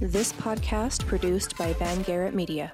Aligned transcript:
This 0.00 0.32
podcast 0.32 1.06
produced 1.06 1.56
by 1.56 1.72
Van 1.74 2.02
Garrett 2.02 2.34
Media. 2.34 2.72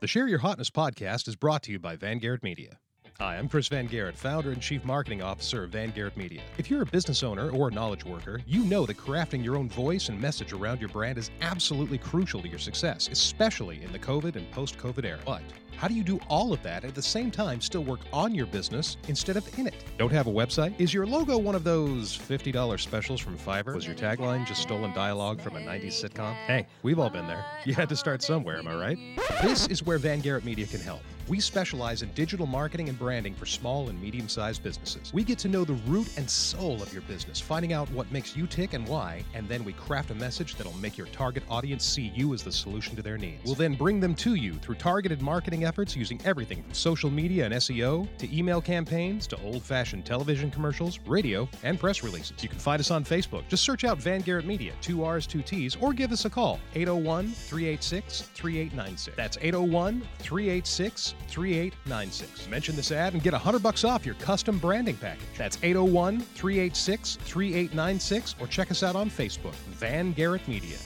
The 0.00 0.06
Share 0.06 0.28
Your 0.28 0.40
Hotness 0.40 0.70
podcast 0.70 1.26
is 1.26 1.34
brought 1.34 1.62
to 1.62 1.72
you 1.72 1.78
by 1.78 1.96
Van 1.96 2.18
Garrett 2.18 2.42
Media. 2.42 2.78
Hi, 3.20 3.36
I'm 3.36 3.48
Chris 3.48 3.66
Van 3.66 3.88
Garrett, 3.88 4.16
founder 4.16 4.52
and 4.52 4.62
chief 4.62 4.84
marketing 4.84 5.22
officer 5.22 5.64
of 5.64 5.70
Van 5.70 5.90
Garrett 5.90 6.16
Media. 6.16 6.40
If 6.56 6.70
you're 6.70 6.82
a 6.82 6.86
business 6.86 7.24
owner 7.24 7.50
or 7.50 7.66
a 7.66 7.70
knowledge 7.72 8.04
worker, 8.04 8.40
you 8.46 8.62
know 8.62 8.86
that 8.86 8.96
crafting 8.96 9.42
your 9.42 9.56
own 9.56 9.68
voice 9.68 10.08
and 10.08 10.20
message 10.20 10.52
around 10.52 10.78
your 10.78 10.88
brand 10.90 11.18
is 11.18 11.32
absolutely 11.40 11.98
crucial 11.98 12.40
to 12.40 12.46
your 12.46 12.60
success, 12.60 13.08
especially 13.10 13.82
in 13.82 13.90
the 13.90 13.98
COVID 13.98 14.36
and 14.36 14.48
post 14.52 14.78
COVID 14.78 15.04
era. 15.04 15.18
But 15.26 15.42
how 15.76 15.88
do 15.88 15.94
you 15.94 16.04
do 16.04 16.20
all 16.28 16.52
of 16.52 16.62
that 16.62 16.84
at 16.84 16.94
the 16.94 17.02
same 17.02 17.32
time 17.32 17.60
still 17.60 17.82
work 17.82 17.98
on 18.12 18.36
your 18.36 18.46
business 18.46 18.96
instead 19.08 19.36
of 19.36 19.58
in 19.58 19.66
it? 19.66 19.74
Don't 19.98 20.12
have 20.12 20.28
a 20.28 20.32
website? 20.32 20.78
Is 20.78 20.94
your 20.94 21.04
logo 21.04 21.38
one 21.38 21.56
of 21.56 21.64
those 21.64 22.16
$50 22.16 22.78
specials 22.78 23.20
from 23.20 23.36
Fiverr? 23.36 23.74
Was 23.74 23.84
your 23.84 23.96
tagline 23.96 24.46
just 24.46 24.62
stolen 24.62 24.92
dialogue 24.92 25.40
from 25.40 25.56
a 25.56 25.60
90s 25.60 26.04
sitcom? 26.04 26.34
Hey, 26.46 26.68
we've 26.84 27.00
all 27.00 27.10
been 27.10 27.26
there. 27.26 27.44
You 27.64 27.74
had 27.74 27.88
to 27.88 27.96
start 27.96 28.22
somewhere, 28.22 28.58
am 28.58 28.68
I 28.68 28.76
right? 28.76 28.98
This 29.42 29.66
is 29.66 29.82
where 29.82 29.98
Van 29.98 30.20
Garrett 30.20 30.44
Media 30.44 30.68
can 30.68 30.78
help. 30.78 31.00
We 31.28 31.40
specialize 31.40 32.00
in 32.00 32.10
digital 32.12 32.46
marketing 32.46 32.88
and 32.88 32.98
branding 32.98 33.34
for 33.34 33.44
small 33.44 33.90
and 33.90 34.00
medium 34.00 34.30
sized 34.30 34.62
businesses. 34.62 35.12
We 35.12 35.22
get 35.22 35.38
to 35.40 35.48
know 35.48 35.62
the 35.62 35.74
root 35.86 36.08
and 36.16 36.28
soul 36.28 36.82
of 36.82 36.90
your 36.90 37.02
business, 37.02 37.38
finding 37.38 37.74
out 37.74 37.90
what 37.90 38.10
makes 38.10 38.34
you 38.34 38.46
tick 38.46 38.72
and 38.72 38.88
why, 38.88 39.22
and 39.34 39.46
then 39.46 39.62
we 39.62 39.74
craft 39.74 40.10
a 40.10 40.14
message 40.14 40.54
that'll 40.54 40.72
make 40.78 40.96
your 40.96 41.06
target 41.08 41.42
audience 41.50 41.84
see 41.84 42.10
you 42.14 42.32
as 42.32 42.42
the 42.42 42.50
solution 42.50 42.96
to 42.96 43.02
their 43.02 43.18
needs. 43.18 43.44
We'll 43.44 43.56
then 43.56 43.74
bring 43.74 44.00
them 44.00 44.14
to 44.16 44.36
you 44.36 44.54
through 44.54 44.76
targeted 44.76 45.20
marketing 45.20 45.66
efforts 45.66 45.94
using 45.94 46.18
everything 46.24 46.62
from 46.62 46.72
social 46.72 47.10
media 47.10 47.44
and 47.44 47.52
SEO 47.52 48.08
to 48.16 48.36
email 48.36 48.62
campaigns 48.62 49.26
to 49.26 49.42
old 49.42 49.62
fashioned 49.62 50.06
television 50.06 50.50
commercials, 50.50 50.98
radio, 51.06 51.46
and 51.62 51.78
press 51.78 52.02
releases. 52.02 52.42
You 52.42 52.48
can 52.48 52.58
find 52.58 52.80
us 52.80 52.90
on 52.90 53.04
Facebook. 53.04 53.46
Just 53.48 53.64
search 53.64 53.84
out 53.84 53.98
Van 53.98 54.22
Garrett 54.22 54.46
Media, 54.46 54.72
two 54.80 55.04
R's, 55.04 55.26
two 55.26 55.42
T's, 55.42 55.76
or 55.76 55.92
give 55.92 56.10
us 56.10 56.24
a 56.24 56.30
call 56.30 56.58
801 56.74 57.32
386 57.32 58.22
3896. 58.22 59.14
That's 59.14 59.36
801 59.42 60.02
386 60.20 61.14
3896. 61.28 62.48
Mention 62.48 62.76
this 62.76 62.92
ad 62.92 63.12
and 63.14 63.22
get 63.22 63.32
100 63.32 63.62
bucks 63.62 63.84
off 63.84 64.06
your 64.06 64.14
custom 64.16 64.58
branding 64.58 64.96
package. 64.96 65.26
That's 65.36 65.58
801 65.62 66.20
386 66.20 67.16
3896 67.16 68.36
or 68.40 68.46
check 68.46 68.70
us 68.70 68.82
out 68.82 68.96
on 68.96 69.10
Facebook, 69.10 69.54
Van 69.76 70.12
Garrett 70.12 70.46
Media. 70.46 70.76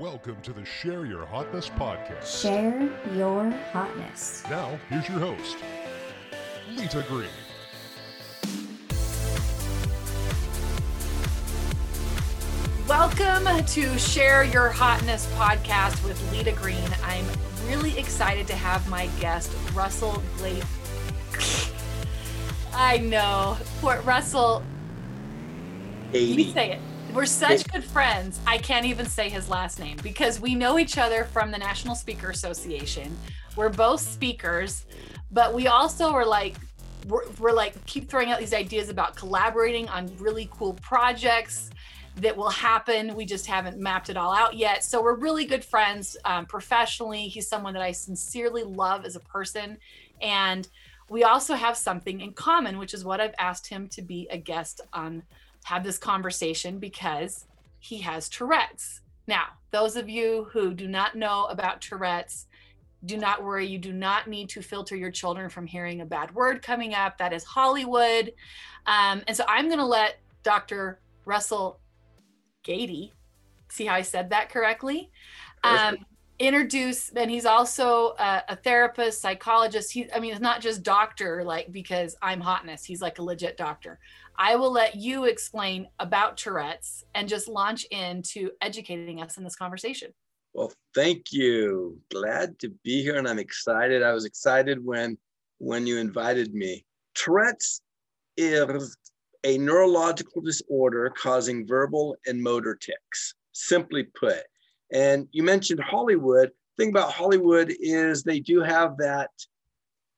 Welcome 0.00 0.40
to 0.42 0.52
the 0.54 0.64
Share 0.64 1.04
Your 1.04 1.26
Hotness 1.26 1.68
podcast. 1.68 2.42
Share 2.42 2.90
your 3.14 3.50
hotness. 3.72 4.44
Now, 4.48 4.78
here's 4.88 5.06
your 5.08 5.18
host, 5.18 5.58
Lita 6.70 7.04
Green. 7.06 7.28
Welcome 12.90 13.64
to 13.66 13.98
Share 14.00 14.42
Your 14.42 14.68
Hotness 14.68 15.24
podcast 15.36 16.04
with 16.04 16.20
Lita 16.32 16.50
Green. 16.50 16.90
I'm 17.04 17.24
really 17.68 17.96
excited 17.96 18.48
to 18.48 18.56
have 18.56 18.88
my 18.88 19.06
guest, 19.20 19.52
Russell 19.74 20.20
Glade. 20.38 20.64
I 22.74 22.98
know. 22.98 23.56
Port 23.80 24.04
Russell. 24.04 24.64
You 26.12 26.50
say 26.50 26.72
it. 26.72 26.80
We're 27.14 27.26
such 27.26 27.64
good 27.68 27.84
friends. 27.84 28.40
I 28.44 28.58
can't 28.58 28.84
even 28.84 29.06
say 29.06 29.28
his 29.28 29.48
last 29.48 29.78
name 29.78 29.96
because 30.02 30.40
we 30.40 30.56
know 30.56 30.76
each 30.76 30.98
other 30.98 31.26
from 31.26 31.52
the 31.52 31.58
National 31.58 31.94
Speaker 31.94 32.30
Association. 32.30 33.16
We're 33.54 33.68
both 33.68 34.00
speakers, 34.00 34.84
but 35.30 35.54
we 35.54 35.68
also 35.68 36.10
are 36.10 36.26
like, 36.26 36.56
we're, 37.06 37.30
we're 37.38 37.52
like, 37.52 37.86
keep 37.86 38.08
throwing 38.08 38.32
out 38.32 38.40
these 38.40 38.52
ideas 38.52 38.88
about 38.88 39.14
collaborating 39.14 39.88
on 39.88 40.10
really 40.18 40.48
cool 40.50 40.72
projects 40.74 41.70
that 42.20 42.36
will 42.36 42.50
happen. 42.50 43.14
We 43.14 43.24
just 43.24 43.46
haven't 43.46 43.78
mapped 43.78 44.10
it 44.10 44.16
all 44.16 44.32
out 44.32 44.54
yet. 44.54 44.84
So 44.84 45.02
we're 45.02 45.16
really 45.16 45.44
good 45.44 45.64
friends 45.64 46.16
um, 46.24 46.46
professionally. 46.46 47.28
He's 47.28 47.48
someone 47.48 47.74
that 47.74 47.82
I 47.82 47.92
sincerely 47.92 48.62
love 48.62 49.04
as 49.04 49.16
a 49.16 49.20
person. 49.20 49.78
And 50.20 50.68
we 51.08 51.24
also 51.24 51.54
have 51.54 51.76
something 51.76 52.20
in 52.20 52.32
common, 52.32 52.78
which 52.78 52.94
is 52.94 53.04
what 53.04 53.20
I've 53.20 53.34
asked 53.38 53.66
him 53.66 53.88
to 53.88 54.02
be 54.02 54.28
a 54.30 54.38
guest 54.38 54.80
on, 54.92 55.22
have 55.64 55.82
this 55.82 55.98
conversation 55.98 56.78
because 56.78 57.46
he 57.80 57.98
has 57.98 58.28
Tourette's. 58.28 59.00
Now, 59.26 59.44
those 59.70 59.96
of 59.96 60.08
you 60.08 60.48
who 60.52 60.72
do 60.74 60.88
not 60.88 61.16
know 61.16 61.46
about 61.46 61.80
Tourette's, 61.80 62.46
do 63.04 63.16
not 63.16 63.42
worry. 63.42 63.66
You 63.66 63.78
do 63.78 63.92
not 63.92 64.28
need 64.28 64.50
to 64.50 64.62
filter 64.62 64.94
your 64.94 65.10
children 65.10 65.48
from 65.48 65.66
hearing 65.66 66.00
a 66.00 66.06
bad 66.06 66.34
word 66.34 66.62
coming 66.62 66.94
up. 66.94 67.18
That 67.18 67.32
is 67.32 67.44
Hollywood. 67.44 68.32
Um, 68.86 69.22
and 69.26 69.36
so 69.36 69.44
I'm 69.48 69.66
going 69.66 69.78
to 69.78 69.86
let 69.86 70.18
Dr. 70.42 71.00
Russell 71.24 71.79
Gaede, 72.64 73.12
see 73.68 73.86
how 73.86 73.94
I 73.94 74.02
said 74.02 74.30
that 74.30 74.50
correctly? 74.50 75.10
Um, 75.64 75.98
introduce, 76.38 77.10
and 77.10 77.30
he's 77.30 77.44
also 77.46 78.14
a, 78.18 78.42
a 78.48 78.56
therapist, 78.56 79.20
psychologist. 79.20 79.92
He, 79.92 80.10
I 80.12 80.20
mean, 80.20 80.32
it's 80.32 80.40
not 80.40 80.60
just 80.60 80.82
doctor, 80.82 81.44
like 81.44 81.70
because 81.70 82.16
I'm 82.22 82.40
hotness. 82.40 82.84
He's 82.84 83.02
like 83.02 83.18
a 83.18 83.22
legit 83.22 83.56
doctor. 83.56 83.98
I 84.36 84.56
will 84.56 84.72
let 84.72 84.96
you 84.96 85.24
explain 85.24 85.88
about 85.98 86.38
Tourette's 86.38 87.04
and 87.14 87.28
just 87.28 87.46
launch 87.46 87.84
into 87.90 88.50
educating 88.62 89.20
us 89.20 89.36
in 89.36 89.44
this 89.44 89.54
conversation. 89.54 90.12
Well, 90.54 90.72
thank 90.94 91.30
you. 91.30 91.98
Glad 92.10 92.58
to 92.60 92.70
be 92.82 93.02
here, 93.02 93.16
and 93.16 93.28
I'm 93.28 93.38
excited. 93.38 94.02
I 94.02 94.12
was 94.12 94.24
excited 94.24 94.84
when 94.84 95.18
when 95.58 95.86
you 95.86 95.98
invited 95.98 96.54
me. 96.54 96.86
Tourette's 97.14 97.82
is 98.36 98.96
a 99.44 99.58
neurological 99.58 100.42
disorder 100.42 101.12
causing 101.16 101.66
verbal 101.66 102.16
and 102.26 102.42
motor 102.42 102.74
tics, 102.74 103.34
simply 103.52 104.04
put. 104.04 104.42
And 104.92 105.28
you 105.32 105.42
mentioned 105.42 105.80
Hollywood. 105.80 106.50
Thing 106.76 106.90
about 106.90 107.12
Hollywood 107.12 107.74
is 107.78 108.22
they 108.22 108.40
do 108.40 108.60
have 108.60 108.96
that, 108.98 109.30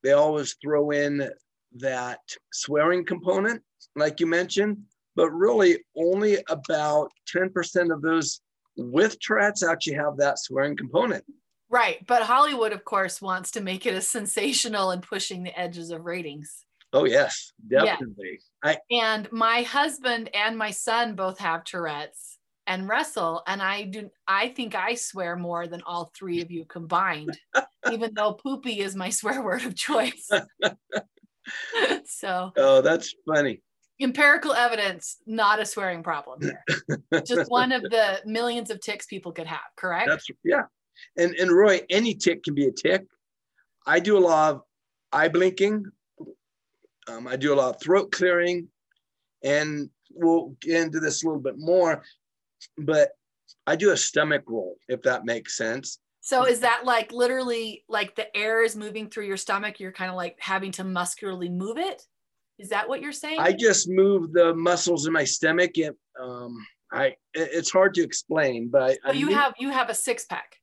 they 0.02 0.12
always 0.12 0.56
throw 0.62 0.90
in 0.90 1.30
that 1.76 2.20
swearing 2.52 3.04
component, 3.04 3.62
like 3.96 4.20
you 4.20 4.26
mentioned, 4.26 4.78
but 5.16 5.30
really 5.30 5.78
only 5.96 6.38
about 6.48 7.10
10% 7.34 7.92
of 7.92 8.02
those 8.02 8.40
with 8.76 9.18
Tourette's 9.20 9.62
actually 9.62 9.94
have 9.94 10.16
that 10.16 10.38
swearing 10.38 10.76
component. 10.76 11.24
Right. 11.68 12.06
But 12.06 12.22
Hollywood, 12.22 12.72
of 12.72 12.84
course, 12.84 13.22
wants 13.22 13.50
to 13.52 13.62
make 13.62 13.86
it 13.86 13.94
as 13.94 14.06
sensational 14.06 14.90
and 14.90 15.02
pushing 15.02 15.42
the 15.42 15.58
edges 15.58 15.90
of 15.90 16.04
ratings. 16.04 16.64
Oh, 16.92 17.04
yes, 17.04 17.52
definitely. 17.68 18.40
I, 18.62 18.76
And 18.90 19.30
my 19.32 19.62
husband 19.62 20.30
and 20.34 20.58
my 20.58 20.70
son 20.70 21.14
both 21.14 21.38
have 21.38 21.64
Tourette's 21.64 22.38
and 22.66 22.88
Russell, 22.88 23.42
and 23.46 23.62
I 23.62 23.84
do. 23.84 24.10
I 24.28 24.48
think 24.48 24.74
I 24.74 24.94
swear 24.94 25.36
more 25.36 25.66
than 25.66 25.82
all 25.82 26.12
three 26.16 26.40
of 26.42 26.50
you 26.50 26.64
combined, 26.64 27.38
even 27.92 28.14
though 28.14 28.34
poopy 28.34 28.80
is 28.80 28.94
my 28.94 29.10
swear 29.10 29.42
word 29.42 29.64
of 29.64 29.74
choice. 29.74 30.28
so 32.04 32.52
oh, 32.56 32.80
that's 32.80 33.14
funny. 33.26 33.60
empirical 34.00 34.52
evidence, 34.52 35.16
not 35.26 35.60
a 35.60 35.66
swearing 35.66 36.02
problem. 36.02 36.40
Here. 36.40 37.22
Just 37.24 37.50
one 37.50 37.72
of 37.72 37.82
the 37.82 38.20
millions 38.26 38.70
of 38.70 38.80
tics 38.80 39.06
people 39.06 39.32
could 39.32 39.46
have. 39.46 39.60
Correct? 39.76 40.08
That's 40.08 40.26
yeah. 40.44 40.62
And 41.16 41.34
and 41.34 41.50
Roy, 41.50 41.80
any 41.90 42.14
tic 42.14 42.44
can 42.44 42.54
be 42.54 42.66
a 42.66 42.72
tic. 42.72 43.04
I 43.86 43.98
do 43.98 44.16
a 44.16 44.20
lot 44.20 44.54
of 44.54 44.62
eye 45.10 45.28
blinking. 45.28 45.84
Um, 47.08 47.26
I 47.26 47.36
do 47.36 47.52
a 47.52 47.56
lot 47.56 47.74
of 47.74 47.80
throat 47.82 48.12
clearing, 48.12 48.68
and 49.42 49.90
we'll 50.12 50.56
get 50.60 50.82
into 50.82 51.00
this 51.00 51.22
a 51.22 51.26
little 51.26 51.42
bit 51.42 51.54
more. 51.58 52.02
But 52.78 53.10
I 53.66 53.76
do 53.76 53.90
a 53.90 53.96
stomach 53.96 54.42
roll, 54.46 54.76
if 54.88 55.02
that 55.02 55.24
makes 55.24 55.56
sense. 55.56 55.98
So 56.20 56.44
is 56.46 56.60
that 56.60 56.82
like 56.84 57.10
literally 57.10 57.84
like 57.88 58.14
the 58.14 58.34
air 58.36 58.62
is 58.62 58.76
moving 58.76 59.10
through 59.10 59.26
your 59.26 59.36
stomach? 59.36 59.80
You're 59.80 59.90
kind 59.90 60.10
of 60.10 60.16
like 60.16 60.36
having 60.38 60.70
to 60.72 60.84
muscularly 60.84 61.48
move 61.48 61.78
it. 61.78 62.00
Is 62.60 62.68
that 62.68 62.88
what 62.88 63.00
you're 63.00 63.10
saying? 63.10 63.40
I 63.40 63.52
just 63.52 63.88
move 63.88 64.32
the 64.32 64.54
muscles 64.54 65.06
in 65.06 65.12
my 65.12 65.24
stomach. 65.24 65.76
And, 65.78 65.96
um, 66.22 66.56
I 66.92 67.16
it's 67.34 67.72
hard 67.72 67.94
to 67.94 68.02
explain, 68.02 68.68
but 68.68 68.82
I, 68.82 68.96
Oh, 69.06 69.10
I 69.10 69.12
you 69.12 69.26
need- 69.26 69.32
have 69.34 69.54
you 69.58 69.70
have 69.70 69.88
a 69.90 69.94
six 69.94 70.24
pack. 70.26 70.56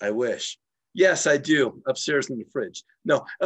I 0.00 0.10
wish. 0.10 0.58
Yes, 0.94 1.26
I 1.26 1.36
do. 1.36 1.82
Upstairs 1.86 2.30
in 2.30 2.38
the 2.38 2.44
fridge. 2.52 2.82
No, 3.04 3.24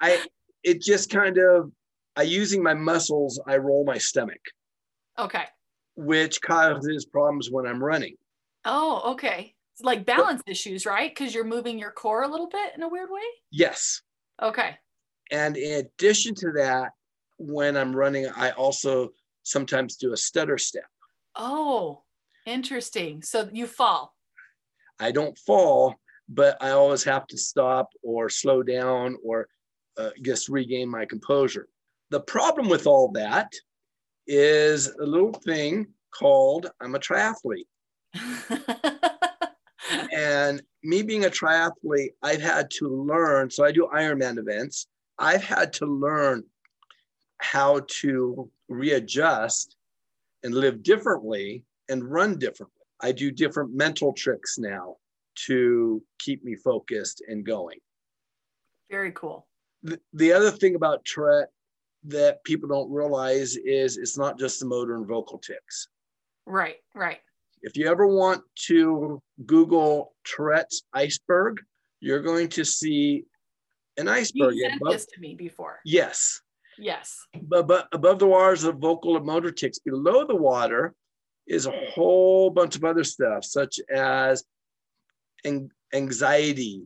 I. 0.00 0.22
It 0.66 0.82
just 0.82 1.08
kind 1.10 1.38
of. 1.38 1.70
I 2.16 2.22
using 2.22 2.62
my 2.62 2.72
muscles. 2.74 3.40
I 3.46 3.56
roll 3.58 3.84
my 3.84 3.98
stomach, 3.98 4.40
Okay. 5.18 5.44
which 5.96 6.40
causes 6.40 7.04
problems 7.04 7.50
when 7.50 7.66
I'm 7.66 7.82
running. 7.82 8.16
Oh, 8.64 9.12
okay. 9.12 9.54
It's 9.74 9.82
like 9.84 10.06
balance 10.06 10.42
issues, 10.46 10.86
right? 10.86 11.14
Because 11.14 11.34
you're 11.34 11.44
moving 11.44 11.78
your 11.78 11.90
core 11.92 12.22
a 12.22 12.28
little 12.28 12.48
bit 12.48 12.72
in 12.74 12.82
a 12.82 12.88
weird 12.88 13.10
way. 13.10 13.20
Yes, 13.50 14.00
Okay. 14.42 14.78
and 15.30 15.58
in 15.58 15.84
addition 15.84 16.34
to 16.36 16.52
that, 16.56 16.92
when 17.36 17.76
I'm 17.76 17.94
running, 17.94 18.26
I 18.28 18.52
also 18.52 19.10
sometimes 19.42 19.96
do 19.96 20.14
a 20.14 20.16
stutter 20.16 20.56
step. 20.56 20.86
Oh, 21.34 22.02
interesting. 22.46 23.20
So 23.22 23.50
you 23.52 23.66
fall. 23.66 24.16
I 24.98 25.12
don't 25.12 25.36
fall, 25.36 25.96
but 26.30 26.56
I 26.62 26.70
always 26.70 27.04
have 27.04 27.26
to 27.26 27.36
stop 27.36 27.90
or 28.02 28.30
slow 28.30 28.62
down 28.62 29.18
or 29.22 29.48
uh, 29.98 30.10
just 30.22 30.48
regain 30.48 30.88
my 30.88 31.04
composure. 31.04 31.68
the 32.10 32.20
problem 32.20 32.68
with 32.68 32.86
all 32.86 33.10
that 33.12 33.52
is 34.26 34.88
a 34.88 35.04
little 35.04 35.32
thing 35.32 35.86
called 36.12 36.70
I'm 36.80 36.94
a 36.94 36.98
triathlete. 36.98 37.66
and 40.12 40.62
me 40.82 41.02
being 41.02 41.24
a 41.24 41.30
triathlete, 41.30 42.14
I've 42.22 42.40
had 42.40 42.70
to 42.78 42.88
learn. 42.88 43.50
So 43.50 43.64
I 43.64 43.72
do 43.72 43.88
Ironman 43.94 44.38
events. 44.38 44.86
I've 45.18 45.42
had 45.42 45.72
to 45.74 45.86
learn 45.86 46.44
how 47.38 47.82
to 48.00 48.50
readjust 48.68 49.76
and 50.42 50.54
live 50.54 50.82
differently 50.82 51.64
and 51.88 52.04
run 52.04 52.38
differently. 52.38 52.72
I 53.00 53.12
do 53.12 53.30
different 53.30 53.74
mental 53.74 54.12
tricks 54.12 54.58
now 54.58 54.96
to 55.46 56.02
keep 56.18 56.42
me 56.44 56.54
focused 56.56 57.22
and 57.28 57.44
going. 57.44 57.78
Very 58.90 59.12
cool. 59.12 59.46
The, 59.82 60.00
the 60.12 60.32
other 60.32 60.50
thing 60.50 60.74
about 60.74 61.04
Tourette 61.04 61.48
that 62.04 62.42
people 62.44 62.68
don't 62.68 62.90
realize 62.90 63.56
is 63.56 63.96
it's 63.96 64.16
not 64.16 64.38
just 64.38 64.60
the 64.60 64.66
motor 64.66 64.96
and 64.96 65.06
vocal 65.06 65.38
tics. 65.38 65.88
Right, 66.46 66.76
right. 66.94 67.18
If 67.62 67.76
you 67.76 67.88
ever 67.88 68.06
want 68.06 68.42
to 68.66 69.20
Google 69.44 70.14
Tourette's 70.24 70.82
iceberg, 70.92 71.60
you're 72.00 72.22
going 72.22 72.48
to 72.50 72.64
see 72.64 73.24
an 73.96 74.08
iceberg. 74.08 74.54
You 74.54 74.68
sent 74.68 74.80
above, 74.80 74.92
this 74.92 75.06
to 75.06 75.20
me 75.20 75.34
before. 75.34 75.80
Yes. 75.84 76.40
Yes. 76.78 77.26
But, 77.42 77.66
but 77.66 77.88
above 77.92 78.18
the 78.18 78.26
waters 78.26 78.64
of 78.64 78.76
vocal 78.78 79.16
and 79.16 79.26
motor 79.26 79.50
tics, 79.50 79.78
below 79.78 80.26
the 80.26 80.36
water 80.36 80.94
is 81.46 81.66
a 81.66 81.72
whole 81.92 82.50
bunch 82.50 82.76
of 82.76 82.84
other 82.84 83.04
stuff, 83.04 83.44
such 83.44 83.80
as 83.92 84.44
anxiety, 85.94 86.82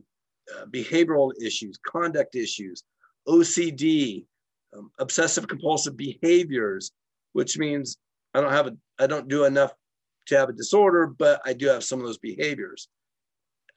uh, 0.57 0.65
behavioral 0.65 1.31
issues, 1.41 1.77
conduct 1.85 2.35
issues, 2.35 2.83
OCD, 3.27 4.25
um, 4.75 4.91
obsessive 4.99 5.47
compulsive 5.47 5.97
behaviors, 5.97 6.91
which 7.33 7.57
means 7.57 7.97
I 8.33 8.41
don't 8.41 8.51
have 8.51 8.67
a, 8.67 8.77
I 8.99 9.07
don't 9.07 9.27
do 9.27 9.45
enough 9.45 9.73
to 10.27 10.37
have 10.37 10.49
a 10.49 10.53
disorder, 10.53 11.07
but 11.07 11.41
I 11.45 11.53
do 11.53 11.67
have 11.67 11.83
some 11.83 11.99
of 11.99 12.05
those 12.05 12.17
behaviors. 12.17 12.87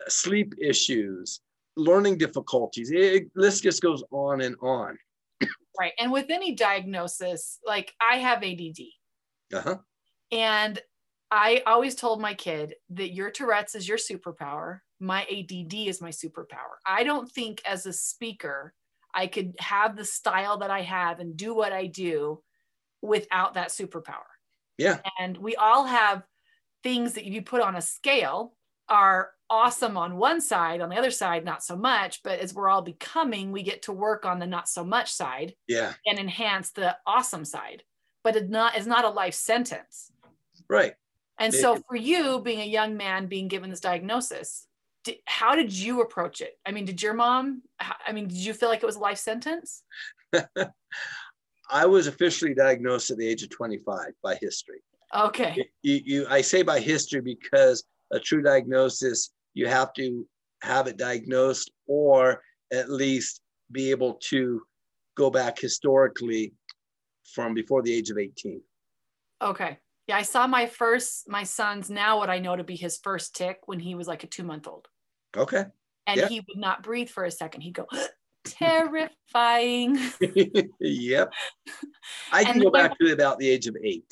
Uh, 0.01 0.09
sleep 0.09 0.55
issues, 0.61 1.41
learning 1.77 2.19
difficulties. 2.19 2.91
It, 2.93 3.31
list 3.35 3.63
just 3.63 3.83
goes 3.83 4.03
on 4.11 4.41
and 4.41 4.57
on. 4.61 4.97
Right. 5.79 5.93
And 5.99 6.13
with 6.13 6.27
any 6.31 6.55
diagnosis, 6.55 7.59
like 7.67 7.93
I 8.01 8.19
have 8.19 8.45
ADD. 8.45 8.79
Uh-huh. 9.53 9.77
And 10.31 10.81
I 11.31 11.63
always 11.67 11.97
told 11.97 12.21
my 12.21 12.35
kid 12.35 12.75
that 12.91 13.13
your 13.13 13.31
Tourette's 13.31 13.75
is 13.75 13.89
your 13.89 13.99
superpower. 13.99 14.81
My 15.05 15.23
ADD 15.23 15.75
is 15.75 16.01
my 16.01 16.11
superpower. 16.11 16.77
I 16.87 17.05
don't 17.05 17.31
think 17.31 17.63
as 17.65 17.87
a 17.87 17.93
speaker, 17.93 18.75
I 19.15 19.27
could 19.27 19.55
have 19.59 19.97
the 19.97 20.05
style 20.05 20.59
that 20.59 20.71
I 20.71 20.83
have 20.83 21.21
and 21.21 21.37
do 21.37 21.55
what 21.55 21.73
I 21.73 21.87
do 21.87 22.43
without 23.01 23.55
that 23.55 23.69
superpower. 23.69 24.25
Yeah. 24.79 24.99
And 25.21 25.37
we 25.37 25.55
all 25.57 25.85
have 25.85 26.25
things 26.83 27.15
that 27.15 27.25
you 27.25 27.43
put 27.43 27.63
on 27.63 27.77
a 27.77 27.83
scale 27.83 28.55
are 28.89 29.31
awesome 29.49 29.97
on 29.97 30.17
one 30.17 30.41
side, 30.41 30.81
on 30.81 30.89
the 30.89 30.97
other 30.97 31.11
side, 31.11 31.45
not 31.45 31.63
so 31.63 31.77
much. 31.77 32.23
But 32.23 32.41
as 32.41 32.55
we're 32.55 32.69
all 32.69 32.83
becoming, 32.83 33.53
we 33.53 33.63
get 33.63 33.83
to 33.83 33.93
work 33.93 34.25
on 34.25 34.39
the 34.39 34.47
not 34.47 34.69
so 34.69 34.85
much 34.85 35.13
side. 35.13 35.55
Yeah. 35.69 35.93
And 36.07 36.19
enhance 36.19 36.71
the 36.71 36.97
awesome 37.07 37.45
side. 37.45 37.83
But 38.23 38.37
it's 38.37 38.51
not 38.51 38.77
it's 38.77 38.87
not 38.87 39.05
a 39.05 39.11
life 39.11 39.35
sentence. 39.35 40.11
Right. 40.69 40.95
And 41.39 41.53
it, 41.53 41.59
so 41.59 41.81
for 41.89 41.97
you 41.97 42.41
being 42.41 42.61
a 42.61 42.67
young 42.67 42.97
man 42.97 43.27
being 43.27 43.49
given 43.49 43.71
this 43.71 43.81
diagnosis, 43.81 44.67
did, 45.05 45.17
how 45.27 45.55
did 45.55 45.73
you 45.73 46.01
approach 46.01 46.41
it? 46.41 46.55
I 46.67 46.73
mean, 46.73 46.85
did 46.85 47.03
your 47.03 47.15
mom, 47.15 47.63
I 48.07 48.13
mean, 48.13 48.29
did 48.29 48.39
you 48.39 48.55
feel 48.55 48.69
like 48.69 48.83
it 48.83 48.87
was 48.87 48.97
a 48.97 49.01
life 49.01 49.19
sentence? 49.19 49.83
I 51.71 51.87
was 51.87 52.07
officially 52.07 52.55
diagnosed 52.55 53.11
at 53.11 53.19
the 53.19 53.27
age 53.27 53.43
of 53.43 53.51
25 53.51 54.13
by 54.23 54.37
history. 54.41 54.81
Okay. 55.15 55.69
You, 55.83 56.01
you, 56.05 56.27
I 56.29 56.41
say 56.41 56.63
by 56.63 56.81
history 56.81 57.21
because 57.21 57.85
a 58.13 58.19
true 58.19 58.43
diagnosis, 58.43 59.31
you 59.55 59.67
have 59.69 59.93
to 59.95 60.27
have 60.63 60.87
it 60.87 60.97
diagnosed 60.97 61.71
or 61.87 62.43
at 62.73 62.91
least 62.91 63.41
be 63.71 63.91
able 63.91 64.15
to 64.15 64.63
go 65.17 65.31
back 65.31 65.59
historically 65.59 66.53
from 67.35 67.55
before 67.55 67.83
the 67.83 67.93
age 67.93 68.11
of 68.11 68.19
18. 68.19 68.61
Okay. 69.43 69.79
Yeah, 70.07 70.17
I 70.17 70.23
saw 70.23 70.47
my 70.47 70.67
first, 70.67 71.29
my 71.29 71.45
son's 71.45 71.89
now 71.89 72.19
what 72.19 72.29
I 72.29 72.39
know 72.39 72.57
to 72.57 72.65
be 72.65 72.77
his 72.77 72.99
first 72.99 73.35
tic 73.35 73.61
when 73.67 73.81
he 73.81 73.95
was 73.95 74.07
like 74.07 74.25
a 74.25 74.27
two 74.27 74.43
month 74.43 74.67
old. 74.67 74.89
Okay. 75.37 75.65
And 76.07 76.21
he 76.23 76.41
would 76.41 76.59
not 76.59 76.83
breathe 76.83 77.09
for 77.09 77.25
a 77.25 77.31
second. 77.31 77.63
He'd 77.63 77.75
go, 77.75 77.87
terrifying. 78.45 79.99
yep. 80.81 81.33
I 82.33 82.45
can 82.53 82.61
go 82.61 82.71
back 82.71 82.99
to 82.99 83.13
about 83.13 83.39
the 83.39 83.49
age 83.49 83.67
of 83.67 83.77
eight. 83.83 84.07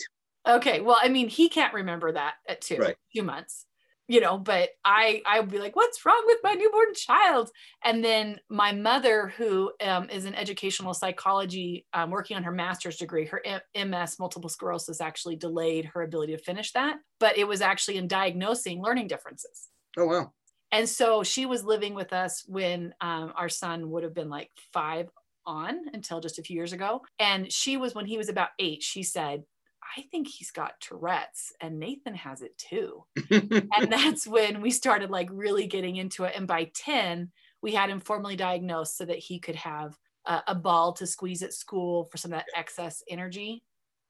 Okay. 0.48 0.80
Well, 0.80 0.98
I 1.00 1.08
mean, 1.08 1.28
he 1.28 1.48
can't 1.48 1.74
remember 1.74 2.12
that 2.12 2.34
at 2.48 2.60
two, 2.60 2.76
right. 2.76 2.96
two 3.14 3.22
months, 3.22 3.66
you 4.08 4.20
know, 4.20 4.38
but 4.38 4.70
I, 4.84 5.22
I 5.24 5.38
would 5.38 5.50
be 5.50 5.58
like, 5.58 5.76
what's 5.76 6.04
wrong 6.04 6.20
with 6.26 6.38
my 6.42 6.54
newborn 6.54 6.94
child? 6.94 7.50
And 7.84 8.04
then 8.04 8.40
my 8.48 8.72
mother, 8.72 9.32
who 9.36 9.70
um, 9.80 10.10
is 10.10 10.24
an 10.24 10.34
educational 10.34 10.94
psychology, 10.94 11.86
um, 11.92 12.10
working 12.10 12.36
on 12.36 12.42
her 12.42 12.50
master's 12.50 12.96
degree, 12.96 13.26
her 13.26 13.40
M- 13.44 13.90
MS, 13.90 14.18
multiple 14.18 14.50
sclerosis, 14.50 15.00
actually 15.00 15.36
delayed 15.36 15.84
her 15.94 16.02
ability 16.02 16.34
to 16.36 16.42
finish 16.42 16.72
that. 16.72 16.96
But 17.20 17.38
it 17.38 17.46
was 17.46 17.60
actually 17.60 17.98
in 17.98 18.08
diagnosing 18.08 18.82
learning 18.82 19.06
differences. 19.06 19.68
Oh, 19.96 20.06
wow. 20.06 20.32
And 20.72 20.88
so 20.88 21.22
she 21.22 21.46
was 21.46 21.64
living 21.64 21.94
with 21.94 22.12
us 22.12 22.44
when 22.48 22.94
um, 23.00 23.32
our 23.36 23.50
son 23.50 23.90
would 23.90 24.02
have 24.02 24.14
been 24.14 24.30
like 24.30 24.50
five 24.72 25.10
on 25.44 25.78
until 25.92 26.20
just 26.20 26.38
a 26.38 26.42
few 26.42 26.56
years 26.56 26.72
ago. 26.72 27.02
And 27.18 27.52
she 27.52 27.76
was, 27.76 27.94
when 27.94 28.06
he 28.06 28.16
was 28.16 28.30
about 28.30 28.48
eight, 28.58 28.82
she 28.82 29.02
said, 29.02 29.44
I 29.96 30.02
think 30.10 30.28
he's 30.28 30.50
got 30.50 30.80
Tourette's 30.80 31.52
and 31.60 31.78
Nathan 31.78 32.14
has 32.14 32.40
it 32.40 32.56
too. 32.56 33.04
and 33.30 33.92
that's 33.92 34.26
when 34.26 34.62
we 34.62 34.70
started 34.70 35.10
like 35.10 35.28
really 35.30 35.66
getting 35.66 35.96
into 35.96 36.24
it. 36.24 36.32
And 36.34 36.46
by 36.46 36.70
10, 36.74 37.30
we 37.62 37.72
had 37.72 37.90
him 37.90 38.00
formally 38.00 38.36
diagnosed 38.36 38.96
so 38.96 39.04
that 39.04 39.18
he 39.18 39.38
could 39.38 39.56
have 39.56 39.96
a, 40.26 40.42
a 40.48 40.54
ball 40.54 40.94
to 40.94 41.06
squeeze 41.06 41.42
at 41.42 41.52
school 41.52 42.06
for 42.06 42.16
some 42.16 42.32
of 42.32 42.38
that 42.38 42.48
excess 42.56 43.02
energy. 43.08 43.62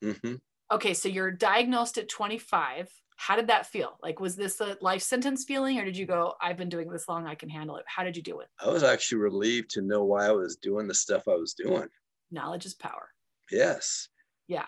Mm-hmm. 0.04 0.34
Okay, 0.70 0.94
so 0.94 1.08
you're 1.08 1.30
diagnosed 1.30 1.98
at 1.98 2.08
25 2.08 2.88
how 3.16 3.36
did 3.36 3.46
that 3.48 3.66
feel? 3.66 3.98
Like, 4.02 4.20
was 4.20 4.36
this 4.36 4.60
a 4.60 4.76
life 4.80 5.02
sentence 5.02 5.44
feeling, 5.44 5.78
or 5.78 5.84
did 5.84 5.96
you 5.96 6.06
go, 6.06 6.34
I've 6.40 6.56
been 6.56 6.68
doing 6.68 6.90
this 6.90 7.08
long, 7.08 7.26
I 7.26 7.34
can 7.34 7.48
handle 7.48 7.76
it? 7.76 7.84
How 7.86 8.02
did 8.02 8.16
you 8.16 8.22
do 8.22 8.40
it? 8.40 8.48
I 8.60 8.68
was 8.68 8.82
actually 8.82 9.18
relieved 9.18 9.70
to 9.70 9.82
know 9.82 10.04
why 10.04 10.26
I 10.26 10.32
was 10.32 10.56
doing 10.56 10.88
the 10.88 10.94
stuff 10.94 11.28
I 11.28 11.34
was 11.34 11.54
doing. 11.54 11.88
Knowledge 12.30 12.66
is 12.66 12.74
power. 12.74 13.08
Yes. 13.50 14.08
Yeah. 14.48 14.66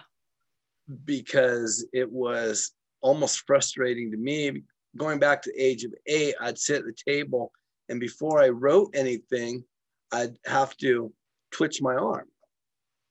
Because 1.04 1.86
it 1.92 2.10
was 2.10 2.72
almost 3.00 3.42
frustrating 3.46 4.10
to 4.10 4.16
me. 4.16 4.62
Going 4.96 5.18
back 5.18 5.42
to 5.42 5.52
the 5.52 5.60
age 5.60 5.84
of 5.84 5.92
eight, 6.06 6.34
I'd 6.40 6.58
sit 6.58 6.80
at 6.80 6.84
the 6.84 6.94
table, 7.12 7.50
and 7.88 7.98
before 7.98 8.40
I 8.40 8.50
wrote 8.50 8.94
anything, 8.94 9.64
I'd 10.12 10.36
have 10.46 10.76
to 10.76 11.12
twitch 11.50 11.82
my 11.82 11.94
arm. 11.94 12.28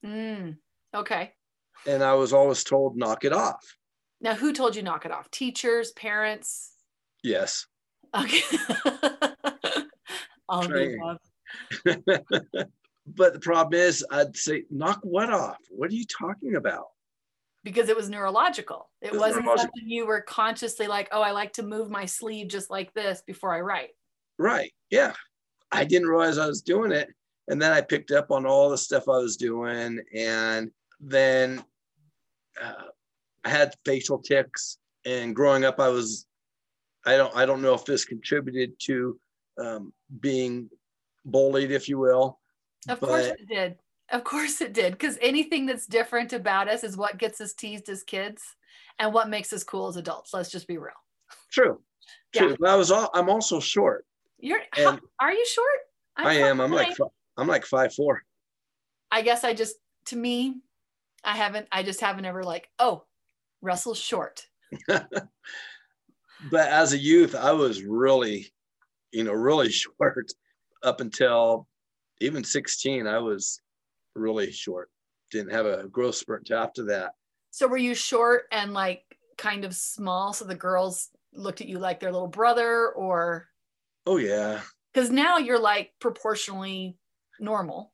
Mm, 0.05 0.57
okay. 0.96 1.34
And 1.86 2.01
I 2.01 2.13
was 2.13 2.31
always 2.31 2.63
told, 2.63 2.96
knock 2.96 3.25
it 3.25 3.34
off. 3.34 3.62
Now, 4.24 4.36
who 4.36 4.53
told 4.53 4.75
you 4.75 4.82
knock 4.82 5.06
it 5.06 5.12
off? 5.12 5.30
Teachers, 5.30 5.92
parents? 5.92 6.72
Yes. 7.24 7.68
Okay. 8.15 8.42
All 10.50 10.63
but 13.06 13.34
the 13.34 13.39
problem 13.42 13.80
is, 13.80 14.06
I'd 14.10 14.36
say, 14.38 14.63
knock 14.72 15.00
what 15.03 15.32
off? 15.32 15.58
What 15.70 15.92
are 15.92 15.96
you 15.96 16.06
talking 16.06 16.56
about? 16.56 16.86
Because 17.65 17.89
it 17.89 17.98
was 17.98 18.10
neurological. 18.10 18.89
It, 19.01 19.13
it 19.13 19.20
wasn't 19.20 19.46
neurological. 19.46 19.72
something 19.75 19.89
you 19.89 20.06
were 20.06 20.22
consciously 20.22 20.88
like, 20.88 21.10
oh, 21.12 21.22
I 21.22 21.32
like 21.32 21.53
to 21.53 21.63
move 21.63 21.89
my 21.89 22.06
sleeve 22.06 22.48
just 22.48 22.70
like 22.70 22.94
this 22.94 23.22
before 23.27 23.53
I 23.53 23.60
write. 23.60 23.89
Right. 24.38 24.72
Yeah. 24.89 25.13
I 25.72 25.84
didn't 25.84 26.08
realize 26.08 26.38
I 26.38 26.48
was 26.48 26.62
doing 26.62 26.92
it. 26.92 27.10
And 27.50 27.62
then 27.62 27.74
I 27.74 27.82
picked 27.82 28.12
up 28.12 28.32
on 28.32 28.46
all 28.46 28.70
the 28.70 28.77
stuff 28.77 29.10
I 29.10 29.18
was 29.18 29.36
doing. 29.36 30.00
And 30.15 30.72
then 31.01 31.63
uh, 32.62 32.84
I 33.43 33.50
had 33.50 33.73
facial 33.85 34.19
tics, 34.19 34.77
and 35.05 35.35
growing 35.35 35.65
up, 35.65 35.79
I 35.79 35.89
was, 35.89 36.25
I 37.05 37.17
don't, 37.17 37.35
I 37.35 37.45
don't 37.45 37.62
know 37.62 37.73
if 37.73 37.85
this 37.85 38.05
contributed 38.05 38.73
to 38.83 39.19
um, 39.57 39.93
being 40.19 40.69
bullied, 41.25 41.71
if 41.71 41.89
you 41.89 41.97
will. 41.97 42.39
Of 42.88 43.00
but, 43.00 43.07
course 43.07 43.25
it 43.27 43.47
did. 43.47 43.75
Of 44.09 44.23
course 44.23 44.62
it 44.62 44.73
did, 44.73 44.93
because 44.93 45.17
anything 45.21 45.65
that's 45.65 45.88
different 45.88 46.33
about 46.33 46.67
us 46.67 46.83
is 46.83 46.97
what 46.97 47.17
gets 47.17 47.41
us 47.41 47.53
teased 47.53 47.89
as 47.89 48.03
kids, 48.03 48.43
and 49.00 49.13
what 49.13 49.29
makes 49.29 49.51
us 49.53 49.63
cool 49.63 49.88
as 49.88 49.97
adults. 49.97 50.33
Let's 50.33 50.51
just 50.51 50.67
be 50.67 50.77
real. 50.77 50.91
True. 51.51 51.81
True. 52.35 52.50
Yeah. 52.50 52.55
But 52.59 52.69
I 52.69 52.75
was 52.75 52.91
all. 52.91 53.09
I'm 53.13 53.29
also 53.29 53.59
short. 53.59 54.05
You're. 54.39 54.59
How, 54.71 55.00
are 55.19 55.31
you 55.31 55.45
short? 55.45 55.79
I'm 56.17 56.27
I 56.27 56.33
am. 56.35 56.59
I'm 56.59 56.71
like. 56.71 56.95
I'm 57.38 57.47
like 57.47 57.65
five 57.65 57.93
four. 57.93 58.23
I 59.12 59.21
guess 59.21 59.43
I 59.43 59.53
just 59.53 59.75
to 60.07 60.15
me, 60.15 60.57
I 61.23 61.35
haven't. 61.35 61.67
I 61.71 61.83
just 61.83 62.01
haven't 62.01 62.25
ever 62.25 62.43
like. 62.43 62.69
Oh, 62.79 63.05
Russell's 63.63 63.98
short. 63.98 64.46
but 64.88 65.10
as 66.53 66.93
a 66.93 66.98
youth, 66.98 67.34
I 67.34 67.53
was 67.53 67.82
really, 67.82 68.53
you 69.12 69.24
know, 69.24 69.34
really 69.34 69.70
short 69.72 70.32
up 70.84 71.01
until 71.01 71.67
even 72.20 72.43
16. 72.43 73.08
I 73.08 73.17
was 73.17 73.62
really 74.15 74.51
short. 74.51 74.89
didn't 75.32 75.53
have 75.53 75.65
a 75.65 75.88
growth 75.88 76.15
spurt 76.15 76.51
after 76.51 76.84
that. 76.86 77.13
So 77.51 77.67
were 77.67 77.77
you 77.77 77.96
short 77.96 78.43
and 78.51 78.74
like 78.74 79.03
kind 79.38 79.63
of 79.63 79.74
small? 79.74 80.34
So 80.34 80.46
the 80.46 80.55
girls 80.55 81.10
looked 81.34 81.62
at 81.62 81.67
you 81.67 81.79
like 81.79 82.00
their 82.00 82.12
little 82.12 82.27
brother, 82.27 82.89
or 82.89 83.48
Oh 84.05 84.17
yeah, 84.17 84.62
because 84.93 85.10
now 85.10 85.38
you're 85.38 85.60
like 85.60 85.91
proportionally 86.00 86.98
normal. 87.39 87.93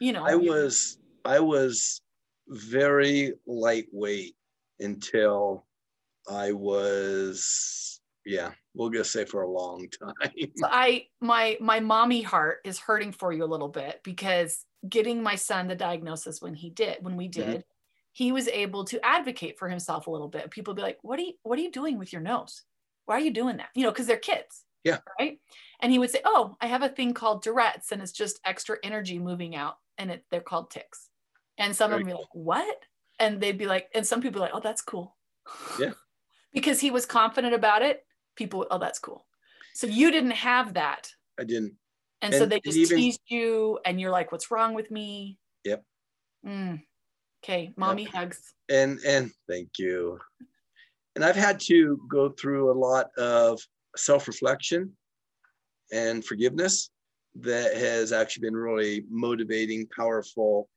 You 0.00 0.12
know, 0.12 0.24
I 0.24 0.36
was 0.36 0.98
I 1.24 1.40
was 1.40 2.02
very 2.48 3.32
lightweight 3.46 4.36
until 4.82 5.66
I 6.28 6.52
was 6.52 8.00
yeah, 8.24 8.52
we'll 8.74 8.90
just 8.90 9.10
say 9.12 9.24
for 9.24 9.42
a 9.42 9.50
long 9.50 9.88
time. 9.88 10.14
So 10.56 10.66
I 10.70 11.08
my 11.20 11.56
my 11.60 11.80
mommy 11.80 12.22
heart 12.22 12.58
is 12.64 12.78
hurting 12.78 13.12
for 13.12 13.32
you 13.32 13.44
a 13.44 13.46
little 13.46 13.68
bit 13.68 14.00
because 14.04 14.64
getting 14.88 15.22
my 15.22 15.34
son 15.34 15.66
the 15.68 15.74
diagnosis 15.74 16.40
when 16.40 16.54
he 16.54 16.70
did 16.70 16.98
when 17.04 17.16
we 17.16 17.28
did 17.28 17.60
Mhm. 17.60 17.62
he 18.12 18.32
was 18.32 18.48
able 18.48 18.84
to 18.86 19.04
advocate 19.04 19.58
for 19.58 19.68
himself 19.68 20.06
a 20.06 20.10
little 20.10 20.28
bit 20.28 20.50
people 20.50 20.74
be 20.74 20.82
like 20.82 20.98
what 21.02 21.18
are 21.18 21.22
you 21.22 21.34
what 21.42 21.58
are 21.58 21.62
you 21.62 21.70
doing 21.70 21.98
with 21.98 22.12
your 22.12 22.22
nose 22.22 22.64
why 23.06 23.16
are 23.16 23.20
you 23.20 23.30
doing 23.32 23.56
that 23.58 23.70
you 23.74 23.84
know 23.84 23.90
because 23.92 24.06
they're 24.08 24.16
kids 24.18 24.64
Yeah. 24.84 24.98
right 25.20 25.38
and 25.80 25.92
he 25.92 25.98
would 26.00 26.10
say 26.10 26.20
oh 26.24 26.56
I 26.60 26.66
have 26.66 26.82
a 26.82 26.88
thing 26.88 27.14
called 27.14 27.42
Tourette's 27.42 27.92
and 27.92 28.02
it's 28.02 28.12
just 28.12 28.40
extra 28.44 28.76
energy 28.82 29.18
moving 29.20 29.54
out 29.54 29.78
and 29.98 30.10
it, 30.10 30.24
they're 30.30 30.40
called 30.40 30.70
tics." 30.70 31.08
and 31.58 31.74
some 31.76 31.92
of 31.92 32.00
Very 32.00 32.02
them 32.04 32.16
be 32.16 32.20
like 32.22 32.34
what 32.34 32.84
and 33.22 33.40
they'd 33.40 33.56
be 33.56 33.66
like 33.66 33.88
and 33.94 34.06
some 34.06 34.20
people 34.20 34.42
are 34.42 34.46
like 34.46 34.54
oh 34.54 34.60
that's 34.60 34.82
cool 34.82 35.16
Yeah. 35.78 35.92
because 36.52 36.80
he 36.80 36.90
was 36.90 37.06
confident 37.06 37.54
about 37.54 37.82
it 37.82 38.04
people 38.36 38.66
oh 38.70 38.78
that's 38.78 38.98
cool 38.98 39.24
so 39.74 39.86
you 39.86 40.10
didn't 40.10 40.32
have 40.32 40.74
that 40.74 41.08
I 41.40 41.44
didn't 41.44 41.74
and, 42.20 42.34
so 42.34 42.44
they 42.46 42.60
just 42.60 42.76
even- 42.76 42.98
teased 42.98 43.22
you 43.26 43.78
and 43.86 44.00
you're 44.00 44.10
like 44.10 44.30
what's 44.32 44.50
wrong 44.50 44.74
with 44.74 44.90
me 44.90 45.38
Yep. 45.64 45.84
Mm. 46.46 46.82
okay 47.42 47.72
mommy 47.76 48.04
hugs 48.04 48.54
and 48.68 48.98
and 49.06 49.30
thank 49.48 49.70
you. 49.78 50.18
And 51.14 51.22
I've 51.22 51.36
had 51.36 51.60
to 51.68 52.00
go 52.08 52.30
through 52.30 52.70
a 52.70 52.78
lot 52.88 53.10
of 53.18 53.60
self-reflection 53.96 54.90
and 55.92 56.24
forgiveness 56.24 56.90
that 57.40 57.74
has 57.76 58.12
actually 58.12 58.48
been 58.48 58.56
really 58.56 59.04
motivating, 59.10 59.86
powerful 59.94 60.70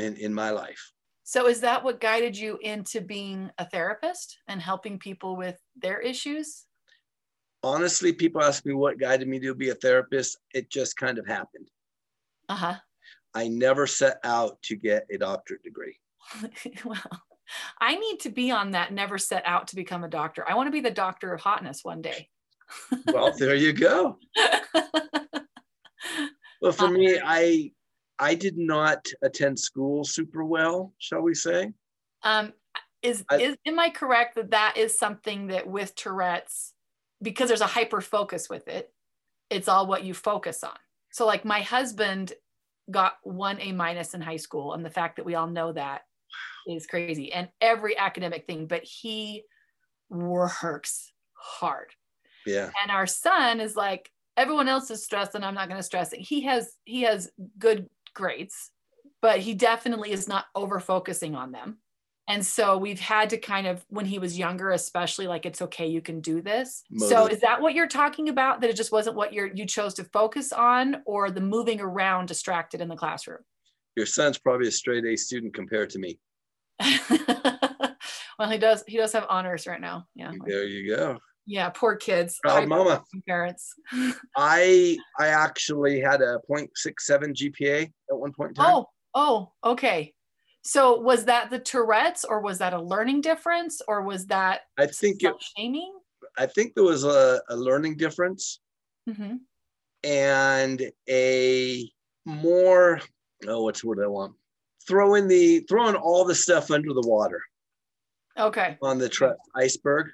in, 0.00 0.16
in 0.16 0.34
my 0.34 0.50
life. 0.50 0.90
so 1.22 1.46
is 1.46 1.60
that 1.60 1.84
what 1.84 2.00
guided 2.00 2.36
you 2.36 2.58
into 2.62 3.00
being 3.00 3.50
a 3.58 3.68
therapist 3.68 4.38
and 4.48 4.60
helping 4.60 4.98
people 4.98 5.36
with 5.36 5.58
their 5.76 6.00
issues 6.00 6.66
Honestly, 7.62 8.10
people 8.10 8.42
ask 8.42 8.64
me 8.64 8.72
what 8.72 8.98
guided 8.98 9.28
me 9.28 9.38
to 9.38 9.54
be 9.54 9.68
a 9.68 9.74
therapist. 9.74 10.38
It 10.54 10.70
just 10.70 10.96
kind 10.96 11.18
of 11.18 11.26
happened. 11.26 11.68
uh-huh 12.48 12.76
I 13.34 13.48
never 13.48 13.86
set 13.86 14.18
out 14.24 14.60
to 14.62 14.76
get 14.76 15.06
a 15.12 15.18
doctorate 15.18 15.62
degree. 15.62 15.96
well 16.84 16.96
i 17.80 17.96
need 17.96 18.20
to 18.20 18.30
be 18.30 18.50
on 18.50 18.70
that 18.70 18.92
never 18.92 19.18
set 19.18 19.42
out 19.44 19.66
to 19.68 19.76
become 19.76 20.04
a 20.04 20.08
doctor 20.08 20.44
i 20.48 20.54
want 20.54 20.68
to 20.68 20.72
be 20.72 20.80
the 20.80 20.90
doctor 20.90 21.34
of 21.34 21.40
hotness 21.40 21.80
one 21.82 22.00
day 22.00 22.28
Well, 23.12 23.32
there 23.36 23.54
you 23.54 23.72
go. 23.72 24.18
Well, 26.62 26.72
for 26.72 26.88
me, 26.88 27.18
I 27.24 27.72
I 28.20 28.34
did 28.34 28.58
not 28.58 29.06
attend 29.22 29.58
school 29.58 30.04
super 30.04 30.44
well, 30.44 30.92
shall 30.98 31.22
we 31.22 31.34
say? 31.34 31.72
Um, 32.22 32.52
is 33.02 33.24
I- 33.30 33.36
is 33.40 33.56
am 33.66 33.78
I 33.78 33.90
correct 33.90 34.34
that 34.34 34.50
that 34.50 34.76
is 34.76 34.98
something 34.98 35.48
that 35.48 35.66
with 35.66 35.94
Tourette's, 35.94 36.74
because 37.22 37.48
there's 37.48 37.62
a 37.62 37.66
hyper 37.66 38.00
focus 38.00 38.48
with 38.50 38.68
it, 38.68 38.92
it's 39.48 39.68
all 39.68 39.86
what 39.86 40.04
you 40.04 40.14
focus 40.14 40.62
on. 40.62 40.76
So 41.10 41.26
like 41.26 41.44
my 41.44 41.60
husband 41.62 42.34
got 42.90 43.14
one 43.22 43.58
A 43.60 43.72
minus 43.72 44.14
in 44.14 44.20
high 44.20 44.36
school, 44.36 44.74
and 44.74 44.84
the 44.84 44.90
fact 44.90 45.16
that 45.16 45.24
we 45.24 45.34
all 45.34 45.46
know 45.48 45.72
that 45.72 46.02
is 46.68 46.86
crazy, 46.86 47.32
and 47.32 47.48
every 47.60 47.96
academic 47.96 48.46
thing, 48.46 48.66
but 48.66 48.84
he 48.84 49.44
works 50.10 51.12
hard. 51.32 51.90
Yeah. 52.46 52.70
And 52.82 52.90
our 52.90 53.06
son 53.06 53.60
is 53.60 53.76
like 53.76 54.10
everyone 54.36 54.68
else 54.68 54.90
is 54.90 55.04
stressed, 55.04 55.34
and 55.34 55.44
I'm 55.44 55.54
not 55.54 55.68
going 55.68 55.78
to 55.78 55.84
stress 55.84 56.12
it. 56.12 56.20
He 56.20 56.42
has 56.42 56.76
he 56.84 57.02
has 57.02 57.30
good 57.58 57.88
grades, 58.14 58.70
but 59.22 59.40
he 59.40 59.54
definitely 59.54 60.12
is 60.12 60.28
not 60.28 60.46
over 60.54 60.80
focusing 60.80 61.34
on 61.34 61.52
them. 61.52 61.78
And 62.28 62.46
so 62.46 62.78
we've 62.78 63.00
had 63.00 63.30
to 63.30 63.38
kind 63.38 63.66
of, 63.66 63.84
when 63.88 64.06
he 64.06 64.20
was 64.20 64.38
younger, 64.38 64.70
especially 64.70 65.26
like 65.26 65.46
it's 65.46 65.60
okay, 65.62 65.88
you 65.88 66.00
can 66.00 66.20
do 66.20 66.40
this. 66.40 66.84
So 66.96 67.26
is 67.26 67.40
that 67.40 67.60
what 67.60 67.74
you're 67.74 67.88
talking 67.88 68.28
about? 68.28 68.60
That 68.60 68.70
it 68.70 68.76
just 68.76 68.92
wasn't 68.92 69.16
what 69.16 69.32
you're 69.32 69.48
you 69.52 69.66
chose 69.66 69.94
to 69.94 70.04
focus 70.04 70.52
on, 70.52 71.02
or 71.06 71.32
the 71.32 71.40
moving 71.40 71.80
around 71.80 72.26
distracted 72.26 72.80
in 72.80 72.88
the 72.88 72.94
classroom? 72.94 73.40
Your 73.96 74.06
son's 74.06 74.38
probably 74.38 74.68
a 74.68 74.70
straight 74.70 75.04
A 75.04 75.16
student 75.16 75.54
compared 75.54 75.90
to 75.90 75.98
me. 75.98 76.20
well, 78.38 78.48
he 78.48 78.58
does 78.58 78.84
he 78.86 78.96
does 78.96 79.12
have 79.12 79.26
honors 79.28 79.66
right 79.66 79.80
now. 79.80 80.06
Yeah. 80.14 80.30
There 80.46 80.64
you 80.64 80.94
go. 80.94 81.18
Yeah, 81.50 81.68
poor 81.70 81.96
kids. 81.96 82.38
Proud 82.40 82.60
High 82.60 82.66
mama. 82.66 83.02
parents. 83.26 83.74
I 84.36 84.96
I 85.18 85.26
actually 85.26 86.00
had 86.00 86.20
a 86.22 86.38
0.67 86.48 86.70
GPA 87.34 87.90
at 88.08 88.16
one 88.16 88.32
point 88.32 88.50
in 88.50 88.54
time. 88.54 88.72
Oh, 88.72 88.86
oh, 89.16 89.52
okay. 89.64 90.14
So 90.62 91.00
was 91.00 91.24
that 91.24 91.50
the 91.50 91.58
Tourette's 91.58 92.24
or 92.24 92.40
was 92.40 92.58
that 92.58 92.72
a 92.72 92.80
learning 92.80 93.22
difference 93.22 93.82
or 93.88 94.02
was 94.02 94.26
that 94.26 94.60
I 94.78 94.86
think 94.86 95.24
it 95.24 95.34
shaming? 95.56 95.92
I 96.38 96.46
think 96.46 96.76
there 96.76 96.84
was 96.84 97.02
a, 97.02 97.42
a 97.48 97.56
learning 97.56 97.96
difference 97.96 98.60
hmm 99.08 99.36
and 100.04 100.80
a 101.08 101.90
more 102.26 103.00
oh 103.48 103.64
what's 103.64 103.80
the 103.80 103.88
word 103.88 104.04
I 104.04 104.06
want? 104.06 104.34
Throwing 104.86 105.26
the 105.26 105.66
throwing 105.68 105.96
all 105.96 106.24
the 106.24 106.34
stuff 106.34 106.70
under 106.70 106.92
the 106.92 107.02
water 107.04 107.42
Okay, 108.38 108.78
on 108.82 108.98
the 108.98 109.08
tra- 109.08 109.36
iceberg. 109.56 110.10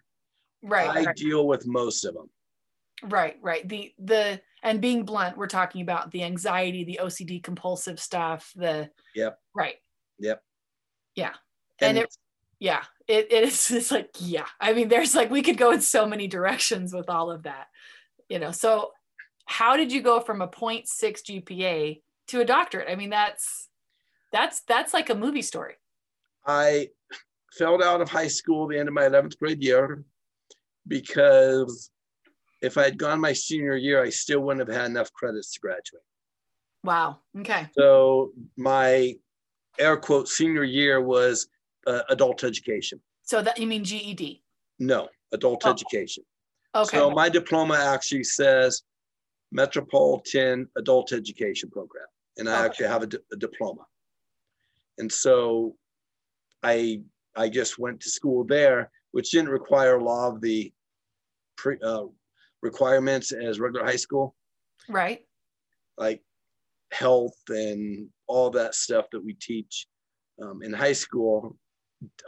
Right, 0.63 0.89
I 0.89 1.05
right, 1.05 1.17
deal 1.17 1.47
with 1.47 1.67
most 1.67 2.05
of 2.05 2.15
them. 2.15 2.31
right, 3.05 3.37
right. 3.43 3.69
The 3.69 3.93
the 3.99 4.41
and 4.63 4.81
being 4.81 5.05
blunt, 5.05 5.37
we're 5.37 5.47
talking 5.47 5.83
about 5.83 6.11
the 6.11 6.25
anxiety, 6.25 6.85
the 6.85 7.01
OCD, 7.03 7.43
compulsive 7.43 8.01
stuff. 8.01 8.53
The 8.57 8.91
Yep. 9.15 9.39
right, 9.55 9.77
Yep. 10.19 10.43
Yeah. 11.15 11.35
And 11.81 11.99
it- 11.99 12.17
yeah. 12.59 12.85
It 13.07 13.31
it 13.31 13.45
is 13.45 13.69
just 13.69 13.91
like 13.93 14.11
yeah. 14.19 14.47
I 14.61 14.73
mean, 14.73 14.89
there's 14.89 15.15
like 15.15 15.31
we 15.31 15.43
could 15.43 15.59
go 15.59 15.71
in 15.73 15.81
so 15.81 16.07
many 16.07 16.27
directions 16.27 16.93
with 16.93 17.09
all 17.09 17.31
of 17.31 17.45
that, 17.45 17.69
you 18.29 18.39
know. 18.39 18.51
So 18.51 18.93
how 19.45 19.77
did 19.77 19.93
you 19.93 20.03
go 20.03 20.19
from 20.21 20.43
a 20.43 20.49
0.6 20.49 20.87
GPA 21.23 22.03
to 22.29 22.41
a 22.41 22.45
doctorate? 22.45 22.89
I 22.91 22.97
mean, 22.97 23.11
that's 23.11 23.69
that's 24.33 24.63
that's 24.63 24.93
like 24.93 25.09
a 25.11 25.15
movie 25.15 25.43
story. 25.43 25.75
I 26.45 26.89
failed 27.53 27.83
out 27.83 28.01
of 28.01 28.09
high 28.09 28.27
school 28.29 28.67
the 28.67 28.79
end 28.79 28.89
of 28.89 28.95
my 28.95 29.03
11th 29.03 29.39
grade 29.39 29.63
year 29.63 30.03
because 30.87 31.91
if 32.63 32.79
I 32.79 32.85
had 32.85 32.99
gone 32.99 33.21
my 33.21 33.33
senior 33.33 33.77
year, 33.77 34.03
I 34.03 34.11
still 34.11 34.41
wouldn't 34.41 34.67
have 34.69 34.77
had 34.77 34.87
enough 34.91 35.13
credits 35.13 35.53
to 35.55 35.61
graduate. 35.61 36.03
Wow. 36.85 37.19
Okay. 37.39 37.69
So 37.77 38.33
my 38.57 39.15
air 39.79 39.97
quote 39.97 40.29
senior 40.29 40.65
year 40.65 41.01
was 41.01 41.49
uh, 41.87 42.03
adult 42.09 42.45
education. 42.45 43.01
So 43.23 43.43
that 43.43 43.59
you 43.59 43.67
mean 43.67 43.85
GED? 43.85 44.43
No, 44.79 45.09
adult 45.33 45.63
Oh. 45.65 45.71
education. 45.71 46.25
Okay. 46.75 46.97
So 46.97 47.11
my 47.11 47.29
diploma 47.29 47.75
actually 47.75 48.25
says 48.25 48.83
Metropolitan 49.53 50.69
Adult 50.77 51.13
Education 51.13 51.71
Program, 51.71 52.07
and 52.37 52.49
I 52.49 52.57
Okay. 52.59 52.65
actually 52.67 52.89
have 52.89 53.03
a, 53.03 53.07
di- 53.07 53.19
a 53.33 53.37
diploma. 53.37 53.85
And 54.99 55.11
so 55.11 55.77
I 56.63 57.01
I 57.37 57.49
just 57.49 57.79
went 57.79 58.01
to 58.01 58.11
school 58.11 58.45
there, 58.45 58.91
which 59.13 59.31
didn't 59.31 59.51
require 59.51 59.97
a 59.97 60.05
lot 60.05 60.33
of 60.35 60.41
the 60.41 60.73
pre, 61.57 61.77
uh, 61.83 62.05
requirements 62.63 63.33
as 63.33 63.61
regular 63.61 63.85
high 63.85 63.97
school, 63.97 64.35
right. 64.89 65.25
like 65.99 66.23
health 66.93 67.39
and 67.49 68.09
all 68.27 68.51
that 68.51 68.75
stuff 68.75 69.07
that 69.13 69.25
we 69.25 69.35
teach 69.35 69.87
um, 70.43 70.63
in 70.63 70.73
high 70.73 70.93
school. 70.93 71.57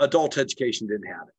Adult 0.01 0.39
education 0.39 0.87
didn't 0.87 1.07
have 1.07 1.29
it, 1.29 1.35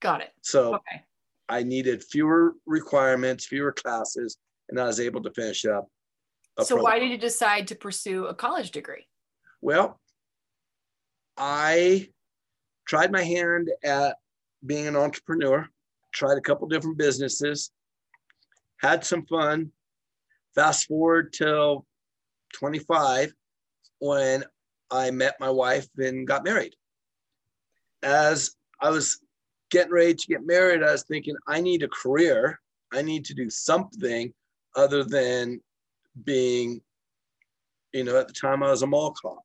Got 0.00 0.20
it. 0.20 0.30
so 0.42 0.74
Okay. 0.74 1.02
I 1.48 1.62
needed 1.62 2.02
fewer 2.04 2.54
requirements, 2.66 3.46
fewer 3.46 3.72
classes, 3.72 4.36
and 4.68 4.80
I 4.80 4.84
was 4.84 5.00
able 5.00 5.22
to 5.22 5.30
finish 5.30 5.64
up. 5.64 5.88
So 6.62 6.82
why 6.82 6.98
did 6.98 7.10
you 7.10 7.18
decide 7.18 7.68
to 7.68 7.74
pursue 7.74 8.26
a 8.26 8.34
college 8.34 8.70
degree? 8.70 9.06
Well, 9.60 10.00
I 11.36 12.08
tried 12.86 13.12
my 13.12 13.22
hand 13.22 13.70
at 13.84 14.16
being 14.64 14.86
an 14.86 14.96
entrepreneur, 14.96 15.68
tried 16.16 16.38
a 16.38 16.40
couple 16.40 16.66
different 16.66 16.96
businesses, 16.96 17.70
had 18.78 19.04
some 19.04 19.24
fun. 19.26 19.70
Fast 20.54 20.86
forward 20.86 21.34
till 21.34 21.86
25 22.54 23.30
when 23.98 24.42
I 24.90 25.10
met 25.10 25.36
my 25.38 25.50
wife 25.50 25.86
and 25.98 26.26
got 26.26 26.44
married. 26.44 26.74
As 28.02 28.52
I 28.80 28.88
was 28.88 29.20
getting 29.70 29.92
ready 29.92 30.14
to 30.14 30.26
get 30.26 30.46
married, 30.46 30.82
I 30.82 30.92
was 30.92 31.04
thinking, 31.04 31.36
I 31.46 31.60
need 31.60 31.82
a 31.82 31.88
career. 31.88 32.58
I 32.92 33.02
need 33.02 33.26
to 33.26 33.34
do 33.34 33.50
something 33.50 34.32
other 34.76 35.04
than 35.04 35.60
being, 36.24 36.80
you 37.92 38.04
know, 38.04 38.18
at 38.18 38.28
the 38.28 38.34
time 38.34 38.62
I 38.62 38.70
was 38.70 38.82
a 38.82 38.86
mall 38.86 39.14
cop. 39.20 39.42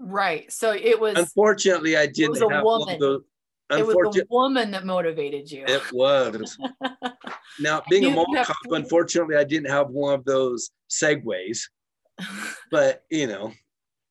Right. 0.00 0.50
So 0.50 0.72
it 0.72 0.98
was. 0.98 1.16
Unfortunately, 1.16 1.96
I 1.96 2.06
didn't 2.06 2.40
have 2.50 2.64
one 2.64 2.80
woman. 2.80 2.94
of 2.94 3.00
those. 3.00 3.22
It 3.70 3.86
was 3.86 3.94
the 4.14 4.26
woman 4.30 4.70
that 4.72 4.84
motivated 4.84 5.50
you. 5.50 5.64
it 5.66 5.82
was. 5.92 6.56
Now, 7.60 7.82
being 7.88 8.06
a 8.06 8.10
mall 8.10 8.26
cop, 8.34 8.56
to- 8.68 8.74
unfortunately, 8.74 9.36
I 9.36 9.44
didn't 9.44 9.70
have 9.70 9.88
one 9.88 10.14
of 10.14 10.24
those 10.24 10.70
segways, 10.90 11.60
but 12.70 13.04
you 13.10 13.28
know, 13.28 13.52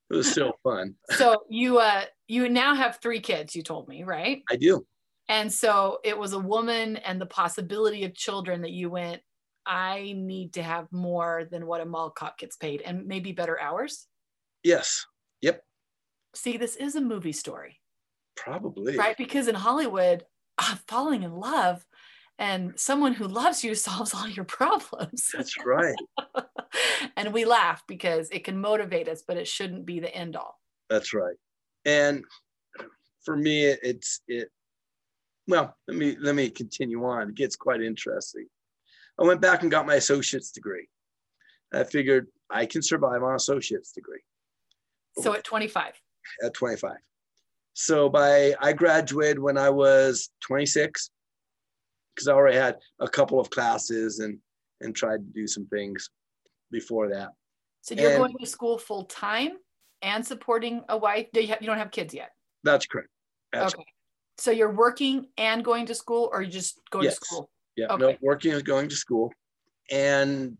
it 0.09 0.15
was 0.15 0.31
still 0.31 0.53
fun. 0.63 0.95
so 1.11 1.43
you 1.49 1.79
uh 1.79 2.03
you 2.27 2.47
now 2.47 2.73
have 2.73 2.99
three 3.01 3.19
kids. 3.19 3.53
You 3.55 3.61
told 3.61 3.89
me 3.89 4.03
right. 4.03 4.43
I 4.49 4.55
do. 4.55 4.85
And 5.27 5.51
so 5.51 5.99
it 6.05 6.17
was 6.17 6.33
a 6.33 6.39
woman 6.39 6.97
and 6.97 7.19
the 7.19 7.25
possibility 7.25 8.05
of 8.05 8.13
children 8.13 8.61
that 8.61 8.71
you 8.71 8.89
went. 8.89 9.21
I 9.65 10.13
need 10.15 10.53
to 10.53 10.63
have 10.63 10.87
more 10.91 11.45
than 11.49 11.65
what 11.65 11.81
a 11.81 11.85
mall 11.85 12.09
cop 12.11 12.37
gets 12.37 12.55
paid, 12.55 12.81
and 12.81 13.05
maybe 13.07 13.31
better 13.33 13.59
hours. 13.59 14.07
Yes. 14.63 15.05
Yep. 15.41 15.63
See, 16.35 16.57
this 16.57 16.75
is 16.77 16.95
a 16.95 17.01
movie 17.01 17.31
story. 17.33 17.79
Probably. 18.35 18.97
right? 18.97 19.17
Because 19.17 19.47
in 19.47 19.55
Hollywood, 19.55 20.23
uh, 20.57 20.75
falling 20.87 21.23
in 21.23 21.33
love 21.33 21.85
and 22.39 22.77
someone 22.79 23.13
who 23.13 23.27
loves 23.27 23.63
you 23.63 23.75
solves 23.89 24.13
all 24.13 24.27
your 24.27 24.45
problems. 24.45 25.29
That's 25.33 25.55
right. 25.65 25.95
and 27.17 27.33
we 27.33 27.45
laugh 27.45 27.83
because 27.87 28.29
it 28.31 28.43
can 28.43 28.59
motivate 28.59 29.07
us, 29.07 29.23
but 29.27 29.37
it 29.37 29.47
shouldn't 29.47 29.85
be 29.85 29.99
the 29.99 30.13
end 30.13 30.35
all. 30.35 30.59
That's 30.89 31.13
right. 31.13 31.35
And 31.85 32.23
for 33.23 33.35
me, 33.35 33.65
it's 33.65 34.21
it. 34.27 34.49
Well, 35.47 35.75
let 35.87 35.97
me 35.97 36.15
let 36.19 36.35
me 36.35 36.49
continue 36.49 37.03
on. 37.05 37.29
It 37.29 37.35
gets 37.35 37.55
quite 37.55 37.81
interesting. 37.81 38.47
I 39.19 39.23
went 39.23 39.41
back 39.41 39.61
and 39.61 39.71
got 39.71 39.85
my 39.85 39.95
associate's 39.95 40.51
degree. 40.51 40.87
I 41.73 41.83
figured 41.83 42.27
I 42.49 42.65
can 42.65 42.81
survive 42.81 43.23
on 43.23 43.35
associate's 43.35 43.91
degree 43.91 44.21
So 45.21 45.33
at 45.33 45.43
25. 45.43 45.93
at 46.43 46.53
25. 46.53 46.91
So 47.73 48.09
by 48.09 48.53
I 48.61 48.73
graduated 48.73 49.39
when 49.39 49.57
I 49.57 49.69
was 49.69 50.29
26 50.41 51.09
because 52.15 52.27
I 52.27 52.33
already 52.33 52.57
had 52.57 52.77
a 52.99 53.07
couple 53.07 53.39
of 53.39 53.49
classes 53.49 54.19
and 54.19 54.37
and 54.81 54.95
tried 54.95 55.17
to 55.17 55.33
do 55.33 55.47
some 55.47 55.65
things 55.67 56.09
before 56.71 57.09
that. 57.09 57.29
So 57.81 57.95
you're 57.95 58.11
And- 58.11 58.19
going 58.19 58.35
to 58.39 58.45
school 58.45 58.77
full 58.77 59.05
time 59.05 59.57
and 60.01 60.25
supporting 60.25 60.83
a 60.89 60.97
wife. 60.97 61.27
Do 61.33 61.41
you, 61.41 61.47
have, 61.47 61.61
you 61.61 61.67
don't 61.67 61.77
have 61.77 61.91
kids 61.91 62.13
yet. 62.13 62.31
That's 62.63 62.85
correct. 62.85 63.09
That's 63.53 63.73
okay. 63.73 63.85
So 64.37 64.51
you're 64.51 64.71
working 64.73 65.27
and 65.37 65.63
going 65.63 65.85
to 65.85 65.95
school, 65.95 66.29
or 66.33 66.41
you 66.41 66.51
just 66.51 66.79
go 66.91 67.01
Yes. 67.01 67.17
to 67.19 67.25
school? 67.25 67.49
Yeah, 67.75 67.95
no, 67.95 68.17
working 68.21 68.51
and 68.53 68.63
going 68.65 68.89
to 68.89 68.95
school. 68.95 69.31
And 69.89 70.57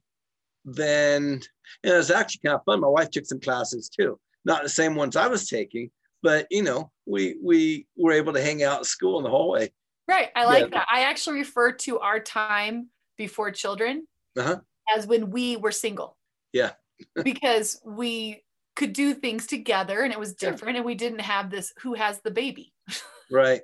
then 0.64 1.42
you 1.84 1.90
know, 1.90 1.96
it 1.96 1.98
was 1.98 2.12
actually 2.12 2.42
kind 2.46 2.56
of 2.56 2.64
fun. 2.66 2.80
My 2.80 2.88
wife 2.88 3.10
took 3.12 3.26
some 3.26 3.40
classes 3.42 3.90
too. 3.90 4.20
Not 4.46 4.64
the 4.64 4.70
same 4.70 4.96
ones 4.96 5.16
I 5.16 5.28
was 5.28 5.50
taking, 5.50 5.92
but 6.22 6.48
you 6.50 6.62
know, 6.64 6.92
we 7.06 7.36
we 7.44 7.88
were 7.98 8.12
able 8.12 8.34
to 8.34 8.42
hang 8.42 8.64
out 8.64 8.80
at 8.82 8.86
school 8.86 9.18
in 9.18 9.24
the 9.24 9.30
hallway. 9.30 9.72
Right. 10.08 10.30
I 10.36 10.46
like 10.46 10.64
Yeah. 10.64 10.80
that. 10.80 10.88
I 10.92 11.02
actually 11.04 11.40
refer 11.40 11.72
to 11.72 12.00
our 12.00 12.20
time 12.20 12.90
before 13.18 13.52
children 13.52 14.08
Uh-huh. 14.38 14.60
as 14.96 15.08
when 15.08 15.30
we 15.32 15.58
were 15.58 15.72
single. 15.72 16.18
Yeah. 16.52 16.74
because 17.24 17.82
we 17.86 18.44
could 18.76 18.94
do 18.94 19.14
things 19.14 19.46
together 19.48 20.02
and 20.02 20.12
it 20.14 20.20
was 20.20 20.36
Yeah. 20.42 20.52
different 20.52 20.78
and 20.78 20.86
we 20.86 20.96
didn't 20.96 21.20
have 21.20 21.50
this 21.50 21.74
who 21.82 21.94
has 21.94 22.22
the 22.22 22.32
baby. 22.32 22.74
Right. 23.32 23.62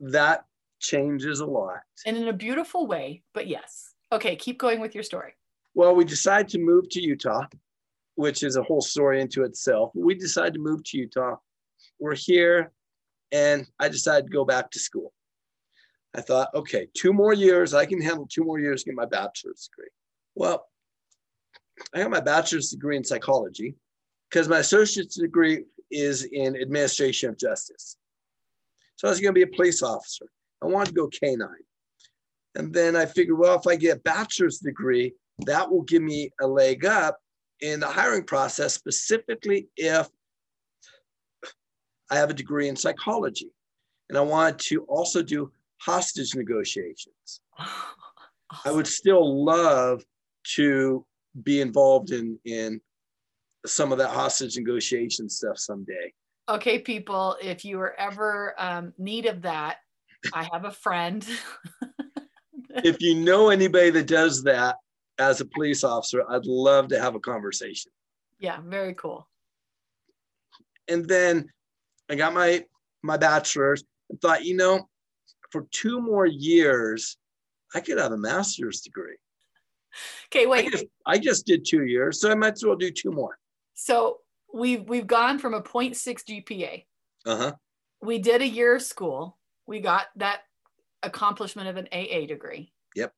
That 0.00 0.44
changes 0.80 1.40
a 1.40 1.46
lot. 1.46 1.80
And 2.04 2.16
in 2.16 2.28
a 2.28 2.32
beautiful 2.32 2.86
way, 2.86 3.22
but 3.32 3.46
yes. 3.46 3.94
Okay, 4.12 4.36
keep 4.36 4.58
going 4.58 4.80
with 4.80 4.94
your 4.94 5.04
story. 5.04 5.34
Well, 5.74 5.94
we 5.94 6.04
decided 6.04 6.48
to 6.50 6.58
move 6.58 6.88
to 6.90 7.00
Utah, 7.00 7.46
which 8.16 8.42
is 8.42 8.56
a 8.56 8.62
whole 8.62 8.80
story 8.82 9.20
into 9.20 9.44
itself. 9.44 9.92
We 9.94 10.14
decided 10.14 10.54
to 10.54 10.60
move 10.60 10.82
to 10.84 10.98
Utah. 10.98 11.36
We're 11.98 12.14
here, 12.14 12.72
and 13.32 13.66
I 13.78 13.88
decided 13.88 14.26
to 14.26 14.32
go 14.32 14.44
back 14.44 14.70
to 14.72 14.78
school. 14.78 15.12
I 16.14 16.20
thought, 16.20 16.48
okay, 16.54 16.88
two 16.94 17.12
more 17.12 17.34
years, 17.34 17.74
I 17.74 17.84
can 17.84 18.00
handle 18.00 18.26
two 18.26 18.44
more 18.44 18.58
years 18.58 18.84
get 18.84 18.94
my 18.94 19.04
bachelor's 19.04 19.68
degree. 19.68 19.90
Well, 20.34 20.66
I 21.94 21.98
got 21.98 22.10
my 22.10 22.20
bachelor's 22.20 22.70
degree 22.70 22.96
in 22.96 23.04
psychology 23.04 23.74
because 24.30 24.48
my 24.48 24.58
associate's 24.58 25.16
degree 25.16 25.64
is 25.90 26.24
in 26.24 26.56
administration 26.60 27.28
of 27.28 27.38
justice. 27.38 27.96
So 28.96 29.08
I 29.08 29.10
was 29.10 29.20
going 29.20 29.34
to 29.34 29.46
be 29.46 29.50
a 29.50 29.56
police 29.56 29.82
officer. 29.82 30.26
I 30.62 30.66
wanted 30.66 30.88
to 30.88 30.94
go 30.94 31.08
canine. 31.08 31.48
And 32.54 32.72
then 32.72 32.96
I 32.96 33.04
figured, 33.04 33.38
well, 33.38 33.58
if 33.58 33.66
I 33.66 33.76
get 33.76 33.98
a 33.98 34.00
bachelor's 34.00 34.58
degree, 34.58 35.12
that 35.44 35.70
will 35.70 35.82
give 35.82 36.02
me 36.02 36.32
a 36.40 36.46
leg 36.46 36.86
up 36.86 37.18
in 37.60 37.80
the 37.80 37.86
hiring 37.86 38.24
process, 38.24 38.72
specifically 38.72 39.68
if 39.76 40.08
I 42.10 42.16
have 42.16 42.30
a 42.30 42.34
degree 42.34 42.68
in 42.68 42.76
psychology. 42.76 43.50
And 44.08 44.16
I 44.16 44.20
wanted 44.20 44.58
to 44.60 44.82
also 44.84 45.22
do 45.22 45.50
hostage 45.78 46.34
negotiations. 46.34 47.40
I 47.58 48.70
would 48.70 48.86
still 49.00 49.44
love 49.44 50.04
to 50.54 51.04
be 51.42 51.60
involved 51.60 52.12
in, 52.12 52.38
in 52.44 52.80
some 53.66 53.92
of 53.92 53.98
that 53.98 54.10
hostage 54.10 54.56
negotiation 54.56 55.28
stuff 55.28 55.58
someday. 55.58 56.12
Okay, 56.48 56.78
people, 56.78 57.36
if 57.42 57.64
you 57.64 57.80
are 57.80 57.98
ever 57.98 58.54
um, 58.58 58.92
need 58.98 59.26
of 59.26 59.42
that, 59.42 59.78
I 60.32 60.48
have 60.52 60.64
a 60.64 60.70
friend. 60.70 61.26
If 62.84 63.00
you 63.00 63.14
know 63.14 63.48
anybody 63.48 63.88
that 63.88 64.06
does 64.06 64.42
that 64.42 64.76
as 65.18 65.40
a 65.40 65.46
police 65.46 65.82
officer, 65.82 66.22
I'd 66.30 66.44
love 66.44 66.88
to 66.88 67.00
have 67.00 67.14
a 67.14 67.20
conversation. 67.20 67.90
yeah, 68.38 68.58
very 68.62 68.92
cool. 68.92 69.26
and 70.86 71.08
then 71.08 71.48
I 72.08 72.14
got 72.14 72.34
my 72.34 72.64
my 73.02 73.16
bachelor's 73.16 73.84
and 74.10 74.20
thought, 74.20 74.44
you 74.44 74.56
know, 74.56 74.88
for 75.50 75.66
two 75.70 76.00
more 76.00 76.26
years, 76.26 77.16
I 77.74 77.80
could 77.80 77.98
have 77.98 78.12
a 78.12 78.18
master's 78.18 78.80
degree. 78.80 79.16
Okay, 80.26 80.44
I 80.44 80.48
wait. 80.48 80.72
just, 80.72 80.84
I 81.06 81.18
just 81.18 81.46
did 81.46 81.64
two 81.64 81.84
years, 81.84 82.20
so 82.20 82.30
I 82.30 82.34
might 82.34 82.54
as 82.54 82.64
well 82.64 82.76
do 82.76 82.90
two 82.90 83.10
more. 83.10 83.38
So 83.74 84.18
we've 84.52 84.88
we've 84.88 85.06
gone 85.06 85.38
from 85.38 85.54
a 85.54 85.62
0.6 85.62 85.96
GPA. 85.96 86.84
Uh 87.24 87.36
huh. 87.36 87.52
We 88.02 88.18
did 88.18 88.42
a 88.42 88.46
year 88.46 88.76
of 88.76 88.82
school. 88.82 89.36
We 89.66 89.80
got 89.80 90.06
that 90.16 90.42
accomplishment 91.02 91.68
of 91.68 91.76
an 91.76 91.88
AA 91.92 92.26
degree. 92.26 92.72
Yep. 92.94 93.12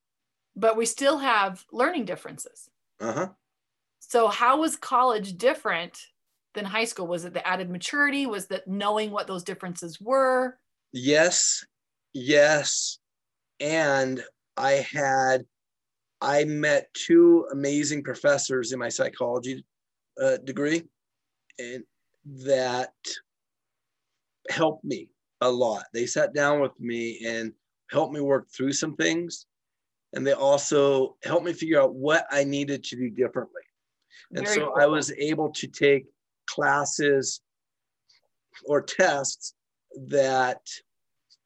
But 0.56 0.76
we 0.76 0.86
still 0.86 1.18
have 1.18 1.64
learning 1.72 2.04
differences. 2.04 2.70
Uh 3.00 3.12
huh. 3.12 3.28
So 3.98 4.28
how 4.28 4.60
was 4.60 4.76
college 4.76 5.36
different 5.36 5.98
than 6.58 6.66
high 6.66 6.84
school? 6.84 7.06
Was 7.06 7.24
it 7.24 7.32
the 7.32 7.46
added 7.46 7.70
maturity? 7.70 8.26
Was 8.26 8.48
that 8.48 8.66
knowing 8.66 9.10
what 9.10 9.26
those 9.26 9.44
differences 9.44 10.00
were? 10.00 10.58
Yes, 10.92 11.64
yes, 12.12 12.98
and 13.60 14.22
I 14.56 14.86
had 14.92 15.46
I 16.20 16.44
met 16.44 16.92
two 16.94 17.46
amazing 17.52 18.02
professors 18.02 18.72
in 18.72 18.78
my 18.78 18.88
psychology 18.88 19.64
uh, 20.20 20.38
degree, 20.38 20.82
and 21.58 21.84
that 22.44 22.92
helped 24.50 24.84
me 24.84 25.08
a 25.40 25.50
lot. 25.50 25.84
They 25.94 26.06
sat 26.06 26.34
down 26.34 26.60
with 26.60 26.78
me 26.80 27.20
and 27.24 27.52
helped 27.90 28.12
me 28.12 28.20
work 28.20 28.48
through 28.50 28.72
some 28.72 28.96
things, 28.96 29.46
and 30.14 30.26
they 30.26 30.32
also 30.32 31.16
helped 31.22 31.46
me 31.46 31.52
figure 31.52 31.80
out 31.80 31.94
what 31.94 32.26
I 32.32 32.42
needed 32.42 32.82
to 32.84 32.96
do 32.96 33.10
differently. 33.10 33.62
And 34.34 34.44
Very 34.44 34.56
so 34.56 34.74
I 34.76 34.86
was 34.86 35.12
able 35.12 35.50
to 35.52 35.68
take 35.68 36.06
classes 36.48 37.40
or 38.64 38.82
tests 38.82 39.54
that 40.08 40.60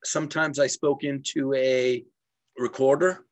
sometimes 0.04 0.58
I 0.58 0.66
spoke 0.66 1.04
into 1.04 1.52
a 1.54 2.04
recorder. 2.58 3.26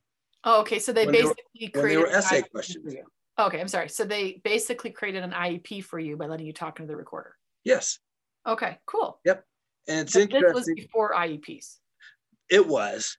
Oh, 0.45 0.61
okay. 0.61 0.79
So 0.79 0.93
they 0.93 1.07
When 1.07 1.15
they 1.15 1.23
were- 1.25 1.35
basically 1.35 1.71
they 1.75 1.81
created 1.81 2.01
were 2.01 2.07
an 2.07 2.15
essay 2.15 2.43
IEP 2.43 2.51
questions. 2.51 2.85
for 2.85 2.91
you. 2.99 3.05
Okay, 3.39 3.61
I'm 3.61 3.69
sorry. 3.69 3.89
So 3.89 4.05
they 4.05 4.41
basically 4.45 4.91
created 4.91 5.23
an 5.23 5.33
IEP 5.33 5.83
for 5.85 5.99
you 5.99 6.17
by 6.17 6.27
letting 6.27 6.47
you 6.47 6.53
talk 6.53 6.79
into 6.79 6.89
the 6.91 6.97
recorder. 6.97 7.37
Yes. 7.65 7.99
Okay, 8.47 8.79
cool. 8.87 9.21
Yep. 9.25 9.45
And 9.89 10.01
it's 10.07 10.13
But 10.15 10.31
this 10.31 10.55
was 10.55 10.71
before 10.75 11.15
IEPs. 11.15 11.79
It 12.51 12.67
was, 12.67 13.17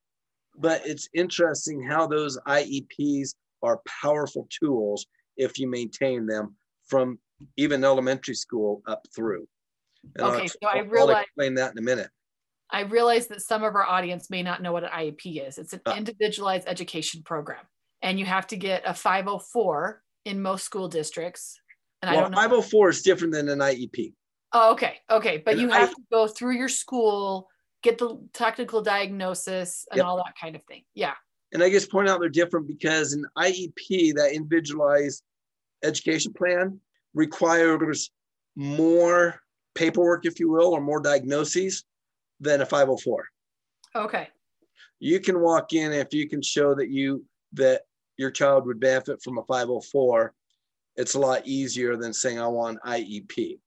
but 0.56 0.86
it's 0.86 1.10
interesting 1.14 1.82
how 1.82 2.06
those 2.08 2.38
IEPs 2.48 3.36
are 3.64 3.82
powerful 4.02 4.48
tools 4.50 5.06
if 5.38 5.58
you 5.58 5.68
maintain 5.70 6.26
them 6.26 6.56
from 6.88 7.20
even 7.58 7.84
elementary 7.84 8.36
school 8.36 8.82
up 8.88 9.06
through. 9.16 9.48
And 10.16 10.26
I'll 10.26 10.36
Okay, 10.36 10.48
so 10.48 10.56
I 10.68 10.80
I'll 10.80 10.86
realize- 10.86 11.24
explain 11.26 11.54
that 11.56 11.72
in 11.72 11.78
a 11.78 11.82
minute. 11.82 12.10
I 12.70 12.82
realize 12.82 13.28
that 13.28 13.42
some 13.42 13.64
of 13.64 13.76
our 13.76 13.84
audience 13.86 14.30
may 14.30 14.42
not 14.44 14.62
know 14.62 14.72
what 14.72 14.84
an 14.86 14.90
IEP 14.92 15.46
is. 15.46 15.58
It's 15.58 15.74
an 15.74 15.82
Uh. 15.86 15.94
individualized 15.98 16.68
education 16.68 17.22
program, 17.24 17.66
and 18.02 18.18
you 18.20 18.26
have 18.26 18.48
to 18.48 18.58
get 18.58 18.84
a 18.86 18.94
504 18.94 20.02
in 20.26 20.42
most 20.42 20.64
school 20.64 20.88
districts. 20.88 21.60
And 22.02 22.10
I 22.10 22.16
don't 22.16 22.32
know. 22.32 22.38
504 22.38 22.90
is 22.90 23.02
different 23.02 23.34
than 23.34 23.50
an 23.50 23.60
IEP. 23.62 24.14
Oh, 24.54 24.72
okay, 24.72 25.00
okay, 25.10 25.38
but 25.38 25.54
And 25.54 25.62
you 25.62 25.72
I- 25.72 25.80
have 25.80 25.92
to 25.94 26.02
go 26.12 26.28
through 26.28 26.56
your 26.56 26.70
school, 26.70 27.50
get 27.84 27.98
the 27.98 28.18
technical 28.34 28.82
diagnosis, 28.82 29.86
and 29.92 29.98
Yep. 29.98 30.06
all 30.06 30.18
that 30.18 30.34
kind 30.40 30.56
of 30.56 30.64
thing. 30.64 30.84
Yeah. 30.94 31.16
And 31.54 31.62
I 31.62 31.70
just 31.70 31.92
point 31.92 32.08
out 32.10 32.20
they're 32.22 32.30
different 32.30 32.68
because 32.68 33.12
an 33.14 33.26
IEP, 33.38 34.14
that 34.14 34.32
individualized 34.34 35.24
education 35.84 36.32
plan, 36.34 36.80
requires 37.14 38.12
more 38.56 39.40
paperwork, 39.76 40.26
if 40.26 40.40
you 40.40 40.50
will, 40.50 40.74
or 40.74 40.82
more 40.82 41.02
diagnoses 41.02 41.84
than 42.40 42.62
a 42.62 42.66
504. 42.66 43.28
Okay. 43.96 44.28
You 45.00 45.20
can 45.20 45.40
walk 45.40 45.74
in 45.74 45.92
if 45.94 46.14
you 46.14 46.30
can 46.30 46.42
show 46.42 46.76
that 46.76 46.90
you 46.90 47.26
that 47.54 47.82
your 48.18 48.32
child 48.32 48.66
would 48.66 48.80
benefit 48.80 49.22
from 49.24 49.38
a 49.38 49.44
504. 49.44 50.34
It's 50.96 51.16
a 51.16 51.20
lot 51.20 51.46
easier 51.46 51.98
than 51.98 52.14
saying 52.14 52.40
I 52.40 52.48
want 52.48 52.80
IEP. 52.86 53.60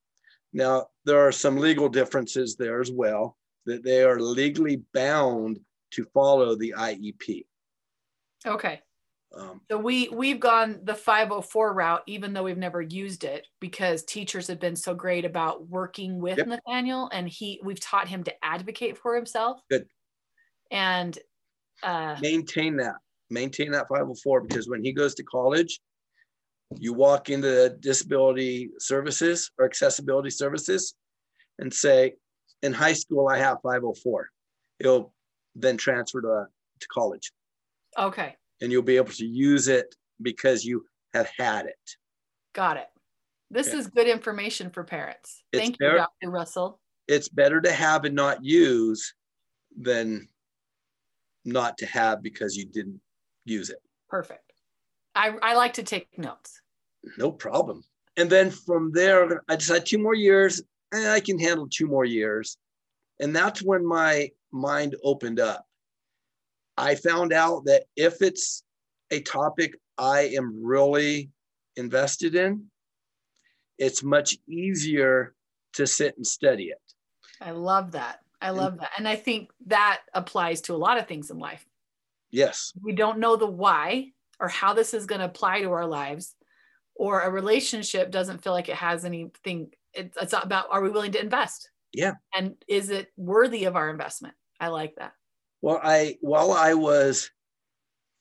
Now 0.53 0.87
there 1.05 1.27
are 1.27 1.33
some 1.33 1.57
legal 1.57 1.89
differences 1.89 2.57
there 2.57 2.81
as 2.81 2.91
well 2.93 3.37
that 3.67 3.83
they 3.83 4.05
are 4.05 4.21
legally 4.21 4.83
bound 4.93 5.59
to 5.93 6.05
follow 6.15 6.55
the 6.55 6.75
IEP. 6.77 7.45
Okay. 8.47 8.81
Um, 9.37 9.61
So 9.71 9.79
we 9.79 10.09
we've 10.09 10.41
gone 10.41 10.81
the 10.85 10.95
504 10.95 11.73
route, 11.73 12.03
even 12.07 12.33
though 12.33 12.43
we've 12.43 12.57
never 12.57 12.81
used 12.81 13.25
it, 13.25 13.47
because 13.61 14.05
teachers 14.05 14.47
have 14.49 14.61
been 14.61 14.77
so 14.77 14.95
great 14.95 15.25
about 15.25 15.69
working 15.69 16.21
with 16.21 16.39
Yep. 16.39 16.47
Nathaniel, 16.47 17.09
and 17.13 17.29
he 17.29 17.61
we've 17.63 17.81
taught 17.81 18.09
him 18.09 18.25
to 18.25 18.45
advocate 18.45 18.99
for 18.99 19.15
himself. 19.15 19.61
Good. 19.71 19.87
And 20.71 21.19
uh, 21.83 22.17
maintain 22.21 22.77
that, 22.77 22.97
maintain 23.31 23.73
that 23.73 23.89
504 23.89 24.43
because 24.43 24.69
when 24.69 24.83
he 24.83 24.93
goes 24.93 25.15
to 25.17 25.23
college, 25.23 25.81
you 26.77 26.93
walk 26.93 27.31
into 27.31 27.49
the 27.49 27.77
disability 27.81 28.71
services 28.79 29.51
or 29.59 29.65
accessibility 29.65 30.31
services 30.31 30.95
and 31.59 31.73
say, 31.73 32.15
in 32.63 32.73
high 32.73 32.95
school, 32.95 33.29
I 33.29 33.39
have 33.39 33.59
504. 33.63 34.31
It'll 34.81 35.13
then 35.55 35.77
transfer 35.77 36.21
to, 36.21 36.47
to 36.81 36.89
college 36.89 37.31
okay, 37.99 38.37
and 38.61 38.71
you'll 38.73 38.83
be 38.83 38.97
able 38.97 39.13
to 39.13 39.27
use 39.27 39.69
it 39.69 39.95
because 40.23 40.65
you 40.65 40.85
have 41.13 41.31
had 41.39 41.67
it. 41.67 41.97
got 42.53 42.77
it. 42.77 42.87
This 43.51 43.69
Okay. 43.69 43.79
is 43.79 43.87
good 43.89 44.07
information 44.09 44.71
for 44.71 44.85
parents. 44.85 45.43
It's 45.53 45.61
Thank 45.61 45.77
you, 45.81 45.91
Dr. 45.97 46.31
Russell. 46.31 46.81
It's 47.09 47.29
better 47.29 47.61
to 47.61 47.73
have 47.73 48.05
and 48.05 48.15
not 48.15 48.45
use 48.45 49.13
than 49.77 50.29
not 51.45 51.77
to 51.79 51.87
have 51.87 52.23
because 52.23 52.57
you 52.57 52.65
didn't 52.65 53.01
use 53.45 53.71
it. 53.71 53.79
Perfect. 54.09 54.53
I, 55.15 55.37
I 55.43 55.55
like 55.55 55.75
to 55.75 55.83
take 55.83 56.17
notes. 56.19 56.61
no 57.19 57.31
problem. 57.31 57.85
And 58.17 58.31
then 58.31 58.51
from 58.51 58.93
there, 58.93 59.43
I 59.49 59.57
decided 59.57 59.87
two 59.87 59.99
more 59.99 60.15
years, 60.15 60.63
and 60.93 61.07
I 61.09 61.19
can 61.21 61.39
handle 61.39 61.69
two 61.69 61.87
more 61.89 62.05
years. 62.05 62.57
And 63.21 63.35
that's 63.35 63.63
when 63.63 63.85
my 63.85 64.31
mind 64.53 64.95
opened 65.03 65.41
up. 65.41 65.67
I 66.77 66.95
found 66.95 67.33
out 67.33 67.65
that 67.67 67.85
if 67.97 68.23
it's 68.23 68.65
a 69.11 69.21
topic 69.21 69.75
I 69.97 70.23
am 70.37 70.65
really 70.65 71.31
invested 71.77 72.35
in, 72.35 72.65
it's 73.79 74.03
much 74.03 74.37
easier 74.49 75.35
to 75.75 75.87
sit 75.87 76.17
and 76.17 76.27
study 76.27 76.65
it. 76.65 76.81
I 77.41 77.51
love 77.51 77.93
that. 77.93 78.21
I 78.41 78.51
love 78.51 78.79
that. 78.79 78.91
And 78.99 79.09
I 79.09 79.17
think 79.17 79.51
that 79.67 80.03
applies 80.13 80.61
to 80.63 80.75
a 80.75 80.77
lot 80.77 80.99
of 80.99 81.07
things 81.07 81.31
in 81.31 81.39
life. 81.39 81.65
Yes, 82.31 82.73
we 82.83 82.93
don't 82.93 83.19
know 83.19 83.37
the 83.37 83.47
why 83.47 84.13
or 84.41 84.49
how 84.49 84.75
this 84.75 84.93
is 84.93 85.07
going 85.07 85.21
to 85.21 85.27
apply 85.27 85.61
to 85.63 85.71
our 85.73 85.87
lives 85.87 86.35
or 86.95 87.21
a 87.21 87.31
relationship 87.31 88.11
doesn't 88.11 88.43
feel 88.43 88.53
like 88.53 88.69
it 88.69 88.77
has 88.77 89.05
anything 89.05 89.71
it's, 89.93 90.33
about 90.33 90.67
are 90.71 90.83
we 90.83 90.91
willing 90.91 91.13
to 91.13 91.21
invest 91.21 91.71
Yeah. 91.93 92.15
and 92.35 92.57
is 92.69 92.91
it 92.91 93.13
worthy 93.17 93.65
of 93.65 93.77
our 93.77 93.91
investment 93.91 94.35
i 94.61 94.69
like 94.69 94.97
that 94.97 95.13
Well, 95.65 95.81
I 95.83 96.19
while 96.21 96.53
I 96.53 96.75
was 96.75 97.31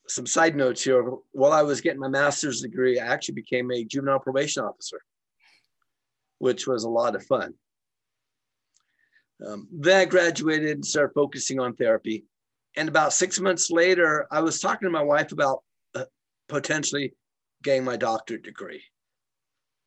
some 0.08 0.24
side 0.24 0.56
notes 0.56 0.82
here. 0.82 1.02
While 1.32 1.52
I 1.52 1.60
was 1.60 1.82
getting 1.82 2.00
my 2.00 2.08
master's 2.08 2.62
degree, 2.62 2.98
I 2.98 3.04
actually 3.04 3.34
became 3.34 3.70
a 3.70 3.84
juvenile 3.84 4.18
probation 4.18 4.64
officer, 4.64 4.98
which 6.38 6.66
was 6.66 6.84
a 6.84 6.88
lot 6.88 7.14
of 7.14 7.26
fun. 7.26 7.52
Um, 9.46 9.68
then 9.70 10.00
I 10.00 10.04
graduated 10.06 10.70
and 10.70 10.86
started 10.86 11.12
focusing 11.12 11.60
on 11.60 11.76
therapy. 11.76 12.24
And 12.78 12.88
about 12.88 13.12
six 13.12 13.38
months 13.38 13.70
later, 13.70 14.26
I 14.30 14.40
was 14.40 14.58
talking 14.58 14.86
to 14.86 14.90
my 14.90 15.02
wife 15.02 15.30
about 15.32 15.64
uh, 15.94 16.04
potentially 16.48 17.12
getting 17.62 17.84
my 17.84 17.98
doctorate 17.98 18.44
degree. 18.44 18.82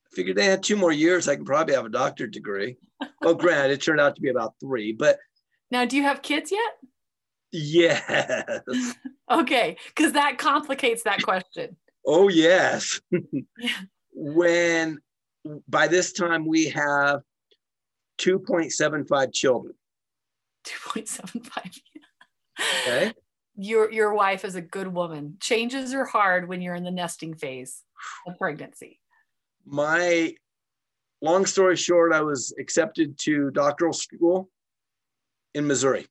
I 0.06 0.16
figured 0.16 0.38
they 0.38 0.46
had 0.46 0.62
two 0.62 0.78
more 0.78 0.92
years, 0.92 1.28
I 1.28 1.36
could 1.36 1.48
probably 1.48 1.74
have 1.74 1.86
a 1.88 1.90
doctorate 1.90 2.34
degree. 2.34 2.78
Well, 3.22 3.34
granted, 3.34 3.72
it 3.72 3.82
turned 3.82 4.00
out 4.00 4.16
to 4.16 4.22
be 4.22 4.30
about 4.30 4.54
three, 4.60 4.94
but 4.94 5.18
now 5.72 5.86
do 5.86 5.98
you 5.98 6.04
have 6.04 6.22
kids 6.22 6.52
yet 6.52 6.74
yes. 7.52 8.62
okay 9.32 9.78
because 9.88 10.14
that 10.14 10.38
complicates 10.38 11.04
that 11.04 11.22
question 11.22 11.76
Oh, 12.10 12.30
yes. 12.30 13.02
Yeah. 13.12 13.70
When 14.14 15.00
by 15.68 15.90
this 15.90 16.14
time 16.14 16.46
we 16.48 16.70
have 16.70 17.22
2.75 18.22 19.34
children. 19.34 19.74
2.75 20.66 21.80
Okay. 22.82 23.14
your 23.56 23.92
your 23.92 24.14
wife 24.14 24.44
is 24.46 24.56
a 24.56 24.62
good 24.62 24.88
woman 24.88 25.38
changes 25.40 25.94
are 25.94 26.06
hard 26.06 26.48
when 26.48 26.60
you're 26.62 26.74
in 26.76 26.84
the 26.84 26.92
nesting 26.92 27.36
phase 27.36 27.84
of 28.26 28.38
pregnancy 28.38 29.00
My 29.66 30.34
long 31.22 31.46
story 31.46 31.76
short, 31.76 32.14
I 32.14 32.22
was 32.22 32.54
accepted 32.60 33.18
to 33.20 33.52
doctoral 33.52 33.94
school 33.94 34.50
in 35.54 35.68
Missouri. 35.68 36.08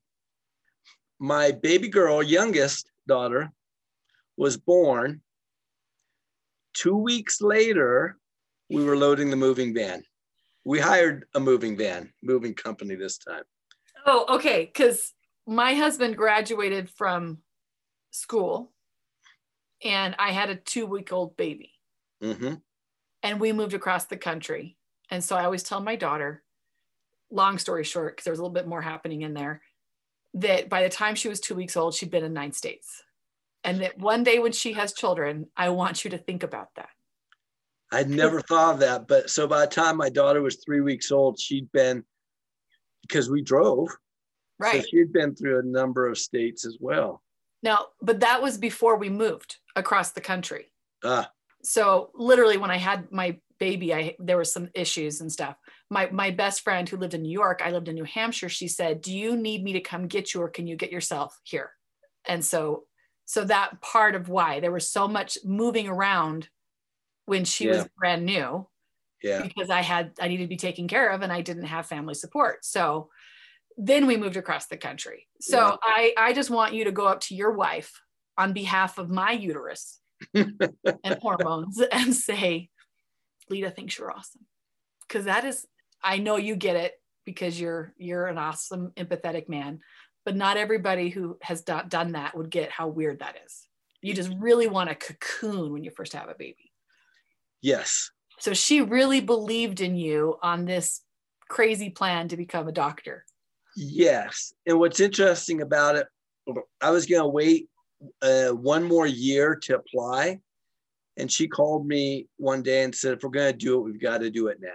My 1.19 1.51
baby 1.51 1.87
girl, 1.87 2.21
youngest 2.21 2.89
daughter, 3.07 3.51
was 4.37 4.57
born. 4.57 5.21
Two 6.73 6.95
weeks 6.95 7.41
later, 7.41 8.17
we 8.69 8.83
were 8.83 8.97
loading 8.97 9.29
the 9.29 9.35
moving 9.35 9.73
van. 9.73 10.03
We 10.63 10.79
hired 10.79 11.25
a 11.33 11.39
moving 11.39 11.77
van, 11.77 12.11
moving 12.21 12.53
company 12.53 12.95
this 12.95 13.17
time. 13.17 13.43
Oh, 14.05 14.25
okay. 14.35 14.65
Because 14.65 15.13
my 15.47 15.73
husband 15.73 16.17
graduated 16.17 16.89
from 16.89 17.39
school 18.11 18.71
and 19.83 20.15
I 20.19 20.31
had 20.31 20.49
a 20.49 20.55
two 20.55 20.85
week 20.85 21.13
old 21.13 21.37
baby 21.37 21.71
hmm 22.21 22.55
and 23.23 23.39
we 23.39 23.51
moved 23.51 23.73
across 23.73 24.05
the 24.05 24.15
country. 24.17 24.77
And 25.09 25.23
so 25.23 25.35
I 25.35 25.43
always 25.43 25.63
tell 25.63 25.81
my 25.81 25.95
daughter, 25.95 26.43
long 27.31 27.57
story 27.57 27.83
short, 27.83 28.15
because 28.15 28.23
there 28.25 28.31
was 28.31 28.39
a 28.39 28.43
little 28.43 28.53
bit 28.53 28.67
more 28.67 28.81
happening 28.81 29.23
in 29.23 29.33
there, 29.33 29.61
that 30.41 30.69
by 30.69 30.83
the 30.83 30.89
time 30.89 31.15
she 31.15 31.29
was 31.29 31.39
two 31.39 31.55
weeks 31.55 31.77
old, 31.77 31.93
she'd 31.93 32.11
been 32.11 32.23
in 32.23 32.33
nine 32.33 32.51
states. 32.51 33.03
And 33.63 33.81
that 33.81 33.97
one 33.97 34.23
day 34.23 34.39
when 34.39 34.51
she 34.51 34.73
has 34.73 34.93
children, 34.93 35.47
I 35.55 35.69
want 35.69 36.03
you 36.03 36.11
to 36.11 36.17
think 36.17 36.43
about 36.43 36.69
that. 36.75 36.89
I'd 37.91 38.09
never 38.09 38.41
thought 38.41 38.75
of 38.75 38.79
that. 38.81 39.07
But 39.07 39.29
so 39.29 39.47
by 39.47 39.61
the 39.61 39.67
time 39.71 39.97
my 39.97 40.09
daughter 40.09 40.41
was 40.41 40.57
three 40.57 40.81
weeks 40.81 41.11
old, 41.11 41.39
she'd 41.39 41.71
been, 41.71 42.03
because 43.01 43.29
we 43.29 43.41
drove, 43.41 43.89
Right. 44.59 44.81
so 44.81 44.87
she'd 44.89 45.13
been 45.13 45.35
through 45.35 45.59
a 45.59 45.63
number 45.63 46.07
of 46.07 46.17
states 46.17 46.65
as 46.65 46.77
well. 46.79 47.21
Now, 47.63 47.87
but 48.01 48.19
that 48.21 48.41
was 48.41 48.57
before 48.57 48.97
we 48.97 49.09
moved 49.09 49.57
across 49.75 50.11
the 50.11 50.21
country. 50.21 50.71
Ah, 51.03 51.29
so 51.63 52.11
literally 52.13 52.57
when 52.57 52.71
i 52.71 52.77
had 52.77 53.11
my 53.11 53.37
baby 53.59 53.93
i 53.93 54.15
there 54.19 54.37
were 54.37 54.45
some 54.45 54.69
issues 54.73 55.21
and 55.21 55.31
stuff 55.31 55.55
my 55.89 56.09
my 56.11 56.31
best 56.31 56.61
friend 56.61 56.87
who 56.89 56.97
lived 56.97 57.13
in 57.13 57.21
new 57.21 57.31
york 57.31 57.61
i 57.63 57.71
lived 57.71 57.87
in 57.87 57.95
new 57.95 58.03
hampshire 58.03 58.49
she 58.49 58.67
said 58.67 59.01
do 59.01 59.15
you 59.15 59.35
need 59.37 59.63
me 59.63 59.73
to 59.73 59.79
come 59.79 60.07
get 60.07 60.33
you 60.33 60.41
or 60.41 60.49
can 60.49 60.67
you 60.67 60.75
get 60.75 60.91
yourself 60.91 61.39
here? 61.43 61.71
And 62.25 62.43
so 62.43 62.83
so 63.25 63.43
that 63.45 63.81
part 63.81 64.15
of 64.15 64.29
why 64.29 64.59
there 64.59 64.71
was 64.71 64.89
so 64.89 65.07
much 65.07 65.37
moving 65.43 65.87
around 65.87 66.49
when 67.25 67.43
she 67.45 67.67
was 67.67 67.85
brand 67.97 68.25
new 68.25 68.67
yeah. 69.21 69.41
because 69.41 69.69
i 69.69 69.81
had 69.81 70.11
i 70.19 70.27
needed 70.27 70.43
to 70.43 70.49
be 70.49 70.57
taken 70.57 70.87
care 70.87 71.09
of 71.09 71.21
and 71.21 71.31
i 71.31 71.41
didn't 71.41 71.65
have 71.65 71.85
family 71.85 72.13
support. 72.13 72.65
So 72.65 73.09
then 73.77 74.07
we 74.07 74.17
moved 74.17 74.37
across 74.37 74.67
the 74.67 74.77
country. 74.77 75.27
So 75.39 75.57
Yeah. 75.57 75.75
i 75.83 76.13
i 76.17 76.33
just 76.33 76.49
want 76.49 76.73
you 76.73 76.85
to 76.85 76.91
go 76.91 77.05
up 77.05 77.21
to 77.21 77.35
your 77.35 77.51
wife 77.51 78.01
on 78.37 78.53
behalf 78.53 78.97
of 78.97 79.09
my 79.09 79.31
uterus 79.31 79.99
and 80.33 81.17
hormones 81.21 81.81
and 81.91 82.13
say 82.13 82.69
lita 83.49 83.71
thinks 83.71 83.97
you're 83.97 84.11
awesome. 84.11 84.45
Because 85.07 85.25
that 85.25 85.45
is 85.45 85.65
i 86.03 86.17
know 86.17 86.37
you 86.37 86.55
get 86.55 86.75
it 86.75 86.93
because 87.25 87.59
you're 87.59 87.93
you're 87.97 88.27
an 88.27 88.37
awesome 88.37 88.91
empathetic 88.95 89.49
man 89.49 89.79
but 90.25 90.35
not 90.35 90.57
everybody 90.57 91.09
who 91.09 91.37
has 91.41 91.61
do- 91.61 91.81
done 91.87 92.11
that 92.13 92.35
would 92.35 92.49
get 92.49 92.71
how 92.71 92.87
weird 92.87 93.19
that 93.19 93.35
is 93.45 93.67
you 94.01 94.13
just 94.13 94.31
really 94.39 94.67
want 94.67 94.89
a 94.89 94.95
cocoon 94.95 95.73
when 95.73 95.83
you 95.83 95.91
first 95.91 96.13
have 96.13 96.29
a 96.29 96.35
baby 96.37 96.71
Yes. 97.61 98.11
so 98.39 98.53
she 98.53 98.81
really 98.81 99.19
believed 99.19 99.81
in 99.81 99.95
you 99.95 100.37
on 100.41 100.65
this 100.65 101.01
crazy 101.49 101.89
plan 101.89 102.27
to 102.27 102.37
become 102.37 102.67
a 102.67 102.71
doctor. 102.71 103.25
Yes. 103.75 104.53
And 104.65 104.79
what's 104.79 104.99
interesting 104.99 105.61
about 105.61 105.95
it, 105.95 106.07
I 106.81 106.91
was 106.91 107.05
going 107.05 107.21
to 107.21 107.27
wait 107.27 107.69
uh, 108.21 108.49
one 108.49 108.83
more 108.83 109.07
year 109.07 109.55
to 109.63 109.75
apply. 109.75 110.39
And 111.17 111.31
she 111.31 111.47
called 111.47 111.87
me 111.87 112.27
one 112.37 112.61
day 112.61 112.83
and 112.83 112.93
said, 112.93 113.13
if 113.13 113.23
we're 113.23 113.29
going 113.29 113.51
to 113.51 113.57
do 113.57 113.77
it, 113.77 113.83
we've 113.83 114.01
got 114.01 114.19
to 114.19 114.29
do 114.29 114.47
it 114.47 114.59
now. 114.61 114.69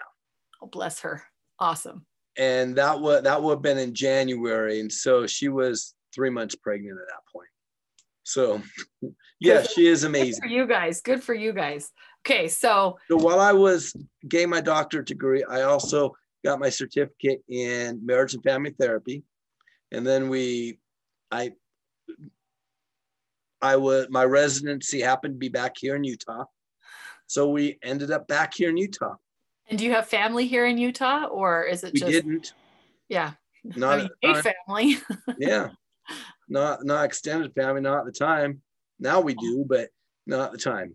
Oh, 0.62 0.66
bless 0.66 1.00
her. 1.00 1.22
Awesome. 1.58 2.06
And 2.38 2.76
that 2.76 2.98
would 3.00 3.24
that 3.24 3.42
would 3.42 3.54
have 3.54 3.62
been 3.62 3.78
in 3.78 3.94
January. 3.94 4.80
And 4.80 4.90
so 4.90 5.26
she 5.26 5.48
was 5.48 5.94
three 6.14 6.30
months 6.30 6.54
pregnant 6.54 6.98
at 6.98 7.08
that 7.08 7.32
point. 7.32 7.48
So 8.22 8.62
yeah, 9.40 9.62
she 9.62 9.86
is 9.86 10.02
Good 10.02 10.08
amazing. 10.08 10.42
for 10.42 10.48
you 10.48 10.66
guys. 10.66 11.00
Good 11.02 11.22
for 11.22 11.34
you 11.34 11.52
guys. 11.52 11.90
Okay, 12.24 12.46
so 12.48 12.96
So 13.08 13.16
while 13.16 13.40
I 13.40 13.52
was 13.52 13.94
getting 14.28 14.48
my 14.48 14.60
doctorate 14.60 15.06
degree, 15.06 15.44
I 15.44 15.62
also 15.62 16.14
got 16.44 16.60
my 16.60 16.68
certificate 16.70 17.42
in 17.48 18.04
marriage 18.04 18.34
and 18.34 18.42
family 18.42 18.74
therapy. 18.78 19.24
And 19.90 20.06
then 20.06 20.28
we, 20.28 20.78
I, 21.30 21.52
I 23.60 23.76
was, 23.76 24.06
my 24.08 24.24
residency 24.24 25.00
happened 25.00 25.34
to 25.34 25.38
be 25.38 25.48
back 25.48 25.74
here 25.78 25.96
in 25.96 26.04
Utah. 26.04 26.44
So 27.26 27.48
we 27.48 27.78
ended 27.82 28.10
up 28.10 28.28
back 28.28 28.54
here 28.54 28.70
in 28.70 28.76
Utah. 28.76 29.16
And 29.72 29.78
do 29.78 29.86
you 29.86 29.92
have 29.92 30.06
family 30.06 30.46
here 30.46 30.66
in 30.66 30.76
Utah 30.76 31.24
or 31.28 31.62
is 31.64 31.82
it 31.82 31.94
We 31.94 32.00
just, 32.00 32.12
didn't, 32.12 32.52
yeah, 33.08 33.32
not, 33.64 34.00
I 34.00 34.02
mean, 34.02 34.10
a 34.22 34.26
not- 34.28 34.44
family? 34.68 34.98
yeah, 35.38 35.70
not, 36.46 36.84
not 36.84 37.06
extended 37.06 37.54
family, 37.54 37.80
not 37.80 38.00
at 38.00 38.04
the 38.04 38.12
time. 38.12 38.60
Now 39.00 39.22
we 39.22 39.32
do, 39.32 39.64
but 39.66 39.88
not 40.26 40.40
at 40.40 40.52
the 40.52 40.58
time. 40.58 40.94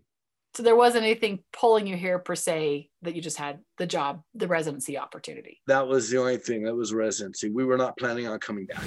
so 0.54 0.62
there 0.62 0.76
wasn't 0.76 1.02
anything 1.06 1.40
pulling 1.52 1.88
you 1.88 1.96
here 1.96 2.20
per 2.20 2.36
se 2.36 2.88
that 3.02 3.16
you 3.16 3.20
just 3.20 3.36
had 3.36 3.58
the 3.78 3.86
job, 3.86 4.22
the 4.36 4.46
residency 4.46 4.96
opportunity. 4.96 5.60
That 5.66 5.88
was 5.88 6.08
the 6.08 6.18
only 6.18 6.36
thing. 6.36 6.62
That 6.62 6.76
was 6.76 6.94
residency. 6.94 7.50
We 7.50 7.64
were 7.64 7.78
not 7.78 7.96
planning 7.98 8.28
on 8.28 8.38
coming 8.38 8.66
back. 8.66 8.84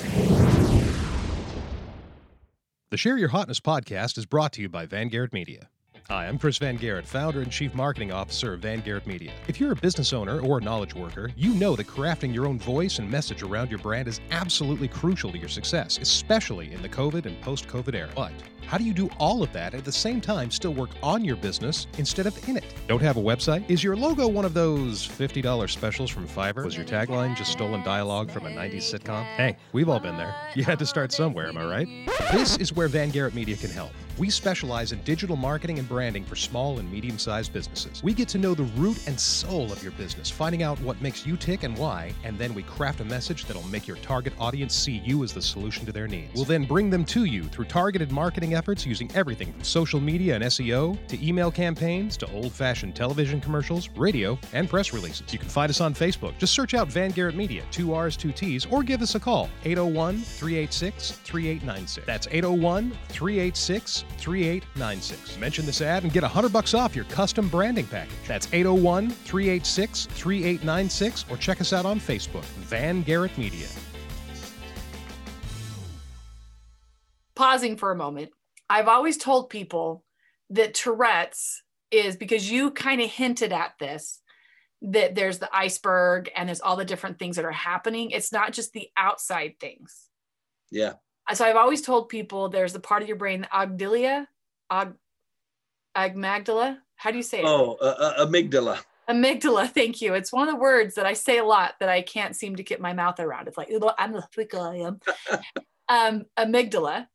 The 2.91 2.97
Share 2.97 3.17
Your 3.17 3.27
Hotness 3.31 3.59
podcast 3.59 4.17
is 4.17 4.25
brought 4.25 4.53
to 4.53 4.61
you 4.61 4.69
by 4.69 4.85
Van 4.85 5.09
Garrett 5.09 5.33
Media. 5.33 5.67
Hi, 6.11 6.27
I'm 6.27 6.37
Chris 6.37 6.57
Van 6.57 6.75
Garrett, 6.75 7.07
founder 7.07 7.39
and 7.39 7.49
chief 7.49 7.73
marketing 7.73 8.11
officer 8.11 8.55
of 8.55 8.59
Van 8.59 8.81
Garrett 8.81 9.07
Media. 9.07 9.31
If 9.47 9.61
you're 9.61 9.71
a 9.71 9.77
business 9.77 10.11
owner 10.11 10.41
or 10.41 10.57
a 10.57 10.61
knowledge 10.61 10.93
worker, 10.93 11.31
you 11.37 11.53
know 11.53 11.73
that 11.77 11.87
crafting 11.87 12.33
your 12.33 12.47
own 12.47 12.59
voice 12.59 12.99
and 12.99 13.09
message 13.09 13.43
around 13.43 13.69
your 13.69 13.79
brand 13.79 14.09
is 14.09 14.19
absolutely 14.29 14.89
crucial 14.89 15.31
to 15.31 15.37
your 15.37 15.47
success, 15.47 15.99
especially 15.99 16.73
in 16.73 16.81
the 16.81 16.89
COVID 16.89 17.27
and 17.27 17.39
post 17.39 17.69
COVID 17.69 17.95
era. 17.95 18.09
But 18.13 18.33
how 18.67 18.77
do 18.77 18.83
you 18.83 18.93
do 18.93 19.09
all 19.19 19.41
of 19.41 19.53
that 19.53 19.73
at 19.73 19.85
the 19.85 19.91
same 19.93 20.19
time 20.19 20.51
still 20.51 20.73
work 20.73 20.89
on 21.01 21.23
your 21.23 21.37
business 21.37 21.87
instead 21.97 22.25
of 22.25 22.49
in 22.49 22.57
it? 22.57 22.65
Don't 22.89 23.01
have 23.01 23.15
a 23.15 23.21
website? 23.21 23.63
Is 23.69 23.81
your 23.81 23.95
logo 23.95 24.27
one 24.27 24.43
of 24.43 24.53
those 24.53 25.07
$50 25.07 25.69
specials 25.69 26.11
from 26.11 26.27
Fiverr? 26.27 26.65
Was 26.65 26.75
your 26.75 26.85
tagline 26.85 27.37
just 27.37 27.53
stolen 27.53 27.83
dialogue 27.83 28.29
from 28.29 28.45
a 28.45 28.49
90s 28.49 28.93
sitcom? 28.93 29.23
Hey, 29.35 29.55
we've 29.71 29.87
all 29.87 30.01
been 30.01 30.17
there. 30.17 30.35
You 30.55 30.65
had 30.65 30.77
to 30.79 30.85
start 30.85 31.13
somewhere, 31.13 31.47
am 31.47 31.57
I 31.57 31.63
right? 31.63 31.87
This 32.33 32.57
is 32.57 32.73
where 32.73 32.89
Van 32.89 33.11
Garrett 33.11 33.33
Media 33.33 33.55
can 33.55 33.69
help. 33.69 33.91
We 34.17 34.29
specialize 34.29 34.91
in 34.91 35.01
digital 35.03 35.35
marketing 35.35 35.79
and 35.79 35.87
branding 35.87 36.23
for 36.23 36.35
small 36.35 36.79
and 36.79 36.91
medium 36.91 37.17
sized 37.17 37.53
businesses. 37.53 38.03
We 38.03 38.13
get 38.13 38.27
to 38.29 38.37
know 38.37 38.53
the 38.53 38.63
root 38.63 39.07
and 39.07 39.19
soul 39.19 39.71
of 39.71 39.81
your 39.81 39.93
business, 39.93 40.29
finding 40.29 40.63
out 40.63 40.79
what 40.81 41.01
makes 41.01 41.25
you 41.25 41.37
tick 41.37 41.63
and 41.63 41.77
why, 41.77 42.13
and 42.23 42.37
then 42.37 42.53
we 42.53 42.63
craft 42.63 42.99
a 42.99 43.05
message 43.05 43.45
that'll 43.45 43.67
make 43.67 43.87
your 43.87 43.97
target 43.97 44.33
audience 44.39 44.75
see 44.75 45.01
you 45.05 45.23
as 45.23 45.33
the 45.33 45.41
solution 45.41 45.85
to 45.85 45.91
their 45.91 46.07
needs. 46.07 46.33
We'll 46.35 46.45
then 46.45 46.65
bring 46.65 46.89
them 46.89 47.05
to 47.05 47.25
you 47.25 47.43
through 47.43 47.65
targeted 47.65 48.11
marketing 48.11 48.53
efforts 48.53 48.85
using 48.85 49.09
everything 49.15 49.51
from 49.53 49.63
social 49.63 49.99
media 49.99 50.35
and 50.35 50.43
SEO 50.43 50.97
to 51.07 51.25
email 51.25 51.51
campaigns 51.51 52.17
to 52.17 52.31
old 52.31 52.51
fashioned 52.51 52.95
television 52.95 53.41
commercials, 53.41 53.89
radio, 53.95 54.37
and 54.53 54.69
press 54.69 54.93
releases. 54.93 55.31
You 55.33 55.39
can 55.39 55.49
find 55.49 55.69
us 55.69 55.81
on 55.81 55.93
Facebook. 55.93 56.37
Just 56.37 56.53
search 56.53 56.73
out 56.73 56.87
Van 56.87 57.11
Garrett 57.11 57.35
Media, 57.35 57.63
two 57.71 57.93
R's, 57.93 58.17
two 58.17 58.31
T's, 58.31 58.65
or 58.67 58.83
give 58.83 59.01
us 59.01 59.15
a 59.15 59.19
call, 59.19 59.49
801 59.63 60.21
386 60.21 61.11
3896. 61.11 62.05
That's 62.05 62.27
801 62.27 62.91
386 63.09 64.00
3896. 64.17 65.37
Mention 65.37 65.65
this 65.65 65.81
ad 65.81 66.03
and 66.03 66.11
get 66.11 66.23
100 66.23 66.51
bucks 66.51 66.73
off 66.73 66.95
your 66.95 67.05
custom 67.05 67.47
branding 67.47 67.85
package. 67.85 68.15
That's 68.27 68.47
801 68.53 69.09
386 69.09 70.05
3896, 70.07 71.25
or 71.29 71.37
check 71.37 71.61
us 71.61 71.73
out 71.73 71.85
on 71.85 71.99
Facebook, 71.99 72.43
Van 72.43 73.01
Garrett 73.01 73.37
Media. 73.37 73.67
Pausing 77.35 77.77
for 77.77 77.91
a 77.91 77.95
moment, 77.95 78.31
I've 78.69 78.87
always 78.87 79.17
told 79.17 79.49
people 79.49 80.03
that 80.51 80.73
Tourette's 80.73 81.63
is 81.91 82.15
because 82.15 82.49
you 82.49 82.71
kind 82.71 83.01
of 83.01 83.09
hinted 83.09 83.51
at 83.51 83.73
this 83.79 84.21
that 84.81 85.13
there's 85.13 85.39
the 85.39 85.49
iceberg 85.55 86.31
and 86.35 86.49
there's 86.49 86.61
all 86.61 86.75
the 86.75 86.85
different 86.85 87.19
things 87.19 87.35
that 87.35 87.45
are 87.45 87.51
happening. 87.51 88.11
It's 88.11 88.31
not 88.31 88.51
just 88.51 88.73
the 88.73 88.89
outside 88.97 89.55
things. 89.59 90.09
Yeah. 90.71 90.93
So 91.33 91.45
I've 91.45 91.55
always 91.55 91.81
told 91.81 92.09
people 92.09 92.49
there's 92.49 92.73
the 92.73 92.79
part 92.79 93.01
of 93.01 93.07
your 93.07 93.17
brain, 93.17 93.41
the 93.41 93.47
amygdala, 93.47 94.27
ag, 94.69 94.93
agmagdala. 95.95 96.77
How 96.95 97.11
do 97.11 97.17
you 97.17 97.23
say 97.23 97.39
it? 97.39 97.45
Oh, 97.45 97.77
uh, 97.81 97.85
uh, 98.17 98.25
amygdala. 98.25 98.79
Amygdala. 99.09 99.69
Thank 99.73 100.01
you. 100.01 100.13
It's 100.13 100.31
one 100.31 100.47
of 100.47 100.53
the 100.53 100.59
words 100.59 100.95
that 100.95 101.05
I 101.05 101.13
say 101.13 101.37
a 101.37 101.45
lot 101.45 101.75
that 101.79 101.89
I 101.89 102.01
can't 102.01 102.35
seem 102.35 102.55
to 102.57 102.63
get 102.63 102.81
my 102.81 102.93
mouth 102.93 103.19
around. 103.19 103.47
It's 103.47 103.57
like 103.57 103.71
I'm 103.97 104.13
the 104.13 104.27
thick 104.33 104.53
I 104.53 104.75
am. 104.77 104.99
um, 105.89 106.25
amygdala 106.37 107.07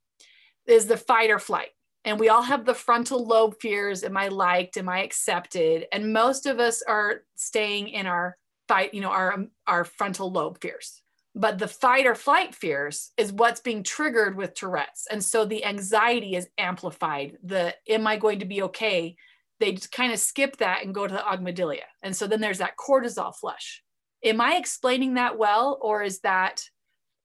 is 0.66 0.87
the 0.87 0.96
fight 0.96 1.31
or 1.31 1.38
flight. 1.38 1.70
And 2.05 2.20
we 2.20 2.29
all 2.29 2.42
have 2.42 2.64
the 2.64 2.74
frontal 2.74 3.26
lobe 3.26 3.57
fears. 3.61 4.05
Am 4.05 4.16
I 4.16 4.29
liked? 4.29 4.76
Am 4.76 4.88
I 4.88 5.02
accepted? 5.02 5.87
And 5.92 6.12
most 6.12 6.46
of 6.46 6.61
us 6.61 6.83
are 6.83 7.22
staying 7.35 7.88
in 7.88 8.07
our 8.07 8.37
fight, 8.68 8.94
you 8.94 9.00
know, 9.00 9.11
our 9.11 9.44
our 9.66 9.85
frontal 9.85 10.31
lobe 10.31 10.61
fears. 10.61 11.02
But 11.38 11.59
the 11.59 11.68
fight 11.68 12.07
or 12.07 12.14
flight 12.14 12.55
fears 12.55 13.12
is 13.18 13.31
what's 13.31 13.61
being 13.61 13.83
triggered 13.83 14.37
with 14.37 14.55
Tourette's. 14.55 15.07
And 15.11 15.22
so 15.22 15.44
the 15.44 15.66
anxiety 15.66 16.35
is 16.35 16.49
amplified. 16.57 17.37
The 17.44 17.75
am 17.87 18.07
I 18.07 18.16
going 18.16 18.38
to 18.38 18.46
be 18.46 18.62
okay? 18.62 19.16
They 19.61 19.72
just 19.72 19.92
kind 19.92 20.14
of 20.14 20.18
skip 20.18 20.57
that 20.57 20.83
and 20.83 20.94
go 20.94 21.07
to 21.07 21.12
the 21.12 21.20
amygdala. 21.20 21.81
And 22.03 22.16
so 22.16 22.27
then 22.27 22.40
there's 22.40 22.59
that 22.59 22.79
cortisol 22.79 23.35
flush. 23.37 23.83
Am 24.25 24.40
I 24.40 24.57
explaining 24.57 25.14
that 25.14 25.37
well? 25.37 25.79
Or 25.83 26.03
is 26.03 26.20
that 26.20 26.62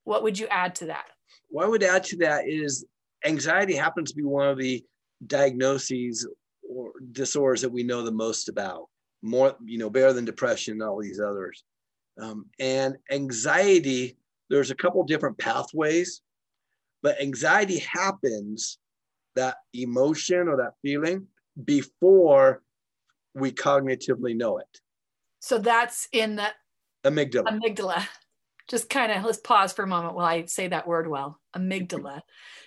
what 0.04 0.24
would 0.24 0.38
you 0.38 0.48
add 0.48 0.76
to 0.76 0.88
that? 0.88 1.06
What 1.48 1.66
I 1.66 1.70
would 1.70 1.84
add 1.84 2.04
to 2.06 2.18
that 2.18 2.50
is 2.50 2.86
anxiety 3.26 3.76
happens 3.76 4.12
to 4.12 4.18
be 4.18 4.24
one 4.24 4.50
of 4.50 4.58
the 4.58 4.84
diagnoses 5.26 6.28
or 6.70 6.92
disorders 7.14 7.62
that 7.62 7.72
we 7.72 7.84
know 7.84 8.04
the 8.04 8.12
most 8.12 8.50
about 8.50 8.88
more 9.22 9.56
you 9.64 9.78
know 9.78 9.90
better 9.90 10.14
than 10.14 10.26
depression 10.26 10.74
and 10.74 10.84
all 10.84 11.00
these 11.00 11.20
others 11.20 11.64
um, 12.22 12.46
and 12.60 12.96
anxiety 13.12 14.18
there's 14.50 14.72
a 14.72 14.76
couple 14.76 15.04
different 15.04 15.38
pathways 15.38 16.22
but 17.04 17.20
anxiety 17.22 17.80
happens 17.80 18.78
that 19.36 19.58
emotion 19.74 20.48
or 20.48 20.58
that 20.58 20.74
feeling 20.82 21.26
before 21.66 22.62
we 23.34 23.52
cognitively 23.52 24.36
know 24.36 24.58
it 24.58 24.80
So 25.40 25.58
that's 25.58 26.08
in 26.12 26.36
the 26.36 26.48
amygdala 27.04 27.48
amygdala. 27.60 28.08
Just 28.70 28.90
kind 28.90 29.12
of 29.12 29.24
let's 29.26 29.40
pause 29.40 29.74
for 29.74 29.84
a 29.84 29.88
moment 29.88 30.14
while 30.16 30.26
I 30.26 30.46
say 30.46 30.68
that 30.70 30.88
word 30.88 31.08
well. 31.10 31.40
Amygdala. 31.58 32.22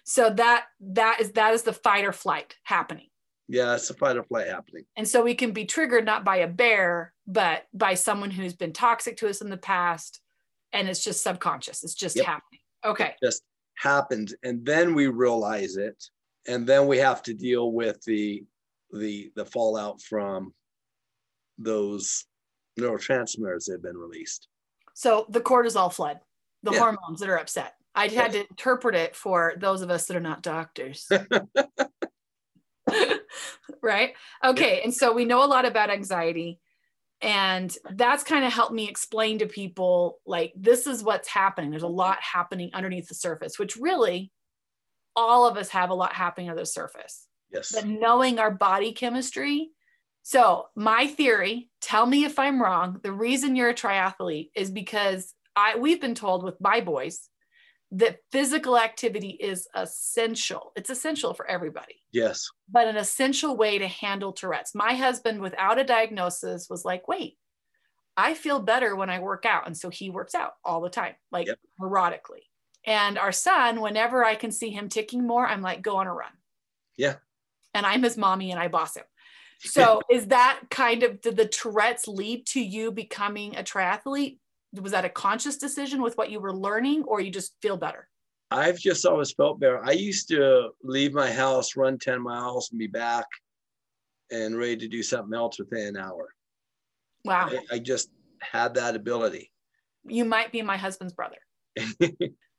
So 0.04 0.28
that 0.28 0.66
that 0.80 1.20
is 1.20 1.32
that 1.32 1.54
is 1.54 1.62
the 1.62 1.72
fight 1.72 2.04
or 2.04 2.12
flight 2.12 2.56
happening. 2.64 3.08
yeah 3.48 3.74
it's 3.74 3.88
a 3.88 3.94
fight 3.94 4.16
or 4.16 4.24
flight 4.24 4.48
happening 4.48 4.84
And 4.96 5.08
so 5.08 5.22
we 5.22 5.34
can 5.34 5.52
be 5.52 5.64
triggered 5.64 6.04
not 6.04 6.24
by 6.24 6.36
a 6.38 6.48
bear, 6.48 7.13
but 7.26 7.64
by 7.72 7.94
someone 7.94 8.30
who's 8.30 8.54
been 8.54 8.72
toxic 8.72 9.16
to 9.18 9.28
us 9.28 9.40
in 9.40 9.50
the 9.50 9.56
past. 9.56 10.20
And 10.72 10.88
it's 10.88 11.04
just 11.04 11.22
subconscious. 11.22 11.84
It's 11.84 11.94
just 11.94 12.16
Yep. 12.16 12.26
happening. 12.26 12.60
Okay. 12.84 13.14
just 13.22 13.42
happens 13.76 14.32
and 14.44 14.64
then 14.64 14.94
we 14.94 15.06
realize 15.08 15.76
it 15.76 16.00
and 16.46 16.64
then 16.66 16.87
we 16.87 16.96
have 16.98 17.22
to 17.24 17.34
deal 17.34 17.72
with 17.72 18.00
the 18.04 18.44
the 18.92 19.32
the 19.34 19.44
fallout 19.44 20.00
from 20.00 20.54
those 21.58 22.24
neurotransmitters 22.78 23.64
that 23.64 23.72
have 23.72 23.82
been 23.82 23.96
released 23.96 24.46
So 24.94 25.26
the 25.28 25.40
cortisol 25.40 25.92
flood, 25.92 26.20
the 26.62 26.70
Yeah. 26.72 26.78
hormones 26.80 27.18
that 27.20 27.28
are 27.28 27.38
upset. 27.38 27.74
I 27.96 28.06
had 28.08 28.32
to 28.32 28.46
interpret 28.48 28.94
it 28.94 29.16
for 29.16 29.54
those 29.58 29.82
of 29.82 29.90
us 29.90 30.06
that 30.06 30.16
are 30.16 30.20
not 30.20 30.42
doctors. 30.42 31.08
right? 33.82 34.14
Okay. 34.44 34.82
And 34.82 34.92
so 34.94 35.12
we 35.12 35.24
know 35.24 35.42
a 35.44 35.46
lot 35.46 35.64
about 35.64 35.90
anxiety. 35.90 36.60
And 37.20 37.74
that's 37.92 38.24
kind 38.24 38.44
of 38.44 38.53
helped 38.53 38.74
me 38.74 38.88
explain 38.88 39.38
to 39.38 39.46
people 39.46 40.18
like, 40.27 40.53
this 40.57 40.87
is 40.87 41.03
what's 41.03 41.29
happening. 41.29 41.70
There's 41.70 41.83
a 41.83 41.88
lot 41.88 42.18
happening 42.20 42.70
underneath 42.74 43.09
the 43.09 43.14
surface, 43.14 43.59
which 43.59 43.77
really 43.77 44.31
all 45.16 45.46
of 45.46 45.57
us 45.57 45.70
have 45.70 45.90
a 45.90 45.94
lot 45.94 46.12
happening 46.12 46.50
under 46.50 46.62
the 46.62 46.66
surface. 46.66 47.27
yes 47.53 47.72
But 47.72 47.87
knowing 47.87 48.38
our 48.38 48.50
body 48.50 48.92
chemistry. 48.92 49.70
So, 50.22 50.68
my 50.74 51.07
theory, 51.07 51.68
tell 51.83 52.07
me 52.07 52.24
if 52.24 52.38
I'm 52.38 52.61
wrong. 52.61 52.98
The 53.03 53.12
reason 53.12 53.57
you're 53.57 53.68
a 53.68 53.74
triathlete 53.74 54.50
is 54.55 54.70
because 54.70 55.35
I 55.55 55.77
we've 55.77 56.00
been 56.00 56.14
told 56.14 56.42
with 56.42 56.61
my 56.61 56.81
boys 56.81 57.29
that 57.96 58.18
physical 58.33 58.78
activity 58.78 59.30
is 59.30 59.68
essential. 59.74 60.72
It's 60.76 60.90
essential 60.90 61.35
for 61.35 61.46
everybody, 61.46 61.96
yes 62.12 62.48
but 62.68 62.88
an 62.88 62.96
essential 62.96 63.57
way 63.57 63.78
to 63.78 63.87
handle 63.87 64.33
Tourette's. 64.33 64.74
My 64.74 64.94
husband, 64.94 65.40
without 65.40 65.78
a 65.78 65.85
diagnosis, 65.85 66.68
was 66.70 66.85
like, 66.85 67.07
wait, 67.09 67.37
I 68.16 68.35
feel 68.35 68.61
better 68.61 68.96
when 68.96 69.11
I 69.11 69.20
work 69.20 69.44
out. 69.44 69.66
And 69.66 69.76
so 69.76 69.90
he 69.90 70.11
works 70.11 70.35
out 70.35 70.52
all 70.64 70.80
the 70.80 70.90
time, 70.90 71.14
like 71.30 71.46
Yep. 71.46 71.59
neurotically. 71.80 72.44
And 72.87 73.18
our 73.18 73.33
son, 73.33 73.80
whenever 73.80 74.24
I 74.24 74.35
can 74.35 74.50
see 74.50 74.70
him 74.70 74.88
ticking 74.88 75.26
more, 75.26 75.46
I'm 75.46 75.62
like, 75.62 75.83
go 75.83 75.96
on 75.96 76.07
a 76.07 76.12
run. 76.12 76.33
Yeah. 76.96 77.16
And 77.74 77.85
I'm 77.87 78.02
his 78.02 78.16
mommy 78.16 78.50
and 78.50 78.61
I 78.61 78.68
boss 78.68 78.96
him. 78.96 79.04
So 79.61 80.02
is 80.11 80.26
that 80.26 80.61
kind 80.68 81.04
of 81.04 81.22
did 81.22 81.37
the 81.37 81.46
Tourette's 81.46 82.07
lead 82.07 82.44
to 82.48 82.61
you 82.61 82.92
becoming 82.92 83.57
a 83.57 83.62
triathlete? 83.62 84.38
Was 84.80 84.92
that 84.92 85.04
a 85.04 85.08
conscious 85.08 85.56
decision 85.56 86.02
with 86.02 86.16
what 86.16 86.30
you 86.30 86.40
were 86.40 86.54
learning, 86.54 87.04
or 87.04 87.20
you 87.20 87.30
just 87.30 87.54
feel 87.62 87.76
better? 87.76 88.08
i've 88.50 88.78
just 88.78 89.06
always 89.06 89.32
felt 89.32 89.58
better 89.58 89.82
i 89.87 89.90
used 89.90 90.28
to 90.28 90.68
leave 90.82 91.14
my 91.14 91.32
house 91.32 91.76
run 91.76 91.98
10 91.98 92.20
miles 92.20 92.70
and 92.70 92.78
be 92.78 92.87
back 92.87 93.24
and 94.30 94.56
ready 94.58 94.76
to 94.76 94.87
do 94.87 95.02
something 95.02 95.34
else 95.34 95.58
within 95.58 95.87
an 95.88 95.96
hour 95.96 96.28
Wow. 97.24 97.48
I, 97.50 97.76
I 97.76 97.78
just 97.78 98.10
had 98.40 98.74
that 98.74 98.94
ability. 98.94 99.50
You 100.06 100.24
might 100.24 100.52
be 100.52 100.62
my 100.62 100.76
husband's 100.76 101.14
brother. 101.14 101.38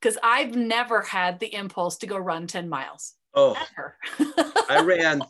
Because 0.01 0.17
I've 0.21 0.55
never 0.55 1.01
had 1.01 1.39
the 1.39 1.51
impulse 1.51 1.97
to 1.99 2.05
go 2.05 2.17
run 2.17 2.45
10 2.45 2.69
miles. 2.69 3.13
Oh, 3.33 3.55
I 4.69 4.83
ran, 4.83 5.21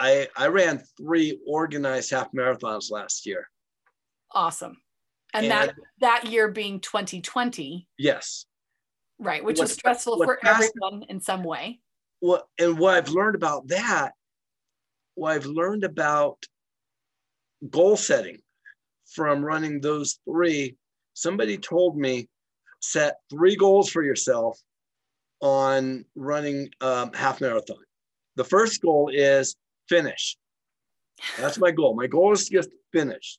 I 0.00 0.26
I 0.36 0.48
ran 0.48 0.82
three 0.96 1.38
organized 1.46 2.10
half 2.10 2.32
marathons 2.32 2.90
last 2.90 3.24
year. 3.24 3.48
awesome. 4.32 4.78
And, 5.34 5.46
And- 5.46 5.52
that 5.52 5.74
that 6.00 6.26
year 6.26 6.48
being 6.48 6.80
2020, 6.80 7.86
Yes. 7.98 8.46
right, 9.18 9.44
which 9.44 9.58
was 9.58 9.72
stressful 9.72 10.16
for 10.24 10.38
everyone 10.46 11.04
in 11.08 11.20
some 11.20 11.44
way. 11.44 11.80
Well, 12.20 12.48
and 12.58 12.78
what 12.78 12.94
I've 12.94 13.08
learned 13.10 13.34
about 13.36 13.68
that, 13.68 14.12
what 15.14 15.32
I've 15.32 15.46
learned 15.46 15.84
about 15.84 16.44
goal 17.68 17.96
setting 17.96 18.38
from 19.06 19.44
running 19.44 19.80
those 19.80 20.18
three, 20.24 20.76
somebody 21.14 21.58
told 21.58 21.96
me 21.96 22.28
set 22.80 23.16
three 23.30 23.56
goals 23.56 23.90
for 23.90 24.02
yourself 24.02 24.58
on 25.40 26.04
running 26.14 26.70
um, 26.80 27.12
half 27.12 27.40
marathon. 27.40 27.78
The 28.36 28.44
first 28.44 28.80
goal 28.82 29.10
is 29.12 29.56
finish. 29.88 30.36
That's 31.38 31.58
my 31.58 31.70
goal. 31.72 31.94
My 31.94 32.06
goal 32.06 32.32
is 32.32 32.48
to 32.48 32.54
just 32.54 32.70
finish. 32.92 33.38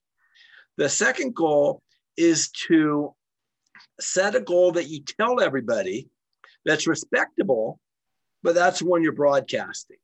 The 0.79 0.87
second 0.87 1.35
goal 1.35 1.81
is 2.15 2.49
to 2.67 3.13
set 3.99 4.33
a 4.33 4.39
goal 4.39 4.71
that 4.71 4.87
you 4.87 5.01
tell 5.03 5.41
everybody 5.41 6.07
that's 6.63 6.87
respectable, 6.87 7.81
but 8.43 8.55
that's 8.55 8.81
when 8.81 9.03
you're 9.03 9.11
broadcasting. 9.11 9.97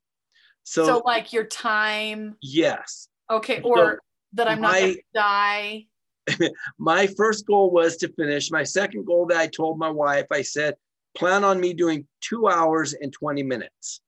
So, 0.63 0.85
So, 0.85 1.01
like 1.05 1.31
your 1.31 1.45
time, 1.45 2.35
yes, 2.41 3.07
okay, 3.29 3.61
So 3.61 3.69
or 3.69 4.01
that 4.33 4.49
I'm 4.49 4.59
not 4.59 4.77
gonna 4.77 4.95
die. 5.13 5.85
my 6.77 7.07
first 7.07 7.47
goal 7.47 7.71
was 7.71 7.95
to 7.97 8.11
finish. 8.11 8.51
My 8.51 8.63
second 8.63 9.05
goal 9.05 9.27
that 9.27 9.37
I 9.37 9.47
told 9.47 9.79
my 9.79 9.89
wife, 9.89 10.25
I 10.29 10.41
said, 10.41 10.75
plan 11.15 11.45
on 11.45 11.61
me 11.61 11.73
doing 11.73 12.05
two 12.19 12.49
hours 12.49 12.93
and 12.93 13.13
20 13.13 13.43
minutes 13.43 14.01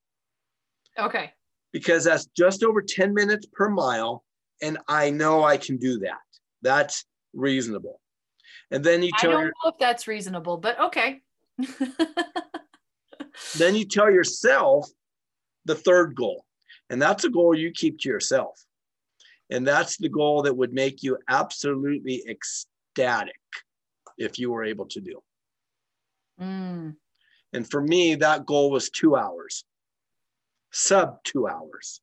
Okay. 0.99 1.31
because 1.71 2.03
that's 2.03 2.25
just 2.35 2.61
over 2.61 2.81
10 2.81 3.13
minutes 3.13 3.47
per 3.53 3.69
mile. 3.69 4.25
And 4.61 4.79
I 4.89 5.11
know 5.11 5.43
I 5.43 5.55
can 5.55 5.77
do 5.77 5.99
that. 5.99 6.17
That's 6.67 7.05
reasonable. 7.33 8.01
And 8.71 8.83
then 8.83 9.01
you 9.01 9.11
tell 9.17 9.29
I 9.29 9.33
don't 9.33 9.41
your, 9.43 9.53
know 9.63 9.71
if 9.71 9.77
that's 9.79 10.05
reasonable, 10.05 10.57
but 10.57 10.77
okay. 10.77 11.21
then 13.55 13.73
you 13.73 13.85
tell 13.85 14.11
yourself 14.11 14.89
the 15.63 15.75
third 15.75 16.13
goal. 16.13 16.43
And 16.89 17.01
that's 17.01 17.23
a 17.23 17.29
goal 17.29 17.55
you 17.55 17.71
keep 17.71 17.99
to 17.99 18.09
yourself. 18.09 18.61
And 19.49 19.65
that's 19.65 19.95
the 19.95 20.09
goal 20.09 20.41
that 20.41 20.57
would 20.57 20.73
make 20.73 21.03
you 21.03 21.17
absolutely 21.29 22.25
ecstatic 22.29 23.39
if 24.17 24.37
you 24.37 24.51
were 24.51 24.65
able 24.65 24.87
to 24.87 24.99
do. 24.99 25.23
Mm, 26.41 26.97
And 27.53 27.71
for 27.71 27.81
me, 27.81 28.15
that 28.15 28.45
goal 28.45 28.71
was 28.71 28.89
two 28.89 29.15
hours, 29.15 29.63
sub 30.73 31.23
two 31.23 31.47
hours. 31.47 32.01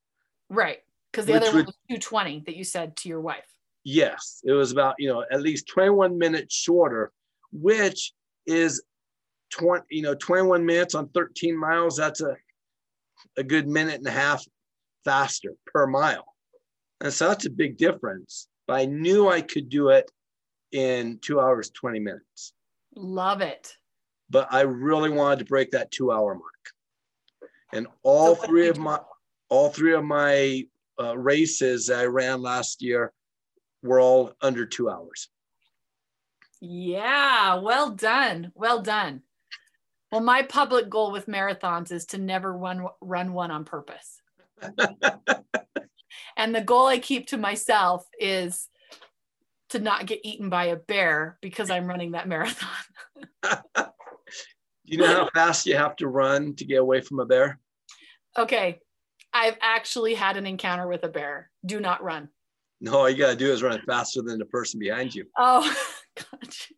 right. 0.49 0.79
Because 1.11 1.27
the 1.27 1.35
other 1.35 1.51
one 1.53 1.65
was 1.65 1.75
220 1.87 2.43
that 2.47 2.55
you 2.57 2.63
said 2.65 2.97
to 2.97 3.07
your 3.09 3.21
wife. 3.21 3.54
Yes, 3.85 4.41
it 4.43 4.51
was 4.51 4.71
about, 4.71 4.95
you 4.97 5.07
know, 5.07 5.23
at 5.31 5.41
least 5.41 5.67
21 5.67 6.17
minutes 6.17 6.55
shorter, 6.55 7.11
which 7.51 8.13
is 8.47 8.83
20, 9.51 9.85
you 9.91 10.01
know, 10.01 10.15
21 10.15 10.65
minutes 10.65 10.95
on 10.95 11.07
13 11.09 11.55
miles. 11.55 11.95
That's 11.95 12.19
a, 12.19 12.35
a 13.37 13.43
good 13.43 13.67
minute 13.67 13.95
and 13.95 14.07
a 14.07 14.11
half 14.11 14.43
faster 15.05 15.51
per 15.67 15.85
mile. 15.85 16.25
And 16.99 17.13
so 17.13 17.29
that's 17.29 17.45
a 17.45 17.51
big 17.51 17.77
difference. 17.77 18.47
But 18.67 18.79
I 18.79 18.85
knew 18.85 19.29
I 19.29 19.41
could 19.41 19.69
do 19.69 19.89
it 19.89 20.09
in 20.71 21.19
two 21.21 21.39
hours, 21.39 21.69
20 21.69 21.99
minutes. 21.99 22.53
Love 22.95 23.41
it. 23.41 23.71
But 24.31 24.47
I 24.51 24.61
really 24.61 25.11
wanted 25.11 25.39
to 25.39 25.45
break 25.45 25.71
that 25.71 25.91
two 25.91 26.11
hour 26.11 26.33
mark. 26.33 27.51
And 27.71 27.85
all 28.01 28.35
So 28.35 28.47
three 28.47 28.67
of 28.67 28.79
my 28.79 28.99
all 29.49 29.69
three 29.69 29.93
of 29.93 30.03
my 30.03 30.65
uh, 30.99 31.15
races 31.15 31.87
that 31.87 31.99
I 31.99 32.05
ran 32.05 32.41
last 32.41 32.81
year 32.81 33.11
were 33.85 33.99
all 33.99 34.33
under 34.41 34.65
two 34.65 34.89
hours. 34.89 35.29
Yeah, 36.61 37.55
well 37.55 37.91
done. 37.91 38.51
Well 38.55 38.81
done. 38.81 39.21
Well, 40.11 40.21
my 40.21 40.43
public 40.43 40.89
goal 40.89 41.11
with 41.11 41.27
marathons 41.27 41.91
is 41.91 42.05
to 42.07 42.17
never 42.17 42.55
run 42.55 42.87
run 43.01 43.33
one 43.33 43.51
on 43.51 43.65
purpose. 43.65 44.21
and 46.37 46.55
the 46.55 46.61
goal 46.61 46.87
I 46.87 46.99
keep 46.99 47.27
to 47.27 47.37
myself 47.37 48.07
is 48.19 48.69
to 49.69 49.79
not 49.79 50.05
get 50.05 50.21
eaten 50.23 50.49
by 50.49 50.65
a 50.65 50.75
bear 50.75 51.37
because 51.41 51.69
I'm 51.69 51.87
running 51.87 52.11
that 52.11 52.27
marathon. 52.27 52.69
Do 53.43 53.51
you 54.85 54.97
know 54.99 55.07
how 55.07 55.29
fast 55.33 55.65
you 55.65 55.75
have 55.75 55.95
to 55.97 56.07
run 56.07 56.55
to 56.55 56.65
get 56.65 56.79
away 56.79 57.01
from 57.01 57.19
a 57.19 57.25
bear? 57.25 57.59
Okay. 58.37 58.79
I've 59.33 59.57
actually 59.59 60.13
had 60.13 60.37
an 60.37 60.45
encounter 60.45 60.87
with 60.87 61.03
a 61.03 61.09
bear. 61.09 61.51
Do 61.65 61.81
not 61.81 62.01
run. 62.01 62.29
No, 62.81 62.99
all 62.99 63.09
you 63.09 63.17
gotta 63.17 63.35
do 63.35 63.51
is 63.51 63.63
run 63.63 63.81
faster 63.85 64.21
than 64.21 64.39
the 64.39 64.45
person 64.45 64.79
behind 64.79 65.15
you. 65.15 65.25
Oh, 65.37 65.61
got 66.15 66.69
you. 66.69 66.75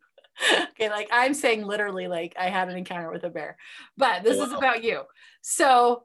Okay, 0.71 0.89
like 0.89 1.09
I'm 1.11 1.33
saying 1.33 1.63
literally, 1.63 2.07
like 2.07 2.35
I 2.39 2.49
had 2.49 2.69
an 2.69 2.77
encounter 2.77 3.11
with 3.11 3.23
a 3.23 3.29
bear, 3.29 3.57
but 3.97 4.23
this 4.23 4.37
is 4.37 4.53
about 4.53 4.83
you. 4.83 5.01
So 5.41 6.03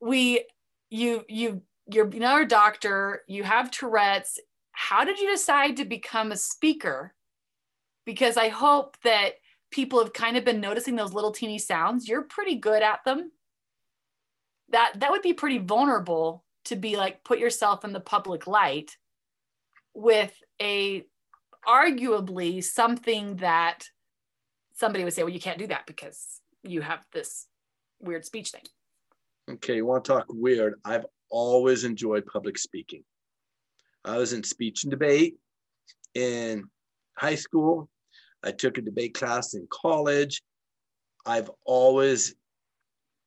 we, 0.00 0.44
you, 0.90 1.24
you, 1.28 1.62
you're 1.90 2.08
now 2.08 2.42
a 2.42 2.46
doctor. 2.46 3.22
You 3.26 3.44
have 3.44 3.70
Tourette's. 3.70 4.38
How 4.72 5.04
did 5.04 5.18
you 5.18 5.30
decide 5.30 5.78
to 5.78 5.86
become 5.86 6.30
a 6.30 6.36
speaker? 6.36 7.14
Because 8.04 8.36
I 8.36 8.48
hope 8.48 8.96
that 9.02 9.34
people 9.70 9.98
have 10.00 10.12
kind 10.12 10.36
of 10.36 10.44
been 10.44 10.60
noticing 10.60 10.96
those 10.96 11.14
little 11.14 11.32
teeny 11.32 11.58
sounds. 11.58 12.06
You're 12.06 12.22
pretty 12.22 12.56
good 12.56 12.82
at 12.82 13.00
them. 13.04 13.32
That 14.70 15.00
that 15.00 15.10
would 15.10 15.22
be 15.22 15.32
pretty 15.32 15.58
vulnerable 15.58 16.44
to 16.68 16.76
be 16.76 16.96
like 16.96 17.24
put 17.24 17.38
yourself 17.38 17.84
in 17.84 17.92
the 17.92 18.00
public 18.00 18.46
light 18.46 18.96
with 19.94 20.34
a 20.60 21.04
arguably 21.66 22.62
something 22.62 23.36
that 23.36 23.84
somebody 24.74 25.04
would 25.04 25.12
say, 25.12 25.22
well, 25.22 25.32
you 25.32 25.40
can't 25.40 25.58
do 25.58 25.66
that 25.66 25.86
because 25.86 26.40
you 26.62 26.80
have 26.80 27.04
this 27.12 27.46
weird 28.00 28.24
speech 28.24 28.50
thing. 28.50 28.62
Okay, 29.50 29.76
you 29.76 29.86
want 29.86 30.04
to 30.04 30.12
talk 30.12 30.26
weird? 30.28 30.74
I've 30.84 31.06
always 31.30 31.84
enjoyed 31.84 32.26
public 32.26 32.58
speaking. 32.58 33.02
I 34.04 34.18
was 34.18 34.32
in 34.32 34.42
speech 34.44 34.84
and 34.84 34.90
debate 34.90 35.36
in 36.14 36.64
high 37.16 37.34
school. 37.34 37.88
I 38.44 38.52
took 38.52 38.78
a 38.78 38.82
debate 38.82 39.14
class 39.14 39.54
in 39.54 39.66
college. 39.70 40.42
I've 41.26 41.50
always 41.64 42.34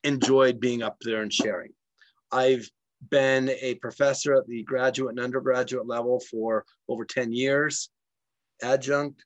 enjoyed 0.04 0.60
being 0.60 0.82
up 0.82 0.98
there 1.02 1.22
and 1.22 1.34
sharing. 1.34 1.72
I've 2.32 2.70
been 3.10 3.50
a 3.50 3.76
professor 3.76 4.36
at 4.36 4.48
the 4.48 4.64
graduate 4.64 5.12
and 5.12 5.20
undergraduate 5.20 5.88
level 5.88 6.20
for 6.20 6.66
over 6.88 7.06
10 7.06 7.32
years, 7.34 7.90
adjunct. 8.62 9.24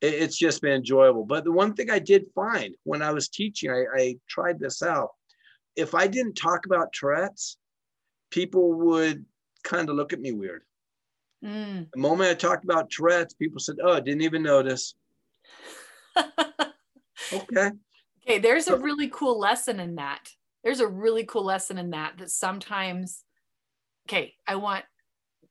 It- 0.00 0.14
It's 0.14 0.36
just 0.38 0.62
been 0.62 0.72
enjoyable. 0.72 1.24
But 1.24 1.44
the 1.44 1.52
one 1.52 1.74
thing 1.74 1.90
I 1.90 1.98
did 1.98 2.26
find 2.34 2.74
when 2.84 3.02
I 3.02 3.12
was 3.12 3.28
teaching, 3.28 3.70
I, 3.70 3.84
I 3.96 4.16
tried 4.28 4.58
this 4.60 4.82
out. 4.82 5.10
If 5.76 5.94
I 5.94 6.06
didn't 6.06 6.34
talk 6.34 6.66
about 6.66 6.92
Tourette's, 6.92 7.56
people 8.30 8.72
would 8.74 9.24
kind 9.64 9.88
of 9.90 9.96
look 9.96 10.12
at 10.12 10.20
me 10.20 10.32
weird. 10.32 10.62
Mm. 11.44 11.90
The 11.92 11.98
moment 12.00 12.30
I 12.30 12.34
talked 12.34 12.64
about 12.64 12.90
Tourette's, 12.90 13.34
people 13.34 13.58
said, 13.58 13.76
"Oh, 13.82 13.92
I 13.94 14.00
didn't 14.00 14.22
even 14.22 14.42
notice." 14.42 14.94
Okay, 17.32 17.70
okay, 18.22 18.38
there's 18.38 18.68
a 18.68 18.76
really 18.76 19.08
cool 19.08 19.38
lesson 19.38 19.80
in 19.80 19.94
that. 19.96 20.28
There's 20.64 20.80
a 20.80 20.86
really 20.86 21.24
cool 21.24 21.44
lesson 21.44 21.78
in 21.78 21.90
that 21.90 22.18
that 22.18 22.30
sometimes, 22.30 23.22
okay, 24.08 24.34
I 24.48 24.56
want 24.56 24.84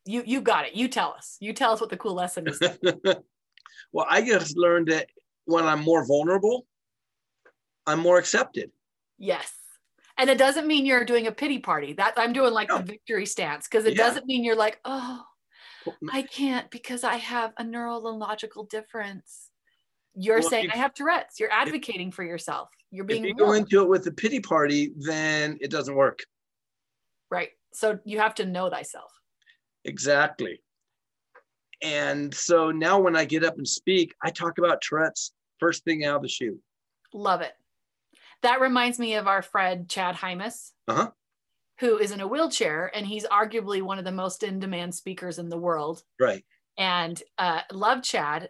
you, 0.06 0.24
you 0.26 0.42
got 0.42 0.66
it. 0.66 0.74
You 0.74 0.88
tell 0.90 1.14
us. 1.14 1.38
You 1.40 1.54
tell 1.54 1.72
us 1.72 1.80
what 1.80 1.90
the 1.90 1.98
cool 1.98 2.14
lesson 2.16 2.48
is. 2.48 2.60
well, 3.94 4.06
I 4.10 4.22
just 4.22 4.58
learned 4.58 4.88
that 4.88 5.08
when 5.46 5.66
I'm 5.66 5.82
more 5.82 6.06
vulnerable, 6.06 6.66
I'm 7.88 8.00
more 8.00 8.18
accepted. 8.18 8.72
yes. 9.18 9.52
And 10.16 10.30
it 10.30 10.38
doesn't 10.38 10.68
mean 10.68 10.86
you're 10.86 11.06
doing 11.06 11.26
a 11.26 11.32
pity 11.32 11.58
party. 11.58 11.94
That 11.94 12.14
I'm 12.18 12.34
doing 12.34 12.54
like 12.54 12.70
No. 12.70 12.78
the 12.78 12.84
victory 12.84 13.26
stance 13.26 13.68
because 13.68 13.86
it 13.86 13.96
Yeah. 13.96 14.04
doesn't 14.06 14.28
mean 14.28 14.44
you're 14.44 14.56
like, 14.56 14.80
oh, 14.86 15.24
I 16.12 16.22
can't 16.22 16.70
because 16.70 17.04
I 17.04 17.16
have 17.16 17.52
a 17.58 17.64
neurological 17.64 18.66
difference. 18.66 19.50
You're 20.16 20.40
Well, 20.42 20.50
saying 20.50 20.66
if- 20.66 20.74
I 20.74 20.78
have 20.78 20.94
Tourette's. 20.94 21.40
You're 21.40 21.52
advocating 21.52 22.12
for 22.12 22.24
yourself. 22.24 22.70
You're 22.92 23.06
being. 23.06 23.24
If 23.24 23.30
you 23.30 23.36
real. 23.36 23.46
go 23.48 23.54
into 23.54 23.82
it 23.82 23.90
with 23.90 24.06
a 24.08 24.12
pity 24.12 24.40
party, 24.40 24.92
then 24.98 25.58
it 25.62 25.70
doesn't 25.72 25.96
work. 25.96 26.20
right. 27.30 27.50
So 27.74 27.98
you 28.06 28.20
have 28.20 28.36
to 28.36 28.46
know 28.46 28.70
thyself. 28.70 29.12
Exactly. 29.86 30.62
And 31.82 32.34
so 32.34 32.70
now 32.72 33.00
when 33.00 33.16
I 33.16 33.26
get 33.26 33.44
up 33.44 33.58
and 33.58 33.68
speak, 33.68 34.14
I 34.24 34.30
talk 34.30 34.58
about 34.60 34.82
Tourette's 34.82 35.34
first 35.60 35.84
thing 35.84 36.06
out 36.06 36.18
of 36.18 36.22
the 36.22 36.28
chute. 36.30 36.60
Love 37.14 37.42
it. 37.42 37.54
That 38.44 38.62
reminds 38.62 39.00
me 39.00 39.16
of 39.16 39.28
our 39.28 39.42
friend 39.42 39.90
Chad 39.90 40.16
Hymas, 40.16 40.72
Uh-huh. 40.88 41.10
who 41.80 41.98
is 41.98 42.12
in 42.12 42.22
a 42.22 42.28
wheelchair 42.28 42.92
and 42.96 43.06
he's 43.08 43.26
arguably 43.26 43.82
one 43.82 43.98
of 43.98 44.06
the 44.06 44.12
most 44.12 44.44
in 44.44 44.60
demand 44.60 44.94
speakers 44.94 45.40
in 45.40 45.50
the 45.50 45.58
world. 45.58 46.04
Right. 46.20 46.46
and 46.78 47.22
uh, 47.38 47.62
love 47.72 48.02
Chad, 48.04 48.50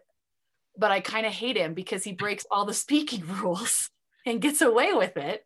but 0.78 0.92
I 0.92 1.00
kind 1.00 1.26
of 1.26 1.34
hate 1.34 1.58
him 1.58 1.74
because 1.74 2.04
he 2.04 2.14
breaks 2.14 2.46
all 2.50 2.66
the 2.66 2.74
speaking 2.74 3.26
rules 3.42 3.90
and 4.26 4.42
gets 4.42 4.62
away 4.62 4.94
with 4.94 5.18
it 5.18 5.46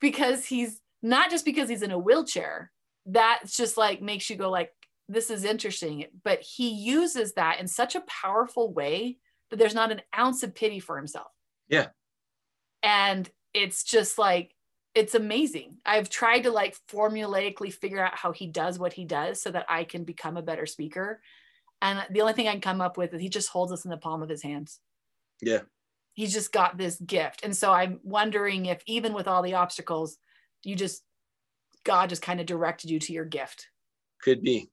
because 0.00 0.46
he's 0.46 0.80
not 1.02 1.30
just 1.30 1.44
because 1.44 1.68
he's 1.68 1.82
in 1.82 1.90
a 1.90 1.98
wheelchair. 1.98 2.72
That's 3.04 3.56
just 3.56 3.76
like 3.76 4.02
makes 4.02 4.28
you 4.28 4.36
go 4.36 4.50
like, 4.50 4.72
this 5.08 5.30
is 5.30 5.44
interesting. 5.44 6.06
But 6.24 6.40
he 6.40 6.70
uses 6.70 7.34
that 7.34 7.60
in 7.60 7.68
such 7.68 7.94
a 7.94 8.02
powerful 8.02 8.72
way 8.72 9.18
that 9.50 9.58
there's 9.58 9.74
not 9.74 9.92
an 9.92 10.02
ounce 10.16 10.42
of 10.42 10.54
pity 10.54 10.80
for 10.80 10.96
himself. 10.96 11.30
Yeah. 11.68 11.88
And 12.82 13.28
it's 13.54 13.84
just 13.84 14.18
like 14.18 14.52
it's 14.94 15.14
amazing. 15.14 15.76
I've 15.84 16.08
tried 16.08 16.44
to 16.44 16.50
like 16.50 16.74
formulaically 16.90 17.72
figure 17.72 18.02
out 18.02 18.16
how 18.16 18.32
he 18.32 18.46
does 18.46 18.78
what 18.78 18.94
he 18.94 19.04
does 19.04 19.42
so 19.42 19.50
that 19.50 19.66
I 19.68 19.84
can 19.84 20.04
become 20.04 20.38
a 20.38 20.42
better 20.42 20.64
speaker. 20.64 21.20
And 21.82 22.04
the 22.10 22.20
only 22.20 22.32
thing 22.32 22.48
I 22.48 22.52
can 22.52 22.60
come 22.60 22.80
up 22.80 22.96
with 22.96 23.12
is 23.14 23.20
he 23.20 23.28
just 23.28 23.50
holds 23.50 23.72
us 23.72 23.84
in 23.84 23.90
the 23.90 23.96
palm 23.96 24.22
of 24.22 24.28
his 24.28 24.42
hands. 24.42 24.80
Yeah. 25.42 25.60
He's 26.14 26.32
just 26.32 26.52
got 26.52 26.78
this 26.78 26.98
gift. 26.98 27.40
And 27.44 27.54
so 27.54 27.72
I'm 27.72 28.00
wondering 28.02 28.66
if 28.66 28.82
even 28.86 29.12
with 29.12 29.28
all 29.28 29.42
the 29.42 29.54
obstacles, 29.54 30.16
you 30.64 30.74
just 30.74 31.02
God 31.84 32.08
just 32.08 32.22
kind 32.22 32.40
of 32.40 32.46
directed 32.46 32.90
you 32.90 32.98
to 33.00 33.12
your 33.12 33.24
gift. 33.24 33.68
Could 34.22 34.42
be. 34.42 34.70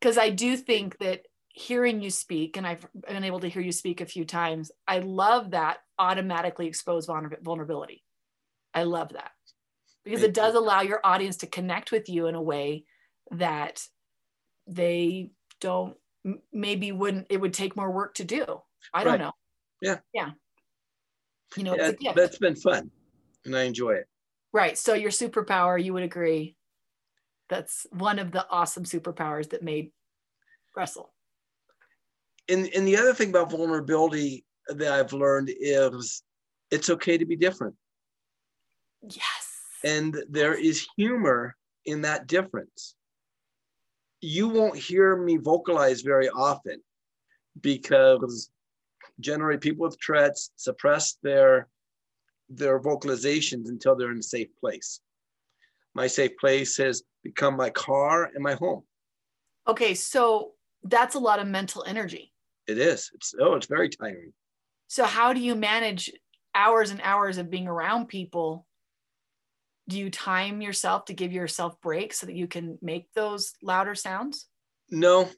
Because 0.00 0.18
I 0.18 0.30
do 0.30 0.56
think 0.56 0.98
that 0.98 1.22
hearing 1.48 2.02
you 2.02 2.10
speak, 2.10 2.56
and 2.56 2.66
I've 2.66 2.86
been 3.06 3.24
able 3.24 3.40
to 3.40 3.48
hear 3.48 3.62
you 3.62 3.72
speak 3.72 4.00
a 4.00 4.06
few 4.06 4.24
times, 4.24 4.70
I 4.86 4.98
love 4.98 5.52
that 5.52 5.78
automatically 5.98 6.66
exposed 6.66 7.08
vulnerability. 7.08 8.02
I 8.74 8.82
love 8.82 9.14
that 9.14 9.30
because 10.04 10.22
it 10.22 10.34
does 10.34 10.54
allow 10.54 10.82
your 10.82 11.00
audience 11.02 11.38
to 11.38 11.46
connect 11.46 11.92
with 11.92 12.08
you 12.08 12.26
in 12.26 12.34
a 12.34 12.42
way 12.42 12.84
that 13.30 13.82
they 14.66 15.30
don't 15.60 15.96
maybe 16.52 16.92
wouldn't 16.92 17.26
it 17.30 17.40
would 17.40 17.54
take 17.54 17.76
more 17.76 17.90
work 17.90 18.14
to 18.14 18.24
do. 18.24 18.44
I 18.92 19.04
don't 19.04 19.12
right. 19.12 19.20
know. 19.20 19.32
Yeah. 19.82 19.98
Yeah. 20.12 20.30
You 21.56 21.64
know 21.64 21.76
yeah, 22.00 22.12
that's 22.12 22.38
been 22.38 22.56
fun 22.56 22.90
and 23.44 23.56
i 23.56 23.62
enjoy 23.62 23.92
it. 23.92 24.06
Right 24.52 24.76
so 24.76 24.94
your 24.94 25.10
superpower 25.10 25.82
you 25.82 25.92
would 25.92 26.02
agree 26.02 26.56
that's 27.48 27.86
one 27.90 28.18
of 28.18 28.32
the 28.32 28.46
awesome 28.50 28.84
superpowers 28.84 29.50
that 29.50 29.62
made 29.62 29.92
Russell 30.76 31.12
and 32.48 32.68
and 32.74 32.86
the 32.86 32.96
other 32.96 33.14
thing 33.14 33.30
about 33.30 33.50
vulnerability 33.50 34.44
that 34.68 34.92
i've 34.92 35.12
learned 35.12 35.50
is 35.60 36.22
it's 36.70 36.90
okay 36.90 37.16
to 37.16 37.26
be 37.26 37.36
different. 37.36 37.74
Yes. 39.02 39.24
And 39.84 40.16
there 40.28 40.54
is 40.54 40.86
humor 40.96 41.56
in 41.84 42.02
that 42.02 42.26
difference. 42.26 42.95
You 44.26 44.48
won't 44.48 44.76
hear 44.76 45.16
me 45.16 45.36
vocalize 45.36 46.00
very 46.00 46.28
often 46.28 46.82
because 47.60 48.50
generally 49.20 49.56
people 49.56 49.86
with 49.86 49.96
Tourette's 50.00 50.50
suppress 50.56 51.16
their 51.22 51.68
their 52.48 52.80
vocalizations 52.80 53.68
until 53.68 53.94
they're 53.94 54.10
in 54.10 54.18
a 54.18 54.22
safe 54.24 54.48
place. 54.58 55.00
My 55.94 56.08
safe 56.08 56.36
place 56.38 56.76
has 56.78 57.04
become 57.22 57.56
my 57.56 57.70
car 57.70 58.24
and 58.34 58.42
my 58.42 58.54
home. 58.54 58.82
Okay, 59.68 59.94
so 59.94 60.54
that's 60.82 61.14
a 61.14 61.20
lot 61.20 61.38
of 61.38 61.46
mental 61.46 61.84
energy. 61.86 62.32
It 62.66 62.78
is. 62.78 63.12
It's 63.14 63.32
oh, 63.40 63.54
it's 63.54 63.66
very 63.68 63.88
tiring. 63.88 64.32
So 64.88 65.04
how 65.04 65.34
do 65.34 65.40
you 65.40 65.54
manage 65.54 66.10
hours 66.52 66.90
and 66.90 67.00
hours 67.04 67.38
of 67.38 67.48
being 67.48 67.68
around 67.68 68.08
people 68.08 68.66
do 69.88 69.98
you 69.98 70.10
time 70.10 70.60
yourself 70.60 71.04
to 71.06 71.14
give 71.14 71.32
yourself 71.32 71.80
breaks 71.80 72.18
so 72.20 72.26
that 72.26 72.34
you 72.34 72.46
can 72.46 72.78
make 72.82 73.12
those 73.14 73.52
louder 73.62 73.94
sounds? 73.94 74.46
No 74.90 75.28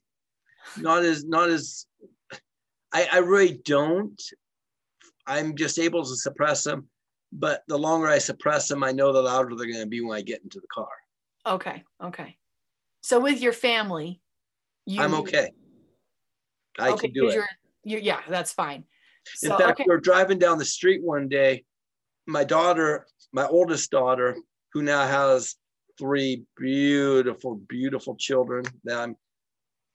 not 0.76 1.04
as 1.04 1.24
not 1.24 1.48
as 1.48 1.86
i 2.92 3.08
i 3.12 3.18
really 3.18 3.60
don't. 3.64 4.20
I'm 5.26 5.56
just 5.56 5.78
able 5.78 6.04
to 6.04 6.16
suppress 6.16 6.64
them 6.64 6.88
but 7.32 7.62
the 7.68 7.76
longer 7.76 8.08
i 8.08 8.18
suppress 8.18 8.68
them 8.68 8.82
i 8.82 8.92
know 8.92 9.12
the 9.12 9.20
louder 9.20 9.54
they're 9.54 9.66
going 9.66 9.80
to 9.80 9.86
be 9.86 10.00
when 10.00 10.16
i 10.16 10.22
get 10.22 10.42
into 10.42 10.60
the 10.60 10.66
car. 10.72 10.88
Okay 11.46 11.82
okay. 12.02 12.36
So 13.02 13.20
with 13.20 13.40
your 13.40 13.52
family 13.52 14.20
you, 14.86 15.00
i'm 15.00 15.14
okay. 15.14 15.50
I 16.78 16.90
okay, 16.90 17.08
can 17.08 17.12
do 17.12 17.28
it. 17.28 17.34
you're, 17.34 17.48
you're, 17.84 18.00
yeah 18.00 18.20
that's 18.28 18.52
fine. 18.52 18.84
So, 19.34 19.52
in 19.52 19.58
fact 19.58 19.80
okay. 19.80 19.84
we 19.86 19.94
are 19.94 20.00
driving 20.00 20.38
down 20.38 20.58
the 20.58 20.64
street 20.64 21.02
one 21.02 21.28
day 21.28 21.64
my 22.28 22.44
daughter, 22.44 23.06
my 23.32 23.46
oldest 23.46 23.90
daughter, 23.90 24.36
who 24.72 24.82
now 24.82 25.06
has 25.06 25.56
three 25.98 26.44
beautiful, 26.56 27.56
beautiful 27.68 28.14
children 28.16 28.64
that 28.84 29.00
I'm 29.00 29.16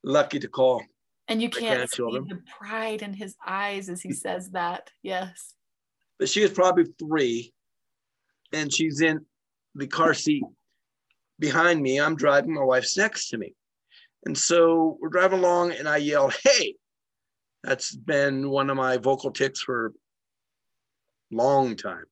lucky 0.04 0.40
to 0.40 0.48
call. 0.48 0.84
And 1.28 1.42
you 1.42 1.50
can't 1.50 1.90
see 1.90 2.04
the 2.04 2.42
pride 2.60 3.04
in 3.04 3.14
his 3.14 3.36
eyes 3.46 3.88
as 3.88 4.02
he 4.02 4.12
says 4.12 4.50
that. 4.50 4.90
Yes. 5.04 5.54
But 6.20 6.28
she 6.28 6.42
was 6.42 6.52
probably 6.52 6.86
three, 7.00 7.54
and 8.52 8.74
she's 8.74 9.00
in 9.00 9.26
the 9.76 9.88
car 9.88 10.14
seat 10.14 10.44
behind 11.40 11.82
me. 11.82 12.02
I'm 12.02 12.16
driving, 12.16 12.56
my 12.56 12.64
wife's 12.64 12.98
next 12.98 13.30
to 13.30 13.38
me. 13.38 13.54
And 14.26 14.38
so 14.38 14.98
we're 15.00 15.10
driving 15.10 15.40
along, 15.40 15.74
and 15.74 15.88
I 15.88 15.98
yell, 15.98 16.32
Hey, 16.44 16.76
that's 17.64 17.96
been 17.96 18.50
one 18.50 18.70
of 18.70 18.76
my 18.76 18.98
vocal 18.98 19.32
tics 19.32 19.62
for 19.62 19.94
a 21.32 21.36
long 21.36 21.76
time. 21.76 22.06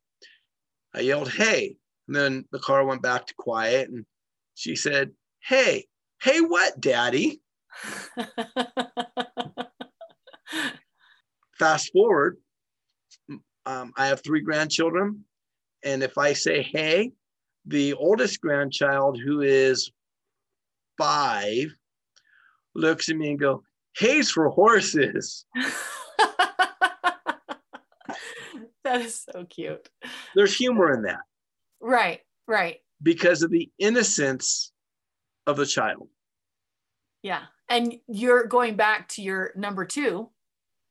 I 0.93 1.01
yelled, 1.01 1.31
Hey. 1.31 1.77
And 2.07 2.15
then 2.15 2.45
the 2.51 2.59
car 2.59 2.85
went 2.85 3.01
back 3.01 3.25
to 3.27 3.33
quiet. 3.35 3.89
And 3.89 4.05
she 4.55 4.75
said, 4.75 5.11
Hey, 5.43 5.85
hey, 6.21 6.41
what, 6.41 6.79
daddy? 6.79 7.41
Fast 11.57 11.91
forward, 11.93 12.37
um, 13.65 13.93
I 13.95 14.07
have 14.07 14.23
three 14.23 14.41
grandchildren. 14.41 15.23
And 15.83 16.03
if 16.03 16.17
I 16.17 16.33
say, 16.33 16.63
Hey, 16.63 17.11
the 17.65 17.93
oldest 17.93 18.41
grandchild, 18.41 19.19
who 19.23 19.41
is 19.41 19.91
five, 20.97 21.73
looks 22.73 23.09
at 23.09 23.15
me 23.15 23.29
and 23.29 23.39
go, 23.39 23.63
Hay's 23.97 24.31
for 24.31 24.49
horses. 24.49 25.45
that 28.83 29.01
is 29.01 29.25
so 29.31 29.45
cute. 29.45 29.89
There's 30.35 30.55
humor 30.55 30.93
in 30.93 31.03
that. 31.03 31.21
Right, 31.79 32.21
right. 32.47 32.77
Because 33.01 33.43
of 33.43 33.51
the 33.51 33.69
innocence 33.79 34.71
of 35.47 35.57
the 35.57 35.65
child. 35.65 36.07
Yeah. 37.23 37.43
And 37.69 37.95
you're 38.07 38.45
going 38.45 38.75
back 38.75 39.07
to 39.09 39.21
your 39.21 39.51
number 39.55 39.85
two, 39.85 40.29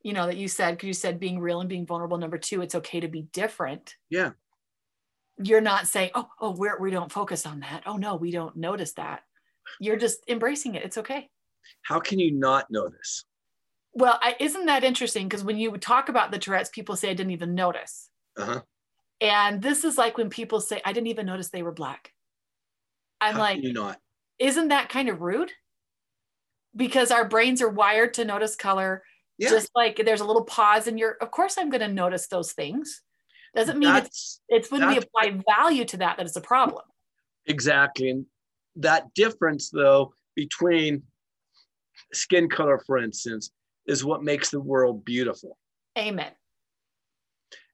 you 0.03 0.13
know, 0.13 0.27
that 0.27 0.37
you 0.37 0.49
said, 0.49 0.73
because 0.73 0.87
you 0.87 0.95
said 0.95 1.21
being 1.21 1.39
real 1.39 1.61
and 1.61 1.69
being 1.69 1.87
vulnerable. 1.87 2.19
Number 2.19 2.39
two, 2.39 2.63
it's 2.63 2.75
okay 2.77 3.01
to 3.01 3.09
be 3.09 3.23
different. 3.33 3.97
Yeah. 4.09 4.31
You're 5.43 5.61
not 5.61 5.87
saying, 5.87 6.11
oh, 6.15 6.29
oh, 6.41 6.55
we're, 6.57 6.79
we 6.79 6.91
don't 6.91 7.13
focus 7.13 7.47
on 7.47 7.61
that. 7.61 7.83
Oh, 7.87 7.97
no, 7.97 8.17
we 8.17 8.31
don't 8.31 8.57
notice 8.57 8.93
that. 8.95 9.23
You're 9.79 9.97
just 9.97 10.21
embracing 10.29 10.75
it. 10.75 10.85
It's 10.85 10.99
okay. 10.99 11.29
How 11.83 12.01
can 12.01 12.19
you 12.19 12.33
not 12.33 12.67
notice? 12.71 13.25
Well, 13.93 14.19
I, 14.23 14.37
isn't 14.39 14.67
that 14.67 14.85
interesting? 14.85 15.29
Because 15.29 15.45
when 15.45 15.59
you 15.59 15.77
talk 15.77 16.09
about 16.09 16.31
the 16.31 16.39
Tourette's, 16.39 16.71
people 16.71 16.97
say 16.97 17.11
I 17.11 17.15
didn't 17.15 17.33
even 17.33 17.55
notice. 17.55 18.09
Uh-huh. 18.37 18.61
And 19.21 19.61
this 19.61 19.85
is 19.85 19.99
like 19.99 20.17
when 20.17 20.31
people 20.31 20.61
say 20.61 20.81
I 20.85 20.93
didn't 20.93 21.09
even 21.09 21.27
notice 21.27 21.51
they 21.51 21.63
were 21.63 21.73
black. 21.73 22.13
I'm 23.21 23.35
How 23.35 23.41
like, 23.41 23.63
you 23.63 23.73
not? 23.73 23.99
Isn't 24.39 24.69
that 24.69 24.89
kind 24.89 25.09
of 25.09 25.21
rude? 25.21 25.53
Because 26.75 27.11
our 27.11 27.29
brains 27.29 27.61
are 27.61 27.69
wired 27.69 28.15
to 28.15 28.25
notice 28.25 28.57
color. 28.57 29.03
Yeah. 29.39 29.51
Just 29.51 29.71
like 29.75 30.01
there's 30.05 30.21
a 30.21 30.25
little 30.25 30.45
pause 30.45 30.87
in 30.87 30.97
your. 30.97 31.17
Of 31.21 31.31
course, 31.31 31.59
I'm 31.59 31.69
going 31.71 31.81
to 31.81 31.89
notice 31.89 32.29
those 32.29 32.53
things. 32.53 33.03
Doesn't 33.55 33.79
mean 33.79 33.93
that's, 33.93 34.41
it's 34.49 34.69
it's 34.69 34.71
when 34.71 34.87
we 34.87 34.99
apply 34.99 35.41
value 35.57 35.85
to 35.87 35.97
that 35.97 36.17
that 36.17 36.27
it's 36.27 36.37
a 36.37 36.41
problem. 36.41 36.85
Exactly, 37.47 38.11
and 38.11 38.27
that 38.77 39.13
difference 39.15 39.71
though 39.71 40.13
between 40.37 41.03
skin 42.13 42.49
color, 42.49 42.81
for 42.87 42.99
instance, 42.99 43.51
is 43.91 44.05
what 44.05 44.23
makes 44.23 44.51
the 44.51 44.61
world 44.61 45.05
beautiful. 45.05 45.59
Amen. 45.99 46.31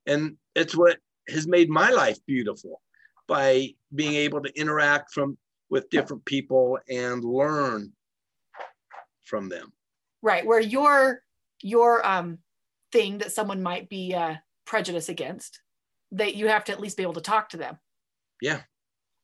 And 0.07 0.37
it's 0.55 0.75
what 0.75 0.97
has 1.29 1.47
made 1.47 1.69
my 1.69 1.91
life 1.91 2.17
beautiful 2.27 2.81
by 3.29 3.75
being 3.95 4.15
able 4.15 4.41
to 4.41 4.59
interact 4.59 5.13
from 5.13 5.37
with 5.69 5.91
different 5.91 6.25
people 6.25 6.79
and 6.89 7.23
learn 7.23 7.93
from 9.25 9.51
them. 9.51 9.73
Right. 10.23 10.47
Where 10.47 10.61
your 10.61 11.23
your 11.63 12.07
um 12.07 12.39
thing 12.93 13.19
that 13.19 13.33
someone 13.33 13.63
might 13.63 13.91
be 13.91 14.15
uh 14.15 14.37
prejudiced 14.65 15.11
against, 15.11 15.61
that 16.13 16.35
you 16.35 16.49
have 16.49 16.65
to 16.65 16.73
at 16.73 16.81
least 16.81 16.97
be 16.97 17.03
able 17.03 17.15
to 17.15 17.21
talk 17.21 17.51
to 17.51 17.59
them. 17.59 17.79
Yeah. 18.41 18.63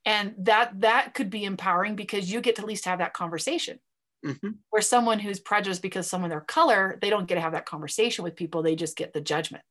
And 0.05 0.34
that 0.40 0.80
that 0.80 1.14
could 1.14 1.30
be 1.30 1.45
empowering 1.45 1.97
because 1.97 2.30
you 2.30 2.43
get 2.43 2.57
to 2.57 2.62
at 2.62 2.68
least 2.68 2.84
have 2.84 2.99
that 2.99 3.14
conversation. 3.14 3.78
Mm-hmm. 4.25 4.51
Where 4.70 4.83
someone 4.83 5.18
who's 5.18 5.41
prejudiced 5.41 5.83
because 5.83 6.09
someone 6.09 6.31
their 6.31 6.41
color, 6.41 6.99
they 7.01 7.11
don't 7.11 7.27
get 7.27 7.35
to 7.35 7.41
have 7.41 7.53
that 7.53 7.66
conversation 7.66 8.23
with 8.23 8.37
people. 8.37 8.62
They 8.62 8.77
just 8.77 8.97
get 8.97 9.12
the 9.12 9.20
judgment. 9.20 9.64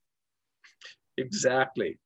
Exactly. 1.17 1.99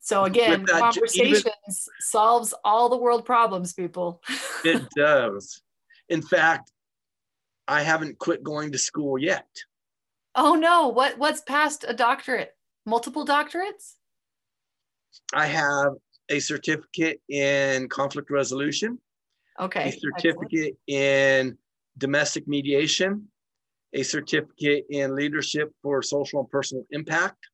So 0.00 0.24
again, 0.24 0.64
that, 0.66 0.80
conversations 0.80 1.40
even, 1.40 1.52
solves 2.00 2.54
all 2.64 2.88
the 2.88 2.96
world 2.96 3.26
problems, 3.26 3.74
people. 3.74 4.22
it 4.64 4.82
does. 4.96 5.60
In 6.08 6.22
fact, 6.22 6.72
I 7.66 7.82
haven't 7.82 8.18
quit 8.18 8.42
going 8.42 8.72
to 8.72 8.78
school 8.78 9.18
yet. 9.18 9.46
Oh 10.34 10.54
no, 10.54 10.88
what 10.88 11.18
what's 11.18 11.42
past 11.42 11.84
a 11.86 11.92
doctorate? 11.92 12.54
Multiple 12.86 13.26
doctorates? 13.26 13.96
I 15.34 15.46
have 15.46 15.92
a 16.30 16.38
certificate 16.38 17.20
in 17.28 17.88
conflict 17.88 18.30
resolution, 18.30 18.98
Okay. 19.60 19.88
a 19.88 19.92
certificate 19.92 20.76
in 20.86 21.58
domestic 21.96 22.46
mediation, 22.46 23.28
a 23.92 24.02
certificate 24.02 24.86
in 24.90 25.14
leadership 25.14 25.72
for 25.82 26.02
social 26.02 26.40
and 26.40 26.50
personal 26.50 26.84
impact. 26.90 27.48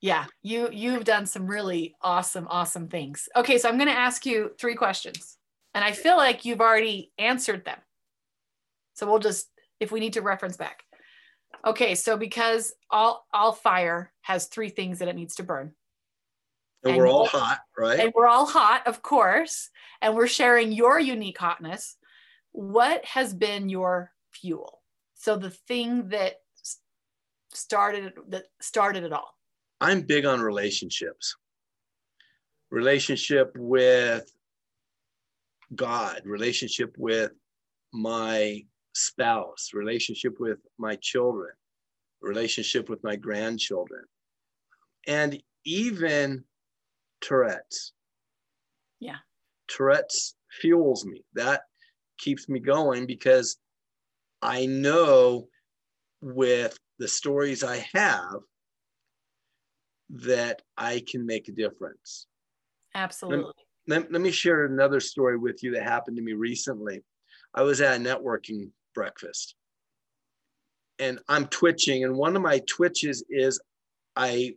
Yeah, 0.00 0.26
you 0.42 0.68
you've 0.70 1.04
done 1.04 1.26
some 1.26 1.46
really 1.46 1.94
awesome 2.02 2.46
awesome 2.50 2.88
things. 2.88 3.28
Okay, 3.34 3.58
so 3.58 3.68
I'm 3.68 3.78
going 3.78 3.88
to 3.88 3.98
ask 3.98 4.26
you 4.26 4.52
three 4.58 4.74
questions. 4.74 5.38
And 5.74 5.84
I 5.84 5.92
feel 5.92 6.16
like 6.16 6.44
you've 6.44 6.60
already 6.60 7.12
answered 7.18 7.64
them. 7.64 7.78
So 8.94 9.06
we'll 9.06 9.18
just 9.18 9.48
if 9.80 9.92
we 9.92 10.00
need 10.00 10.14
to 10.14 10.22
reference 10.22 10.56
back. 10.56 10.82
Okay, 11.66 11.94
so 11.94 12.16
because 12.16 12.74
all 12.90 13.26
all 13.32 13.52
fire 13.52 14.12
has 14.22 14.46
three 14.46 14.68
things 14.68 14.98
that 14.98 15.08
it 15.08 15.16
needs 15.16 15.34
to 15.36 15.42
burn. 15.42 15.72
And, 16.88 16.96
And 16.96 16.98
we're 16.98 17.08
all 17.08 17.26
hot, 17.26 17.60
right? 17.76 18.00
And 18.00 18.12
we're 18.14 18.26
all 18.26 18.46
hot, 18.46 18.86
of 18.86 19.02
course, 19.02 19.70
and 20.00 20.14
we're 20.14 20.26
sharing 20.26 20.72
your 20.72 20.98
unique 20.98 21.38
hotness. 21.38 21.96
What 22.52 23.04
has 23.04 23.34
been 23.34 23.68
your 23.68 24.12
fuel? 24.32 24.82
So 25.14 25.36
the 25.36 25.50
thing 25.50 26.08
that 26.08 26.36
started 27.52 28.12
that 28.28 28.44
started 28.60 29.04
it 29.04 29.12
all. 29.12 29.34
I'm 29.80 30.02
big 30.02 30.24
on 30.24 30.40
relationships. 30.40 31.36
Relationship 32.70 33.52
with 33.56 34.30
God, 35.74 36.22
relationship 36.24 36.94
with 36.98 37.32
my 37.92 38.62
spouse, 38.94 39.70
relationship 39.72 40.38
with 40.38 40.58
my 40.78 40.96
children, 40.96 41.52
relationship 42.20 42.88
with 42.88 43.02
my 43.04 43.16
grandchildren, 43.16 44.04
and 45.06 45.40
even 45.64 46.44
Tourette's. 47.26 47.92
Yeah. 49.00 49.16
Tourette's 49.68 50.36
fuels 50.60 51.04
me. 51.04 51.22
That 51.34 51.62
keeps 52.18 52.48
me 52.48 52.60
going 52.60 53.06
because 53.06 53.56
I 54.42 54.66
know 54.66 55.48
with 56.20 56.78
the 56.98 57.08
stories 57.08 57.64
I 57.64 57.86
have 57.94 58.40
that 60.10 60.62
I 60.76 61.02
can 61.10 61.26
make 61.26 61.48
a 61.48 61.52
difference. 61.52 62.26
Absolutely. 62.94 63.52
Let, 63.88 64.10
let 64.12 64.22
me 64.22 64.30
share 64.30 64.64
another 64.64 65.00
story 65.00 65.36
with 65.36 65.62
you 65.62 65.72
that 65.72 65.82
happened 65.82 66.16
to 66.16 66.22
me 66.22 66.32
recently. 66.32 67.02
I 67.54 67.62
was 67.62 67.80
at 67.80 67.96
a 67.96 68.02
networking 68.02 68.70
breakfast 68.94 69.56
and 70.98 71.18
I'm 71.28 71.46
twitching, 71.46 72.04
and 72.04 72.16
one 72.16 72.36
of 72.36 72.42
my 72.42 72.60
twitches 72.66 73.24
is 73.28 73.60
I 74.14 74.54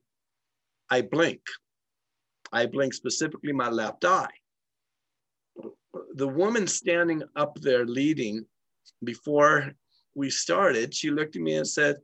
I 0.90 1.02
blink. 1.02 1.42
I 2.52 2.66
blink 2.66 2.94
specifically 2.94 3.54
my 3.54 3.70
left 3.70 4.06
eye. 4.06 4.30
The 6.16 6.28
woman 6.28 6.68
standing 6.68 7.24
up 7.36 7.60
there 7.60 7.86
leading 7.86 8.46
before 9.04 9.72
we 10.16 10.30
started, 10.30 10.94
she 10.94 11.12
looked 11.12 11.36
at 11.36 11.42
me 11.42 11.56
and 11.56 11.68
said, 11.68 11.98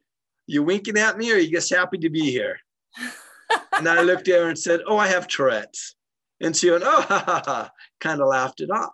You 0.47 0.63
winking 0.63 0.97
at 0.97 1.17
me 1.17 1.31
or 1.31 1.35
are 1.35 1.39
you 1.39 1.51
just 1.51 1.73
happy 1.73 1.97
to 1.99 2.09
be 2.09 2.31
here? 2.31 2.57
and 3.77 3.87
I 3.87 4.01
looked 4.01 4.27
at 4.27 4.41
her 4.41 4.49
and 4.49 4.57
said, 4.57 4.81
Oh, 4.87 4.97
I 4.97 5.07
have 5.07 5.27
Tourette's. 5.27 5.95
And 6.41 6.55
she 6.55 6.71
went, 6.71 6.83
Oh, 6.85 7.01
ha, 7.07 7.23
ha, 7.25 7.41
ha, 7.45 7.69
kind 7.99 8.21
of 8.21 8.27
laughed 8.27 8.61
it 8.61 8.71
off. 8.71 8.93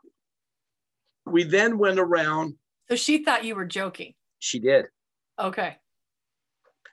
We 1.26 1.44
then 1.44 1.78
went 1.78 2.00
around. 2.00 2.56
So 2.90 2.96
she 2.96 3.24
thought 3.24 3.46
you 3.46 3.56
were 3.56 3.66
joking. 3.66 4.14
She 4.40 4.60
did. 4.60 4.86
Okay. 5.40 5.78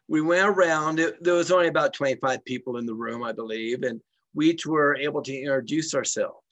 We 0.06 0.20
went 0.20 0.48
around. 0.48 1.00
It, 1.00 1.22
there 1.22 1.34
was 1.34 1.50
only 1.50 1.68
about 1.68 1.92
25 1.92 2.44
people 2.44 2.76
in 2.76 2.86
the 2.86 2.94
room, 2.94 3.22
I 3.22 3.32
believe. 3.32 3.82
And 3.82 4.00
we 4.34 4.50
each 4.50 4.66
were 4.66 4.96
able 4.96 5.22
to 5.22 5.34
introduce 5.34 5.94
ourselves 5.94 6.44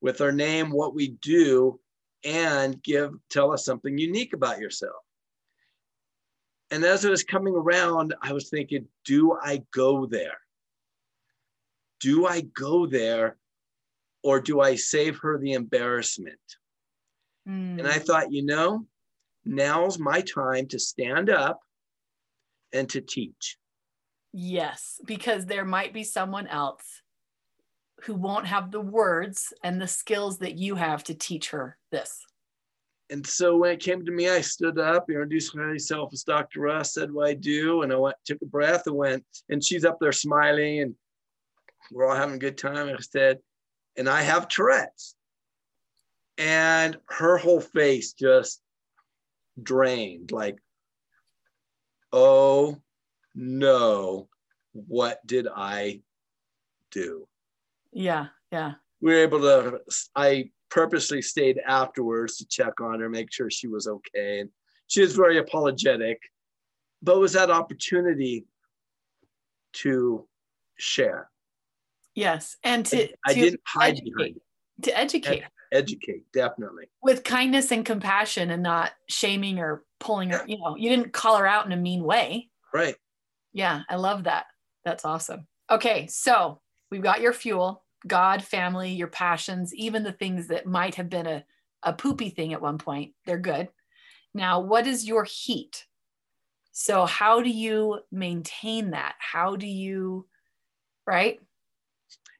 with 0.00 0.20
our 0.20 0.32
name, 0.32 0.70
what 0.70 0.94
we 0.94 1.16
do, 1.22 1.80
and 2.24 2.82
give 2.82 3.12
tell 3.30 3.52
us 3.52 3.64
something 3.64 3.96
unique 3.96 4.32
about 4.32 4.58
yourself. 4.58 4.96
And 6.70 6.84
as 6.84 7.04
it 7.04 7.10
was 7.10 7.24
coming 7.24 7.54
around, 7.54 8.14
I 8.20 8.32
was 8.32 8.50
thinking, 8.50 8.86
do 9.04 9.36
I 9.40 9.62
go 9.72 10.06
there? 10.06 10.38
Do 12.00 12.26
I 12.26 12.42
go 12.42 12.86
there 12.86 13.36
or 14.22 14.40
do 14.40 14.60
I 14.60 14.74
save 14.74 15.18
her 15.18 15.38
the 15.38 15.54
embarrassment? 15.54 16.38
Mm. 17.48 17.78
And 17.78 17.88
I 17.88 17.98
thought, 17.98 18.32
you 18.32 18.44
know, 18.44 18.86
now's 19.44 19.98
my 19.98 20.20
time 20.20 20.66
to 20.68 20.78
stand 20.78 21.30
up 21.30 21.60
and 22.72 22.88
to 22.90 23.00
teach. 23.00 23.56
Yes, 24.32 25.00
because 25.06 25.46
there 25.46 25.64
might 25.64 25.94
be 25.94 26.04
someone 26.04 26.46
else 26.46 27.02
who 28.04 28.14
won't 28.14 28.46
have 28.46 28.70
the 28.70 28.80
words 28.80 29.52
and 29.62 29.80
the 29.80 29.88
skills 29.88 30.38
that 30.38 30.56
you 30.56 30.74
have 30.74 31.04
to 31.04 31.14
teach 31.14 31.50
her 31.50 31.76
this. 31.90 32.24
And 33.10 33.26
so 33.26 33.56
when 33.56 33.70
it 33.72 33.80
came 33.80 34.04
to 34.04 34.12
me, 34.12 34.28
I 34.28 34.42
stood 34.42 34.78
up, 34.78 35.08
introduced 35.08 35.56
myself 35.56 36.10
as 36.12 36.24
Dr. 36.24 36.60
Russ, 36.60 36.92
said 36.92 37.10
what 37.10 37.28
I 37.28 37.34
do, 37.34 37.82
and 37.82 37.92
I 37.92 37.96
went, 37.96 38.16
took 38.24 38.42
a 38.42 38.46
breath 38.46 38.86
and 38.86 38.96
went, 38.96 39.24
and 39.48 39.64
she's 39.64 39.84
up 39.84 39.98
there 39.98 40.12
smiling, 40.12 40.80
and 40.80 40.94
we're 41.90 42.06
all 42.06 42.14
having 42.14 42.34
a 42.34 42.38
good 42.38 42.58
time. 42.58 42.88
And 42.88 42.96
I 42.98 43.00
said, 43.00 43.38
and 43.96 44.08
I 44.08 44.22
have 44.22 44.48
Tourette's. 44.48 45.14
And 46.36 46.98
her 47.08 47.38
whole 47.38 47.60
face 47.60 48.12
just 48.12 48.60
drained, 49.60 50.30
like, 50.30 50.58
oh 52.12 52.76
no, 53.34 54.28
what 54.72 55.26
did 55.26 55.48
I 55.48 56.02
do? 56.90 57.26
Yeah, 57.92 58.26
yeah. 58.52 58.74
we 59.00 59.12
were 59.12 59.18
able 59.18 59.40
to 59.40 59.80
i 60.16 60.50
purposely 60.70 61.22
stayed 61.22 61.58
afterwards 61.66 62.36
to 62.36 62.46
check 62.46 62.80
on 62.80 63.00
her 63.00 63.08
make 63.08 63.32
sure 63.32 63.50
she 63.50 63.68
was 63.68 63.86
okay 63.86 64.40
and 64.40 64.50
she 64.86 65.00
was 65.00 65.14
very 65.16 65.38
apologetic 65.38 66.20
but 67.02 67.16
it 67.16 67.20
was 67.20 67.32
that 67.32 67.50
opportunity 67.50 68.46
to 69.72 70.26
share 70.76 71.30
Yes. 72.14 72.56
And 72.64 72.84
to, 72.86 73.08
i 73.26 73.32
to 73.32 73.40
didn't 73.40 73.60
hide 73.64 73.92
educate, 73.94 74.12
behind 74.16 74.36
it. 74.36 74.82
to 74.82 74.98
educate 74.98 75.42
educate 75.70 76.24
definitely 76.32 76.86
with 77.02 77.22
kindness 77.22 77.70
and 77.70 77.84
compassion 77.84 78.50
and 78.50 78.62
not 78.62 78.90
shaming 79.08 79.58
or 79.60 79.84
pulling 80.00 80.30
her, 80.30 80.42
you 80.46 80.58
know, 80.58 80.74
you 80.76 80.88
didn't 80.90 81.12
call 81.12 81.36
her 81.36 81.46
out 81.46 81.66
in 81.66 81.72
a 81.72 81.76
mean 81.76 82.02
way. 82.02 82.48
right 82.74 82.96
Yeah, 83.52 83.82
I 83.88 83.96
love 83.96 84.24
that. 84.24 84.46
That's 84.84 85.04
awesome. 85.04 85.46
Okay, 85.70 86.06
so 86.08 86.60
we've 86.90 87.02
got 87.02 87.20
your 87.20 87.32
fuel, 87.32 87.84
God, 88.06 88.42
family, 88.42 88.90
your 88.92 89.08
passions, 89.08 89.74
even 89.74 90.02
the 90.02 90.12
things 90.12 90.48
that 90.48 90.66
might 90.66 90.94
have 90.96 91.08
been 91.08 91.26
a, 91.26 91.44
a 91.82 91.92
poopy 91.92 92.30
thing 92.30 92.52
at 92.52 92.62
one 92.62 92.78
point. 92.78 93.12
They're 93.26 93.38
good. 93.38 93.68
Now, 94.34 94.60
what 94.60 94.86
is 94.86 95.06
your 95.06 95.24
heat? 95.24 95.86
So, 96.72 97.06
how 97.06 97.42
do 97.42 97.50
you 97.50 98.00
maintain 98.12 98.90
that? 98.90 99.16
How 99.18 99.56
do 99.56 99.66
you, 99.66 100.26
right? 101.06 101.40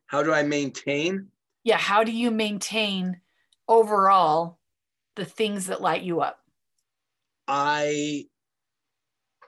how 0.08 0.22
do 0.22 0.32
i 0.32 0.42
maintain 0.42 1.28
Yeah, 1.64 1.76
how 1.78 2.02
do 2.02 2.12
you 2.12 2.30
maintain 2.30 3.20
overall 3.68 4.58
the 5.16 5.24
things 5.24 5.66
that 5.66 5.80
light 5.80 6.02
you 6.02 6.20
up? 6.20 6.40
i 7.46 8.24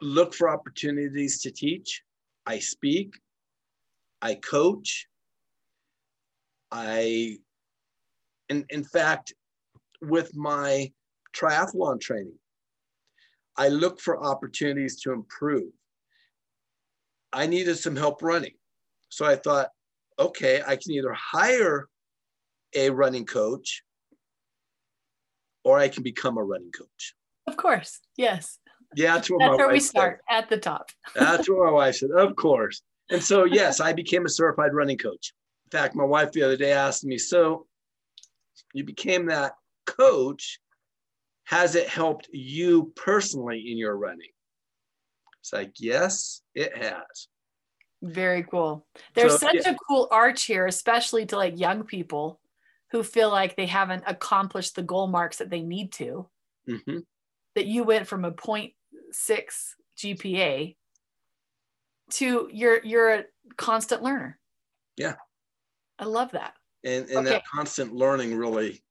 look 0.01 0.35
for 0.35 0.49
opportunities 0.49 1.41
to 1.43 1.51
teach 1.51 2.03
i 2.47 2.59
speak 2.59 3.15
i 4.23 4.35
coach 4.35 5.07
i 6.71 7.37
in, 8.49 8.65
in 8.71 8.85
fact 8.85 9.33
with 10.03 10.35
my 10.37 10.91
triathlon 11.37 12.01
training 12.01 12.39
i 13.57 13.69
look 13.69 14.01
for 14.01 14.23
opportunities 14.23 15.01
to 15.01 15.13
improve 15.13 15.71
i 17.33 17.47
needed 17.47 17.77
some 17.77 17.97
help 17.97 18.23
running 18.23 18.55
so 19.09 19.25
i 19.25 19.37
thought 19.37 19.69
okay 20.19 20.63
i 20.67 20.77
can 20.77 20.93
either 20.93 21.15
hire 21.15 21.89
a 22.75 22.91
running 22.91 23.25
coach 23.27 23.83
or 25.65 25.79
i 25.79 25.89
can 25.89 26.03
become 26.03 26.37
a 26.39 26.43
running 26.43 26.73
coach 26.73 27.15
Of 27.47 27.57
course. 27.57 28.01
Yes. 28.17 28.59
yeah 28.95 29.15
that's 29.15 29.31
what 29.31 29.39
That's 29.41 29.59
where 29.59 29.69
we 29.69 29.75
wife 29.75 29.83
said. 29.83 29.91
start 29.91 30.21
at 30.29 30.49
the 30.49 30.57
top. 30.59 30.91
That's 31.15 31.49
where 31.49 31.65
my 31.67 31.73
wife 31.73 31.97
said, 31.97 32.11
of 32.11 32.37
course. 32.37 32.83
And 33.11 33.23
so, 33.23 33.45
yes, 33.45 33.81
I 33.81 33.93
became 33.93 34.25
a 34.25 34.29
certified 34.29 34.73
running 34.75 34.99
coach. 34.99 35.33
In 35.67 35.71
fact, 35.71 35.95
my 35.95 36.05
wife 36.05 36.33
the 36.33 36.43
other 36.43 36.57
day 36.57 36.73
asked 36.73 37.05
me, 37.05 37.19
So 37.19 37.67
you 38.73 38.85
became 38.85 39.27
that 39.27 39.53
coach. 39.87 40.61
Has 41.45 41.75
it 41.75 41.89
helped 41.89 42.29
you 42.33 42.93
personally 42.95 43.71
in 43.71 43.79
your 43.79 43.97
running? 43.97 44.31
It's 45.41 45.53
like, 45.53 45.73
Yes, 45.79 46.43
it 46.55 46.77
has. 46.77 47.29
Very 48.03 48.45
cool. 48.45 48.87
There's 49.15 49.33
So, 49.33 49.39
such 49.39 49.57
yeah. 49.67 49.73
a 49.73 49.77
cool 49.89 50.09
arch 50.11 50.45
here, 50.45 50.67
especially 50.67 51.27
to 51.27 51.37
like 51.37 51.59
young 51.59 51.85
people 51.85 52.41
who 52.93 53.03
feel 53.03 53.31
like 53.31 53.57
they 53.57 53.67
haven't 53.67 54.05
accomplished 54.07 54.75
the 54.75 54.83
goal 54.83 55.07
marks 55.07 55.39
that 55.39 55.51
they 55.51 55.63
need 55.63 55.93
to. 55.93 56.29
hmm 56.67 56.99
that 57.57 57.67
you 57.67 57.83
went 57.83 58.07
from 58.07 58.25
a 58.25 58.31
0.6 58.31 58.73
GPA 59.99 60.77
to 62.13 62.49
you're 62.53 62.85
you're 62.85 63.15
a 63.15 63.25
constant 63.57 64.03
learner. 64.03 64.39
Yeah. 64.97 65.17
I 65.99 66.05
love 66.05 66.33
that. 66.33 66.55
And 66.85 67.09
and 67.09 67.19
Okay. 67.19 67.31
that 67.31 67.47
constant 67.47 67.93
learning 67.95 68.37
really 68.37 68.83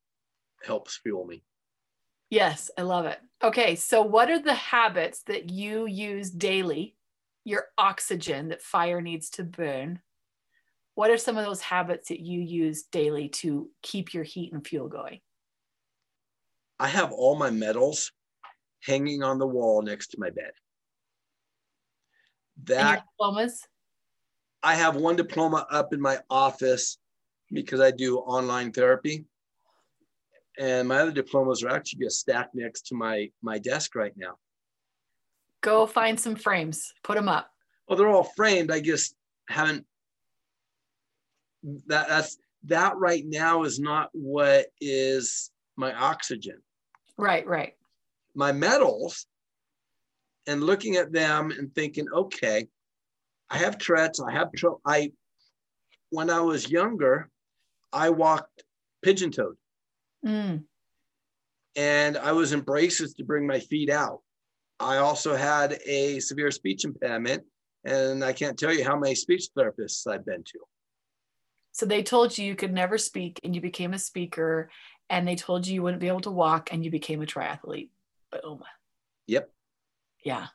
helps 0.63 0.97
fuel 0.97 1.25
me. 1.25 1.43
Yes, 2.29 2.69
I 2.77 2.83
love 2.83 3.05
it. 3.05 3.19
Okay, 3.41 3.75
so 3.75 4.01
what 4.03 4.29
are 4.29 4.39
the 4.39 4.53
habits 4.53 5.23
that 5.23 5.49
you 5.49 5.87
use 5.87 6.29
daily? 6.29 6.95
Your 7.43 7.67
oxygen 7.77 8.49
that 8.49 8.61
fire 8.61 9.01
needs 9.01 9.31
to 9.31 9.43
burn. 9.43 10.01
What 10.93 11.09
are 11.09 11.17
some 11.17 11.37
of 11.37 11.45
those 11.45 11.61
habits 11.61 12.09
that 12.09 12.19
you 12.19 12.41
use 12.41 12.83
daily 12.83 13.29
to 13.29 13.71
keep 13.81 14.13
your 14.13 14.23
heat 14.23 14.53
and 14.53 14.65
fuel 14.67 14.89
going? 14.89 15.21
I 16.79 16.89
have 16.89 17.11
all 17.11 17.35
my 17.35 17.49
medals 17.49 18.11
hanging 18.83 19.23
on 19.23 19.39
the 19.39 19.47
wall 19.47 19.81
next 19.81 20.07
to 20.09 20.19
my 20.19 20.29
bed. 20.29 20.51
That 22.65 23.03
diplomas? 23.17 23.67
I 24.63 24.75
have 24.75 24.95
one 24.95 25.15
diploma 25.15 25.65
up 25.71 25.93
in 25.93 26.01
my 26.01 26.19
office 26.29 26.97
because 27.51 27.79
I 27.79 27.91
do 27.91 28.17
online 28.17 28.71
therapy. 28.71 29.25
And 30.57 30.87
my 30.87 30.97
other 30.99 31.11
diplomas 31.11 31.63
are 31.63 31.69
actually 31.69 32.05
just 32.05 32.19
stacked 32.19 32.53
next 32.53 32.87
to 32.87 32.95
my 32.95 33.31
my 33.41 33.57
desk 33.59 33.95
right 33.95 34.13
now. 34.17 34.35
Go 35.61 35.85
find 35.85 36.19
some 36.19 36.35
frames, 36.35 36.93
put 37.03 37.15
them 37.15 37.29
up. 37.29 37.49
Well, 37.87 37.97
they're 37.97 38.09
all 38.09 38.29
framed. 38.35 38.71
I 38.71 38.81
just 38.81 39.15
haven't 39.47 39.85
that 41.87 42.07
that's 42.07 42.37
that 42.65 42.97
right 42.97 43.23
now 43.25 43.63
is 43.63 43.79
not 43.79 44.09
what 44.11 44.67
is 44.81 45.51
my 45.77 45.93
oxygen. 45.93 46.61
Right, 47.17 47.45
right. 47.47 47.73
My 48.35 48.51
medals 48.51 49.25
and 50.49 50.63
looking 50.63 50.95
at 50.95 51.11
them 51.11 51.51
and 51.51 51.73
thinking, 51.75 52.07
okay, 52.11 52.67
I 53.51 53.57
have 53.59 53.77
Tourette's. 53.77 54.19
I 54.19 54.31
have 54.31 54.51
tr- 54.55 54.81
I 54.83 55.11
when 56.09 56.31
I 56.31 56.39
was 56.39 56.71
younger, 56.71 57.29
I 57.93 58.09
walked 58.09 58.63
pigeon 59.03 59.31
toed 59.31 59.55
Mm, 60.25 60.65
and 61.75 62.17
I 62.17 62.31
was 62.33 62.51
in 62.51 62.61
braces 62.61 63.13
to 63.13 63.23
bring 63.23 63.47
my 63.47 63.59
feet 63.59 63.89
out. 63.89 64.21
I 64.79 64.97
also 64.97 65.35
had 65.35 65.79
a 65.85 66.19
severe 66.19 66.51
speech 66.51 66.83
impairment, 66.83 67.43
and 67.85 68.23
I 68.23 68.33
can't 68.33 68.57
tell 68.57 68.73
you 68.73 68.83
how 68.83 68.97
many 68.97 69.15
speech 69.15 69.49
therapists 69.55 70.05
I've 70.07 70.25
been 70.25 70.43
to. 70.43 70.59
So 71.71 71.85
they 71.85 72.03
told 72.03 72.37
you 72.37 72.45
you 72.45 72.55
could 72.55 72.73
never 72.73 72.97
speak 72.97 73.39
and 73.43 73.55
you 73.55 73.61
became 73.61 73.93
a 73.93 73.99
speaker, 73.99 74.69
and 75.09 75.27
they 75.27 75.35
told 75.35 75.67
you 75.67 75.75
you 75.75 75.83
wouldn't 75.83 76.01
be 76.01 76.07
able 76.07 76.21
to 76.21 76.31
walk 76.31 76.73
and 76.73 76.83
you 76.83 76.91
became 76.91 77.21
a 77.21 77.25
triathlete. 77.25 77.91
Boom. 78.31 78.63
Yep. 79.27 79.49
Yeah. 80.23 80.47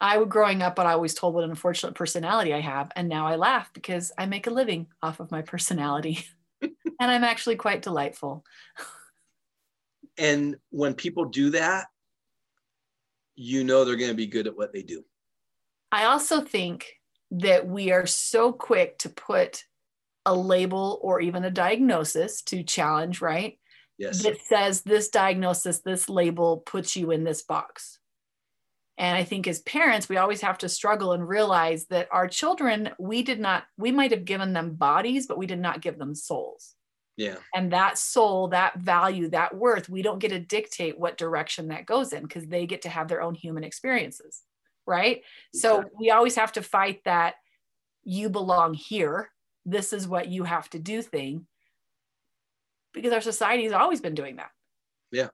I 0.00 0.18
was 0.18 0.28
growing 0.28 0.62
up, 0.62 0.76
but 0.76 0.86
I 0.86 0.92
always 0.92 1.14
told 1.14 1.34
what 1.34 1.44
an 1.44 1.50
unfortunate 1.50 1.94
personality 1.94 2.52
I 2.52 2.60
have. 2.60 2.90
And 2.94 3.08
now 3.08 3.26
I 3.26 3.36
laugh 3.36 3.70
because 3.72 4.12
I 4.18 4.26
make 4.26 4.46
a 4.46 4.50
living 4.50 4.88
off 5.02 5.20
of 5.20 5.30
my 5.30 5.42
personality. 5.42 6.26
and 6.62 6.72
I'm 7.00 7.24
actually 7.24 7.56
quite 7.56 7.82
delightful. 7.82 8.44
And 10.18 10.56
when 10.70 10.94
people 10.94 11.24
do 11.24 11.50
that, 11.50 11.86
you 13.36 13.64
know 13.64 13.84
they're 13.84 13.96
going 13.96 14.10
to 14.10 14.16
be 14.16 14.26
good 14.26 14.46
at 14.46 14.56
what 14.56 14.72
they 14.72 14.82
do. 14.82 15.04
I 15.90 16.04
also 16.04 16.40
think 16.40 16.86
that 17.30 17.66
we 17.66 17.90
are 17.92 18.06
so 18.06 18.52
quick 18.52 18.98
to 18.98 19.08
put 19.08 19.64
a 20.26 20.34
label 20.34 20.98
or 21.02 21.20
even 21.20 21.44
a 21.44 21.50
diagnosis 21.50 22.42
to 22.42 22.62
challenge, 22.62 23.20
right? 23.20 23.58
Yes. 23.98 24.22
that 24.22 24.40
says 24.40 24.82
this 24.82 25.08
diagnosis, 25.08 25.80
this 25.80 26.08
label 26.08 26.58
puts 26.58 26.96
you 26.96 27.10
in 27.10 27.24
this 27.24 27.42
box. 27.42 27.98
And 28.96 29.16
I 29.16 29.24
think 29.24 29.48
as 29.48 29.60
parents, 29.60 30.08
we 30.08 30.16
always 30.16 30.40
have 30.40 30.58
to 30.58 30.68
struggle 30.68 31.12
and 31.12 31.26
realize 31.26 31.86
that 31.86 32.08
our 32.12 32.28
children, 32.28 32.90
we 32.98 33.22
did 33.22 33.40
not, 33.40 33.64
we 33.76 33.90
might 33.90 34.12
have 34.12 34.24
given 34.24 34.52
them 34.52 34.74
bodies, 34.74 35.26
but 35.26 35.38
we 35.38 35.46
did 35.46 35.58
not 35.58 35.80
give 35.80 35.98
them 35.98 36.14
souls. 36.14 36.74
Yeah. 37.16 37.36
And 37.54 37.72
that 37.72 37.98
soul, 37.98 38.48
that 38.48 38.78
value, 38.78 39.30
that 39.30 39.54
worth, 39.54 39.88
we 39.88 40.02
don't 40.02 40.18
get 40.18 40.30
to 40.30 40.40
dictate 40.40 40.98
what 40.98 41.18
direction 41.18 41.68
that 41.68 41.86
goes 41.86 42.12
in 42.12 42.22
because 42.22 42.46
they 42.46 42.66
get 42.66 42.82
to 42.82 42.88
have 42.88 43.08
their 43.08 43.22
own 43.22 43.34
human 43.34 43.64
experiences. 43.64 44.42
Right. 44.86 45.22
So 45.54 45.84
we 45.98 46.10
always 46.10 46.36
have 46.36 46.52
to 46.52 46.62
fight 46.62 47.00
that 47.04 47.34
you 48.02 48.28
belong 48.28 48.74
here. 48.74 49.30
This 49.64 49.92
is 49.92 50.06
what 50.06 50.28
you 50.28 50.44
have 50.44 50.68
to 50.70 50.78
do 50.78 51.00
thing 51.00 51.46
because 52.94 53.12
our 53.12 53.20
society 53.20 53.64
has 53.64 53.72
always 53.72 54.00
been 54.00 54.14
doing 54.14 54.36
that. 54.36 54.50
Yeah. 55.12 55.28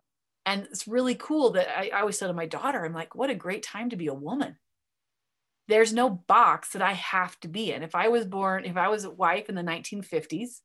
And 0.47 0.63
it's 0.65 0.89
really 0.89 1.15
cool 1.15 1.51
that 1.51 1.69
I, 1.69 1.91
I 1.95 2.01
always 2.01 2.19
said 2.19 2.29
to 2.29 2.33
my 2.33 2.47
daughter, 2.47 2.85
I'm 2.85 2.95
like, 2.95 3.15
what 3.15 3.31
a 3.31 3.35
great 3.35 3.63
time 3.63 3.91
to 3.91 3.97
be 3.97 4.09
a 4.09 4.15
woman. 4.15 4.57
There's 5.69 5.93
no 5.93 6.11
box 6.11 6.73
that 6.73 6.83
I 6.83 6.95
have 6.95 7.39
to 7.41 7.49
be 7.49 7.73
in. 7.73 7.83
If 7.83 7.95
I 7.95 8.09
was 8.09 8.25
born, 8.25 8.65
if 8.65 8.77
I 8.77 8.89
was 8.89 9.05
a 9.05 9.11
wife 9.11 9.49
in 9.49 9.55
the 9.55 9.63
1950s, 9.63 10.61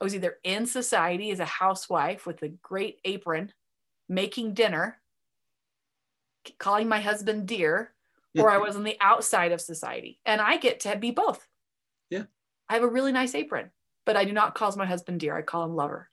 I 0.00 0.04
was 0.04 0.14
either 0.14 0.36
in 0.44 0.66
society 0.66 1.30
as 1.30 1.40
a 1.40 1.44
housewife 1.44 2.26
with 2.26 2.42
a 2.42 2.48
great 2.48 3.00
apron, 3.04 3.52
making 4.08 4.54
dinner, 4.54 4.98
calling 6.58 6.88
my 6.88 7.00
husband 7.00 7.48
dear, 7.48 7.92
or 8.38 8.50
I 8.50 8.58
was 8.58 8.76
on 8.76 8.84
the 8.84 8.96
outside 9.00 9.52
of 9.52 9.60
society. 9.60 10.20
And 10.24 10.40
I 10.40 10.58
get 10.58 10.80
to 10.80 10.96
be 10.96 11.10
both. 11.10 11.46
Yeah. 12.08 12.24
I 12.68 12.74
have 12.74 12.82
a 12.82 12.88
really 12.88 13.12
nice 13.12 13.34
apron, 13.34 13.70
but 14.06 14.16
I 14.16 14.24
do 14.24 14.32
not 14.32 14.54
call 14.54 14.74
my 14.76 14.86
husband 14.86 15.20
dear. 15.20 15.36
I 15.36 15.42
call 15.42 15.64
him 15.64 15.74
lover. 15.74 16.08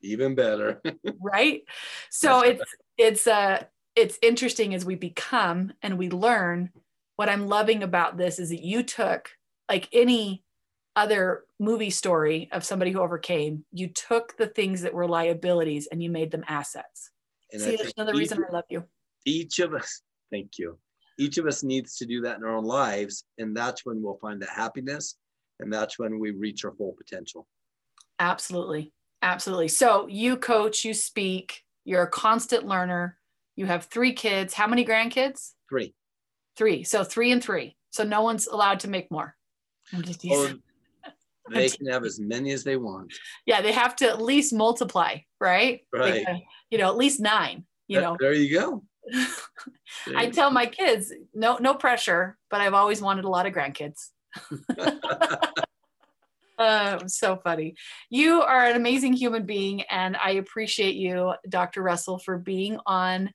Even 0.00 0.34
better. 0.34 0.80
right 1.20 1.62
so 2.10 2.40
it's 2.40 2.62
it's 2.96 3.26
uh 3.26 3.62
it's 3.96 4.18
interesting 4.22 4.74
as 4.74 4.84
we 4.84 4.94
become 4.94 5.72
and 5.82 5.98
we 5.98 6.08
learn 6.08 6.70
what 7.16 7.28
i'm 7.28 7.48
loving 7.48 7.82
about 7.82 8.16
this 8.16 8.38
is 8.38 8.50
that 8.50 8.62
you 8.62 8.84
took 8.84 9.30
like 9.68 9.88
any 9.92 10.44
other 10.94 11.44
movie 11.58 11.90
story 11.90 12.48
of 12.52 12.62
somebody 12.62 12.92
who 12.92 13.00
overcame 13.00 13.64
you 13.72 13.88
took 13.88 14.36
the 14.36 14.46
things 14.46 14.82
that 14.82 14.94
were 14.94 15.08
liabilities 15.08 15.88
and 15.90 16.00
you 16.00 16.10
made 16.10 16.30
them 16.30 16.44
assets 16.46 17.10
And 17.52 17.60
see 17.60 17.76
that's 17.76 17.92
another 17.96 18.14
reason 18.14 18.44
i 18.48 18.52
love 18.52 18.64
you 18.68 18.84
each 19.28 19.58
of 19.58 19.74
us, 19.74 20.02
thank 20.32 20.58
you. 20.58 20.78
Each 21.18 21.38
of 21.38 21.46
us 21.46 21.62
needs 21.62 21.96
to 21.96 22.06
do 22.06 22.22
that 22.22 22.38
in 22.38 22.44
our 22.44 22.56
own 22.56 22.64
lives. 22.64 23.24
And 23.38 23.56
that's 23.56 23.84
when 23.84 24.02
we'll 24.02 24.18
find 24.22 24.40
the 24.40 24.46
happiness. 24.46 25.16
And 25.60 25.72
that's 25.72 25.98
when 25.98 26.18
we 26.18 26.30
reach 26.30 26.64
our 26.64 26.72
full 26.72 26.94
potential. 26.96 27.46
absolutely. 28.20 28.92
Absolutely. 29.22 29.66
So 29.68 30.06
you 30.06 30.36
coach 30.36 30.84
you 30.84 30.94
speak 30.94 31.64
you're 31.84 32.02
a 32.02 32.10
constant 32.10 32.66
learner. 32.66 33.18
You 33.56 33.66
have 33.66 33.84
three 33.86 34.12
kids. 34.12 34.52
How 34.54 34.66
many 34.68 34.84
grandkids? 34.84 35.52
Three. 35.68 35.94
three. 36.56 36.84
So 36.84 37.02
three 37.02 37.32
and 37.32 37.42
three. 37.42 37.76
So 37.90 38.04
no 38.04 38.22
one's 38.22 38.46
allowed 38.46 38.80
to 38.80 38.88
make 38.88 39.10
more. 39.10 39.34
Oh, 39.94 40.02
they 41.50 41.68
can 41.70 41.86
have 41.86 42.04
as 42.10 42.20
many 42.20 42.52
as 42.52 42.62
they 42.62 42.76
want. 42.76 43.12
yeah 43.46 43.62
they 43.62 43.72
have 43.72 43.96
to 43.96 44.06
at 44.08 44.20
least 44.22 44.52
multiply 44.52 45.16
right? 45.40 45.80
Right. 45.92 46.24
gotta, 46.26 46.40
you 46.70 46.76
know 46.78 46.88
at 46.88 46.96
least 46.98 47.20
nine 47.20 47.64
you 47.88 47.96
There- 48.00 48.02
know. 48.08 48.16
There 48.20 48.34
you 48.34 48.58
go. 48.58 48.84
There 50.06 50.18
i 50.18 50.22
you 50.24 50.32
tell 50.32 50.50
my 50.50 50.66
kids 50.66 51.12
no 51.34 51.56
no 51.58 51.72
pressure 51.74 52.36
but 52.50 52.60
i've 52.60 52.74
always 52.74 53.00
wanted 53.00 53.24
a 53.24 53.28
lot 53.30 53.46
of 53.46 53.54
grandkids 53.54 54.10
uh, 56.58 56.98
so 57.06 57.36
funny. 57.36 57.74
You 58.10 58.42
are 58.42 58.66
an 58.66 58.76
amazing 58.76 59.14
human 59.14 59.46
being 59.46 59.82
and 59.82 60.16
i 60.16 60.32
appreciate 60.32 60.94
you 60.94 61.34
dr 61.48 61.80
russell 61.80 62.18
for 62.18 62.38
being 62.38 62.78
on 62.86 63.30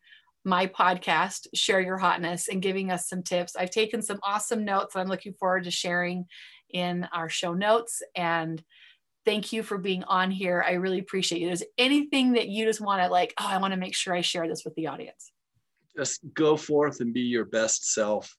my 0.46 0.68
podcast 0.68 1.48
share 1.54 1.80
your 1.80 1.98
hotness 1.98 2.50
and 2.50 2.62
giving 2.62 2.92
us 2.92 3.08
some 3.08 3.24
tips. 3.24 3.56
I've 3.56 3.70
taken 3.70 4.02
some 4.02 4.20
awesome 4.24 4.66
notes 4.66 4.96
i'm 4.96 5.08
looking 5.08 5.34
forward 5.34 5.66
to 5.66 5.72
sharing 5.72 6.26
in 6.70 7.08
our 7.14 7.30
show 7.30 7.54
notes 7.54 8.02
and 8.16 8.62
thank 9.26 9.54
you 9.54 9.64
for 9.64 9.78
being 9.78 10.04
on 10.04 10.32
here. 10.32 10.62
I 10.68 10.74
really 10.74 11.00
appreciate 11.00 11.40
you. 11.40 11.48
There's 11.48 11.64
anything 11.78 12.34
that 12.34 12.50
you 12.50 12.66
just 12.66 12.82
want 12.82 13.02
to 13.02 13.10
like 13.10 13.34
oh 13.40 13.48
i 13.48 13.58
want 13.58 13.74
to 13.74 13.80
make 13.80 13.96
sure 13.96 14.14
i 14.14 14.22
share 14.22 14.48
this 14.48 14.64
with 14.66 14.76
the 14.76 14.88
audience 14.88 15.32
just 15.96 16.22
go 16.34 16.58
forth 16.58 17.00
and 17.00 17.14
be 17.14 17.22
your 17.22 17.46
best 17.46 17.94
self. 17.94 18.36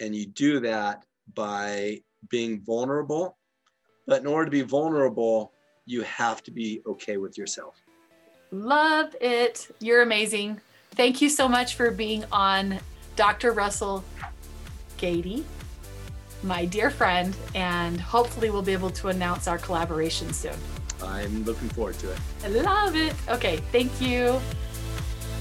And 0.00 0.14
you 0.14 0.26
do 0.26 0.60
that 0.60 1.04
by 1.34 2.00
being 2.30 2.60
vulnerable. 2.60 3.36
But 4.06 4.20
in 4.22 4.26
order 4.26 4.46
to 4.46 4.50
be 4.50 4.62
vulnerable, 4.62 5.52
you 5.86 6.02
have 6.02 6.42
to 6.44 6.50
be 6.50 6.82
okay 6.86 7.16
with 7.16 7.36
yourself. 7.36 7.76
Love 8.50 9.14
it. 9.20 9.68
You're 9.80 10.02
amazing. 10.02 10.60
Thank 10.92 11.20
you 11.20 11.28
so 11.28 11.48
much 11.48 11.74
for 11.74 11.90
being 11.90 12.24
on 12.32 12.80
Dr. 13.16 13.52
Russell 13.52 14.02
Gaede, 14.96 15.44
my 16.42 16.64
dear 16.64 16.90
friend, 16.90 17.36
and 17.54 18.00
hopefully 18.00 18.50
we'll 18.50 18.62
be 18.62 18.72
able 18.72 18.90
to 18.90 19.08
announce 19.08 19.46
our 19.46 19.58
collaboration 19.58 20.32
soon. 20.32 20.56
I'm 21.02 21.44
looking 21.44 21.68
forward 21.70 21.98
to 21.98 22.10
it. 22.10 22.18
I 22.44 22.48
love 22.48 22.96
it. 22.96 23.14
Okay, 23.28 23.58
thank 23.70 24.00
you. 24.00 24.40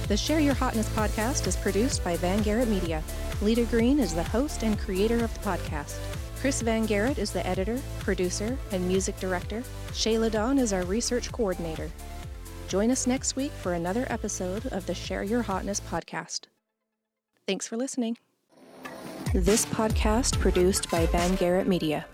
The 0.08 0.16
Share 0.16 0.40
Your 0.40 0.54
Hotness 0.54 0.88
podcast 0.96 1.48
is 1.48 1.58
produced 1.58 2.02
by 2.02 2.16
Van 2.16 2.42
Garrett 2.42 2.70
Media. 2.70 3.04
Lita 3.42 3.66
Green 3.66 4.00
is 4.00 4.16
the 4.16 4.24
host 4.24 4.64
and 4.64 4.80
creator 4.80 5.22
of 5.22 5.34
the 5.34 5.40
podcast. 5.42 5.98
Chris 6.40 6.62
Van 6.62 6.86
Garrett 6.86 7.18
is 7.18 7.32
the 7.32 7.46
editor, 7.46 7.78
producer, 8.00 8.58
and 8.72 8.88
music 8.88 9.20
director. 9.20 9.62
Shayla 9.90 10.32
Dawn 10.32 10.60
is 10.60 10.72
our 10.72 10.84
research 10.84 11.30
coordinator. 11.34 11.92
Join 12.70 12.90
us 12.90 13.06
next 13.06 13.36
week 13.36 13.52
for 13.52 13.74
another 13.74 14.08
episode 14.10 14.66
of 14.68 14.86
the 14.86 14.96
Share 14.96 15.24
Your 15.24 15.44
Hotness 15.44 15.82
podcast. 15.82 16.46
Thanks 17.46 17.68
for 17.68 17.76
listening. 17.76 18.18
This 19.34 19.66
podcast 19.66 20.40
produced 20.40 20.90
by 20.90 21.06
Van 21.08 21.36
Garrett 21.36 21.68
Media. 21.68 22.06